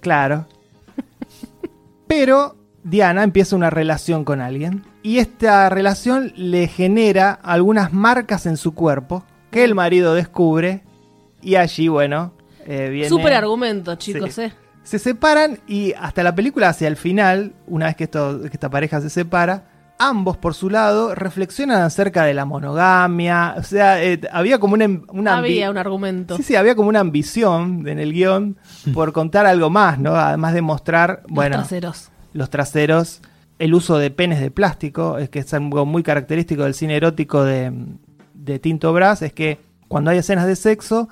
Claro. 0.00 0.46
Pero 2.06 2.56
Diana 2.84 3.24
empieza 3.24 3.56
una 3.56 3.70
relación 3.70 4.24
con 4.24 4.40
alguien 4.40 4.84
y 5.02 5.18
esta 5.18 5.68
relación 5.68 6.32
le 6.36 6.68
genera 6.68 7.32
algunas 7.32 7.92
marcas 7.92 8.46
en 8.46 8.56
su 8.56 8.72
cuerpo 8.74 9.24
que 9.50 9.64
el 9.64 9.74
marido 9.74 10.14
descubre 10.14 10.84
y 11.42 11.56
allí, 11.56 11.88
bueno, 11.88 12.37
eh, 12.68 12.88
viene... 12.90 13.08
Súper 13.08 13.32
argumento, 13.34 13.94
chicos, 13.96 14.34
Sí. 14.34 14.42
¿eh? 14.42 14.52
Se 14.82 14.98
separan 14.98 15.58
y 15.66 15.92
hasta 15.94 16.22
la 16.22 16.34
película, 16.34 16.68
hacia 16.70 16.88
el 16.88 16.96
final, 16.96 17.52
una 17.66 17.86
vez 17.86 17.96
que, 17.96 18.04
esto, 18.04 18.40
que 18.42 18.48
esta 18.48 18.70
pareja 18.70 19.00
se 19.02 19.10
separa, 19.10 19.64
ambos 19.98 20.36
por 20.38 20.54
su 20.54 20.70
lado 20.70 21.14
reflexionan 21.14 21.82
acerca 21.82 22.24
de 22.24 22.32
la 22.32 22.44
monogamia. 22.46 23.54
O 23.58 23.62
sea, 23.64 24.02
eh, 24.02 24.20
había 24.32 24.58
como 24.58 24.74
una, 24.74 25.36
Había 25.36 25.70
un 25.70 25.76
argumento. 25.76 26.36
Sí, 26.36 26.42
sí, 26.42 26.56
había 26.56 26.74
como 26.74 26.88
una 26.88 27.00
ambición 27.00 27.86
en 27.86 27.98
el 27.98 28.12
guion 28.14 28.56
por 28.94 29.12
contar 29.12 29.44
algo 29.46 29.68
más, 29.70 29.98
¿no? 29.98 30.14
Además 30.14 30.54
de 30.54 30.62
mostrar, 30.62 31.22
Los 31.26 31.34
bueno, 31.34 31.56
traseros. 31.56 32.08
los 32.32 32.48
traseros, 32.48 33.20
el 33.58 33.74
uso 33.74 33.98
de 33.98 34.10
penes 34.10 34.40
de 34.40 34.50
plástico, 34.50 35.18
es 35.18 35.28
que 35.28 35.40
es 35.40 35.52
algo 35.52 35.84
muy 35.84 36.02
característico 36.02 36.62
del 36.64 36.72
cine 36.74 36.96
erótico 36.96 37.44
de, 37.44 37.72
de 38.32 38.58
Tinto 38.58 38.92
Brass, 38.94 39.20
es 39.22 39.32
que 39.34 39.58
cuando 39.88 40.10
hay 40.12 40.18
escenas 40.18 40.46
de 40.46 40.56
sexo 40.56 41.08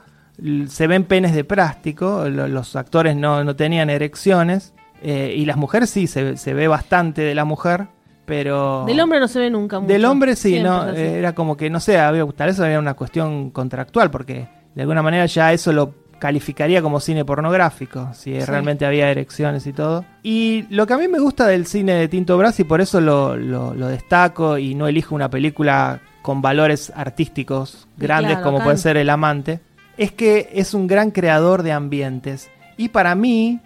se 0.69 0.87
ven 0.87 1.05
penes 1.05 1.35
de 1.35 1.45
plástico, 1.45 2.29
lo- 2.29 2.49
los 2.49 2.77
actores 2.77 3.17
no, 3.17 3.43
no 3.45 3.57
tenían 3.57 3.91
erecciones, 3.91 4.75
eh, 5.03 5.35
y 5.37 5.45
las 5.47 5.57
mujeres 5.57 5.91
sí, 5.91 6.07
se, 6.07 6.37
se 6.37 6.55
ve 6.55 6.69
bastante 6.69 7.23
de 7.23 7.35
la 7.35 7.45
mujer, 7.45 7.87
pero... 8.25 8.85
Del 8.87 9.01
hombre 9.01 9.21
no 9.21 9.29
se 9.29 9.39
ve 9.39 9.51
nunca 9.51 9.79
mucho. 9.81 9.93
Del 9.93 10.05
hombre 10.05 10.35
sí, 10.37 10.51
Siempre 10.51 10.71
¿no? 10.71 10.89
Eh, 10.91 11.19
Era 11.19 11.35
como 11.35 11.57
que, 11.57 11.71
no 11.71 11.81
sé, 11.81 11.99
había, 11.99 12.27
tal 12.37 12.49
vez 12.49 12.61
había 12.61 12.79
una 12.79 12.95
cuestión 12.95 13.51
contractual, 13.51 14.11
porque 14.11 14.49
de 14.75 14.83
alguna 14.83 15.03
manera 15.03 15.27
ya 15.27 15.53
eso 15.53 15.73
lo 15.73 15.95
calificaría 16.19 16.81
como 16.83 16.99
cine 16.99 17.25
pornográfico, 17.27 18.09
si 18.15 18.33
Sí. 18.41 18.47
realmente 18.47 18.87
había 18.87 19.11
erecciones 19.11 19.67
y 19.67 19.73
todo. 19.75 20.05
Y 20.23 20.65
lo 20.71 20.87
que 20.87 20.95
a 20.95 20.99
mí 20.99 21.09
me 21.09 21.19
gusta 21.19 21.47
del 21.47 21.67
cine 21.67 21.93
de 21.95 22.09
Tinto 22.09 22.37
Brass, 22.39 22.59
y 22.61 22.65
por 22.65 22.81
eso 22.81 23.01
lo, 23.01 23.37
lo- 23.37 23.75
lo 23.75 23.87
destaco 23.89 24.57
y 24.59 24.75
no 24.75 24.89
elijo 24.89 25.15
una 25.15 25.29
película 25.31 26.01
con 26.23 26.41
valores 26.43 26.91
artísticos 26.97 27.87
grandes 27.97 28.33
Claro, 28.33 28.45
como 28.45 28.57
acá- 28.59 28.65
puede 28.65 28.77
ser 28.79 28.97
El 28.97 29.11
Amante, 29.11 29.61
es 29.97 30.13
que 30.13 30.51
es 30.53 30.75
un 30.75 30.87
gran 30.87 31.11
creador 31.11 31.63
de 31.63 31.73
ambientes. 31.73 32.51
Y 32.77 32.89
para 32.89 33.15
mí, 33.15 33.61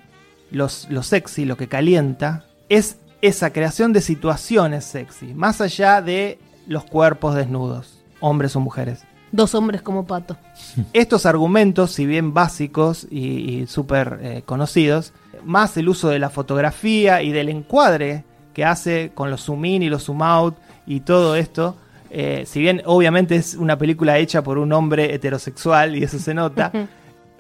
los, 0.51 0.89
lo 0.91 1.03
sexy, 1.03 1.45
lo 1.45 1.57
que 1.57 1.69
calienta, 1.69 2.45
es 2.69 2.99
esa 3.23 3.53
creación 3.53 3.93
de 3.93 4.01
situaciones 4.01 4.85
sexy, 4.85 5.35
más 5.35 5.61
allá 5.61 6.01
de 6.01 6.39
los 6.67 6.85
cuerpos 6.85 7.35
desnudos, 7.35 7.99
hombres 8.21 8.57
o 8.57 8.61
mujeres. 8.61 9.05
Dos 9.33 9.55
hombres 9.55 9.83
como 9.83 10.07
pato. 10.07 10.37
Estos 10.93 11.27
argumentos, 11.27 11.93
si 11.93 12.07
bien 12.07 12.35
básicos 12.35 13.07
y, 13.11 13.61
y 13.61 13.67
súper 13.67 14.19
eh, 14.23 14.43
conocidos, 14.45 15.13
más 15.45 15.77
el 15.77 15.89
uso 15.89 16.09
de 16.09 16.19
la 16.19 16.31
fotografía 16.31 17.23
y 17.23 17.33
del 17.33 17.49
encuadre 17.49 18.25
que 18.55 18.65
hace 18.65 19.13
con 19.15 19.31
los 19.31 19.45
zoom 19.45 19.65
in 19.65 19.83
y 19.83 19.89
los 19.89 20.05
zoom 20.05 20.23
out 20.23 20.57
y 20.87 21.01
todo 21.01 21.37
esto, 21.37 21.77
eh, 22.11 22.45
si 22.47 22.61
bien 22.61 22.83
obviamente 22.85 23.37
es 23.37 23.55
una 23.55 23.79
película 23.79 24.19
hecha 24.19 24.43
por 24.43 24.59
un 24.59 24.73
hombre 24.73 25.15
heterosexual 25.15 25.97
y 25.97 26.03
eso 26.05 26.19
se 26.19 26.35
nota, 26.35 26.71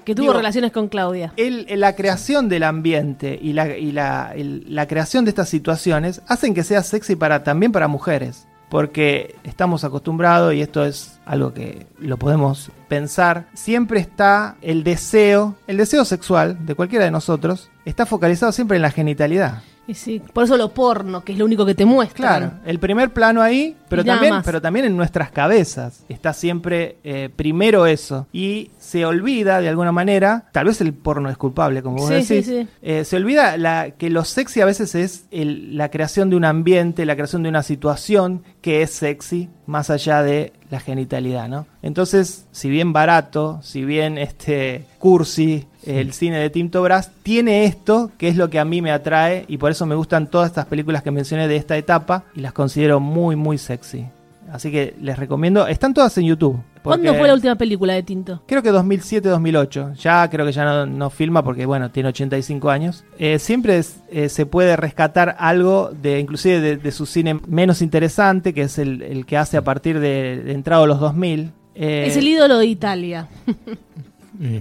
Que 0.04 0.14
tuvo 0.14 0.28
Digo- 0.28 0.36
relaciones 0.38 0.72
con 0.72 0.88
Claudia. 0.88 1.32
el- 1.36 1.66
la 1.78 1.94
creación 1.94 2.48
del 2.48 2.62
ambiente 2.62 3.38
y, 3.40 3.52
la, 3.52 3.76
y 3.76 3.92
la- 3.92 4.32
el- 4.34 4.64
la 4.74 4.88
creación 4.88 5.26
de 5.26 5.28
estas 5.28 5.50
situaciones 5.50 6.22
hacen 6.26 6.54
que 6.54 6.64
sea 6.64 6.82
sexy 6.82 7.16
para, 7.16 7.44
también 7.44 7.70
para 7.70 7.86
mujeres. 7.86 8.46
Porque 8.70 9.34
estamos 9.44 9.82
acostumbrados, 9.84 10.54
y 10.54 10.62
esto 10.62 10.84
es 10.86 11.18
algo 11.26 11.52
que 11.52 11.86
lo 11.98 12.16
podemos 12.16 12.70
pensar, 12.88 13.46
siempre 13.52 14.00
está 14.00 14.56
el 14.62 14.84
deseo, 14.84 15.56
el 15.66 15.76
deseo 15.76 16.04
sexual 16.06 16.64
de 16.64 16.74
cualquiera 16.76 17.04
de 17.04 17.10
nosotros, 17.10 17.68
está 17.84 18.06
focalizado 18.06 18.52
siempre 18.52 18.76
en 18.76 18.82
la 18.82 18.90
genitalidad. 18.92 19.62
Y 19.90 19.94
sí, 19.94 20.22
por 20.32 20.44
eso 20.44 20.56
lo 20.56 20.72
porno, 20.72 21.24
que 21.24 21.32
es 21.32 21.38
lo 21.38 21.44
único 21.44 21.66
que 21.66 21.74
te 21.74 21.84
muestra. 21.84 22.28
Claro, 22.38 22.52
el 22.64 22.78
primer 22.78 23.10
plano 23.12 23.42
ahí, 23.42 23.76
pero 23.88 24.04
nada 24.04 24.18
también, 24.18 24.34
más. 24.34 24.44
pero 24.44 24.60
también 24.62 24.86
en 24.86 24.96
nuestras 24.96 25.32
cabezas 25.32 26.04
está 26.08 26.32
siempre 26.32 26.98
eh, 27.02 27.28
primero 27.34 27.86
eso. 27.86 28.28
Y 28.32 28.70
se 28.78 29.04
olvida 29.04 29.60
de 29.60 29.68
alguna 29.68 29.90
manera, 29.90 30.44
tal 30.52 30.66
vez 30.66 30.80
el 30.80 30.92
porno 30.94 31.28
es 31.28 31.36
culpable, 31.36 31.82
como 31.82 31.96
vos 31.96 32.08
Sí, 32.08 32.14
decís, 32.14 32.46
sí, 32.46 32.62
sí. 32.62 32.68
eh, 32.82 33.04
se 33.04 33.16
olvida 33.16 33.56
la, 33.56 33.90
que 33.90 34.10
lo 34.10 34.24
sexy 34.24 34.60
a 34.60 34.64
veces 34.64 34.94
es 34.94 35.24
el- 35.32 35.76
la 35.76 35.90
creación 35.90 36.30
de 36.30 36.36
un 36.36 36.44
ambiente, 36.44 37.04
la 37.04 37.16
creación 37.16 37.42
de 37.42 37.48
una 37.48 37.64
situación 37.64 38.44
que 38.60 38.82
es 38.82 38.92
sexy, 38.92 39.48
más 39.66 39.90
allá 39.90 40.22
de 40.22 40.52
la 40.70 40.78
genitalidad, 40.78 41.48
¿no? 41.48 41.66
Entonces, 41.82 42.46
si 42.52 42.70
bien 42.70 42.92
barato, 42.92 43.58
si 43.62 43.84
bien 43.84 44.18
este 44.18 44.84
cursi, 45.00 45.66
el 45.84 46.12
cine 46.12 46.38
de 46.38 46.50
Tinto 46.50 46.82
Brass 46.82 47.10
tiene 47.22 47.64
esto, 47.64 48.10
que 48.18 48.28
es 48.28 48.36
lo 48.36 48.50
que 48.50 48.58
a 48.58 48.64
mí 48.64 48.82
me 48.82 48.90
atrae 48.92 49.44
y 49.48 49.56
por 49.58 49.70
eso 49.70 49.86
me 49.86 49.94
gustan 49.94 50.28
todas 50.30 50.48
estas 50.48 50.66
películas 50.66 51.02
que 51.02 51.10
mencioné 51.10 51.48
de 51.48 51.56
esta 51.56 51.76
etapa 51.76 52.24
y 52.34 52.40
las 52.40 52.52
considero 52.52 53.00
muy 53.00 53.36
muy 53.36 53.58
sexy. 53.58 54.06
Así 54.52 54.72
que 54.72 54.94
les 55.00 55.16
recomiendo, 55.16 55.68
están 55.68 55.94
todas 55.94 56.18
en 56.18 56.24
YouTube. 56.24 56.58
¿Cuándo 56.82 57.14
fue 57.14 57.28
la 57.28 57.34
última 57.34 57.54
película 57.54 57.92
de 57.94 58.02
Tinto? 58.02 58.42
Creo 58.46 58.62
que 58.62 58.72
2007-2008. 58.72 59.94
Ya 59.94 60.28
creo 60.28 60.44
que 60.44 60.50
ya 60.50 60.64
no, 60.64 60.86
no 60.86 61.08
filma 61.10 61.44
porque, 61.44 61.66
bueno, 61.66 61.90
tiene 61.92 62.08
85 62.08 62.68
años. 62.70 63.04
Eh, 63.18 63.38
siempre 63.38 63.78
es- 63.78 64.00
eh, 64.10 64.28
se 64.28 64.46
puede 64.46 64.76
rescatar 64.76 65.36
algo 65.38 65.92
de, 66.02 66.18
inclusive 66.18 66.60
de, 66.60 66.76
de 66.78 66.90
su 66.90 67.06
cine 67.06 67.38
menos 67.46 67.80
interesante, 67.80 68.52
que 68.52 68.62
es 68.62 68.78
el, 68.78 69.02
el 69.02 69.24
que 69.24 69.36
hace 69.36 69.56
a 69.56 69.62
partir 69.62 70.00
de, 70.00 70.42
de 70.42 70.52
entrado 70.52 70.86
los 70.86 70.98
2000. 70.98 71.52
Eh, 71.76 72.04
es 72.08 72.16
el 72.16 72.26
ídolo 72.26 72.58
de 72.58 72.66
Italia. 72.66 73.28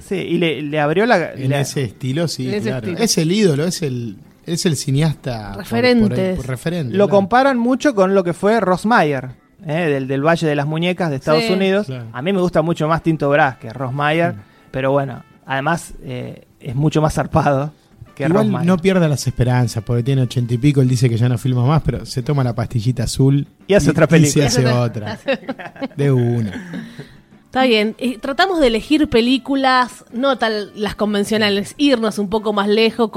Sí, 0.02 0.16
y 0.16 0.38
le, 0.38 0.62
le 0.62 0.80
abrió 0.80 1.06
la... 1.06 1.32
En 1.34 1.54
ese 1.54 1.84
estilo, 1.84 2.28
sí, 2.28 2.48
ese 2.50 2.70
claro. 2.70 2.88
estilo. 2.88 2.98
Es 3.06 3.18
el 3.18 3.32
ídolo, 3.32 3.66
es 3.66 3.82
el, 3.82 4.18
es 4.46 4.66
el 4.66 4.76
cineasta. 4.76 5.54
por- 5.54 5.64
por 6.36 6.48
referente. 6.48 6.94
lo 6.98 7.06
claro. 7.06 7.10
comparan 7.10 7.58
mucho 7.58 7.96
con 7.96 8.14
lo 8.14 8.24
que 8.24 8.34
fue 8.34 8.60
Ross 8.60 8.86
Meyer, 8.86 9.30
eh, 9.66 9.74
del, 9.74 10.08
del 10.08 10.22
Valle 10.26 10.48
de 10.48 10.56
las 10.56 10.68
Muñecas 10.68 11.10
de 11.10 11.16
Estados 11.18 11.44
Sí. 11.46 11.54
Unidos. 11.54 11.86
Claro. 11.88 12.08
A 12.12 12.22
mí 12.22 12.34
me 12.34 12.42
gusta 12.42 12.62
mucho 12.62 12.88
más 12.88 13.04
Tinto 13.04 13.30
Brass 13.30 13.58
que 13.58 13.70
Ross 13.72 13.94
Meyer, 13.94 14.36
pero 14.72 14.92
bueno, 14.92 15.24
además 15.46 15.94
eh, 16.04 16.44
es 16.60 16.76
mucho 16.76 17.02
más 17.02 17.14
zarpado 17.14 17.72
que 18.16 18.28
Ross 18.28 18.32
Igual 18.44 18.48
Meyer. 18.52 18.66
no 18.68 18.78
pierda 18.78 19.08
las 19.08 19.26
esperanzas, 19.28 19.82
porque 19.84 20.04
tiene 20.04 20.24
ochenta 20.24 20.54
y 20.54 20.58
pico, 20.58 20.82
él 20.82 20.90
dice 20.90 21.10
que 21.10 21.16
ya 21.18 21.30
no 21.30 21.38
filma 21.38 21.66
más, 21.66 21.82
pero 21.84 22.06
se 22.06 22.22
toma 22.22 22.44
la 22.44 22.54
pastillita 22.54 23.04
azul 23.04 23.48
Y 23.66 23.76
hace 23.76 23.92
otra 23.92 24.08
se 24.08 24.10
película. 24.10 24.46
hace 24.48 24.66
otra. 24.68 25.20
De 25.96 26.12
una. 26.12 26.84
Está 27.50 27.64
bien. 27.64 27.96
eh, 27.98 28.20
tratamos 28.20 28.60
de 28.60 28.68
elegir 28.68 29.10
películas, 29.10 30.06
no 30.14 30.38
tal 30.38 30.72
las 30.76 30.94
convencionales, 30.96 31.74
irnos 31.78 32.20
un 32.20 32.30
poco 32.30 32.54
más 32.54 32.68
lejos 32.68 33.10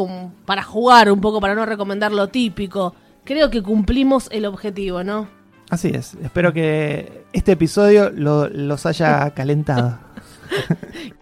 para 0.46 0.62
jugar 0.62 1.12
un 1.12 1.20
poco, 1.20 1.38
para 1.40 1.54
no 1.54 1.66
recomendar 1.66 2.12
lo 2.12 2.28
típico. 2.28 2.94
Creo 3.24 3.50
que 3.50 3.62
cumplimos 3.62 4.28
el 4.32 4.46
objetivo, 4.46 5.04
¿no? 5.04 5.28
Así 5.68 5.88
es. 5.88 6.14
Espero 6.22 6.52
que 6.54 7.24
este 7.34 7.52
episodio 7.52 8.08
lo- 8.10 8.48
los 8.48 8.86
haya 8.86 9.30
calentado. 9.34 9.98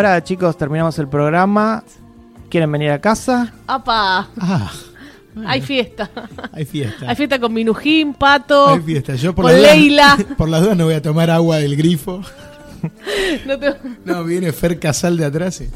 Ahora, 0.00 0.24
chicos, 0.24 0.56
terminamos 0.56 0.98
el 0.98 1.08
programa. 1.08 1.84
¿Quieren 2.48 2.72
venir 2.72 2.90
a 2.90 2.98
casa? 3.02 3.52
¡Apa! 3.66 4.28
Ah, 4.40 4.72
Hay 5.44 5.60
fiesta. 5.60 6.08
hay 6.52 6.64
fiesta. 6.64 7.06
Hay 7.10 7.14
fiesta 7.16 7.38
con 7.38 7.52
Minujín, 7.52 8.14
Pato. 8.14 8.68
Hay 8.70 8.80
fiesta. 8.80 9.14
Yo 9.16 9.34
por 9.34 9.44
con 9.44 9.52
las 9.52 9.60
dudas- 9.60 9.76
Leila. 9.76 10.16
por 10.38 10.48
las 10.48 10.62
dudas 10.62 10.76
no 10.78 10.86
voy 10.86 10.94
a 10.94 11.02
tomar 11.02 11.28
agua 11.30 11.58
del 11.58 11.76
grifo. 11.76 12.22
No 13.46 13.58
te- 13.58 13.76
No, 14.06 14.24
viene 14.24 14.52
Fer 14.52 14.78
Casal 14.80 15.18
de 15.18 15.26
atrás. 15.26 15.60
y- 15.60 15.68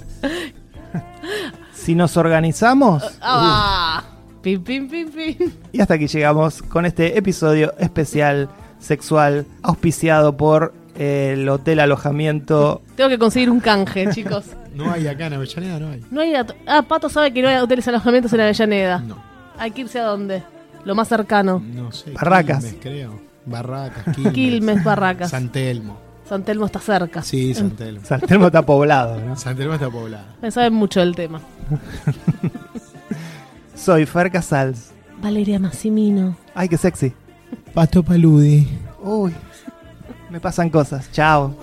Si 1.74 1.94
nos 1.94 2.16
organizamos. 2.16 3.02
Ah, 3.20 4.02
pim, 4.40 4.64
pim, 4.64 4.88
pim, 4.88 5.10
pim. 5.10 5.50
Y 5.70 5.82
hasta 5.82 5.92
aquí 5.94 6.06
llegamos 6.06 6.62
con 6.62 6.86
este 6.86 7.18
episodio 7.18 7.74
especial 7.78 8.48
sexual 8.78 9.44
auspiciado 9.60 10.34
por 10.34 10.72
el 10.96 11.48
hotel 11.48 11.80
alojamiento. 11.80 12.82
Tengo 12.96 13.10
que 13.10 13.18
conseguir 13.18 13.50
un 13.50 13.60
canje, 13.60 14.08
chicos. 14.10 14.44
No 14.74 14.90
hay 14.90 15.06
acá 15.06 15.26
en 15.28 15.34
Avellaneda, 15.34 15.78
no 15.78 15.88
hay. 15.90 16.04
No 16.10 16.20
hay 16.20 16.34
ah, 16.34 16.82
Pato 16.82 17.08
sabe 17.08 17.32
que 17.32 17.40
no 17.42 17.48
hay 17.48 17.58
hoteles 17.58 17.86
alojamientos 17.86 18.32
en 18.32 18.40
Avellaneda. 18.40 18.98
No, 18.98 19.22
Hay 19.56 19.70
que 19.70 19.82
irse 19.82 20.00
a 20.00 20.02
dónde? 20.02 20.42
Lo 20.84 20.96
más 20.96 21.06
cercano. 21.06 21.62
no 21.64 21.92
sé. 21.92 22.10
Barracas. 22.10 22.64
Quilmes, 22.64 22.80
creo. 22.82 23.20
Barracas, 23.46 24.02
Quilmes. 24.16 24.32
Quilmes, 24.32 24.82
Barracas. 24.82 25.30
San 25.30 25.50
Telmo. 25.50 25.96
San 26.28 26.42
Telmo 26.42 26.66
está 26.66 26.80
cerca. 26.80 27.22
Sí, 27.22 27.54
San 27.54 27.70
Telmo. 27.70 28.00
San 28.04 28.20
Telmo 28.22 28.46
está 28.46 28.62
poblado, 28.66 29.20
¿no? 29.20 29.36
San 29.36 29.56
Telmo 29.56 29.74
está 29.74 29.88
poblado. 29.88 30.24
Me 30.42 30.50
saben 30.50 30.74
mucho 30.74 30.98
del 30.98 31.14
tema. 31.14 31.40
Soy 33.76 34.06
Fer 34.06 34.30
Casals. 34.30 34.90
Valeria 35.22 35.58
Massimino. 35.58 36.36
Ay, 36.54 36.68
qué 36.68 36.76
sexy. 36.76 37.12
Pato 37.72 38.02
Paludi. 38.02 38.66
Uy, 39.02 39.32
me 40.34 40.40
pasan 40.40 40.68
cosas. 40.68 41.08
Chao. 41.12 41.54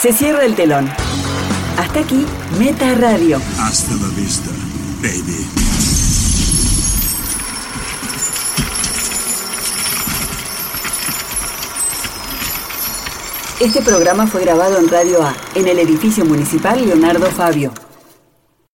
Se 0.00 0.12
cierra 0.12 0.44
el 0.44 0.54
telón. 0.54 0.88
Hasta 1.78 2.00
aquí, 2.00 2.24
Meta 2.58 2.94
Radio. 2.94 3.40
Hasta 3.58 3.94
la 3.94 4.08
vista, 4.08 4.50
baby. 5.02 5.46
Este 13.58 13.80
programa 13.80 14.26
fue 14.26 14.42
grabado 14.42 14.78
en 14.78 14.88
Radio 14.88 15.22
A, 15.22 15.34
en 15.54 15.66
el 15.66 15.78
edificio 15.78 16.26
municipal 16.26 16.84
Leonardo 16.84 17.26
Fabio. 17.30 17.72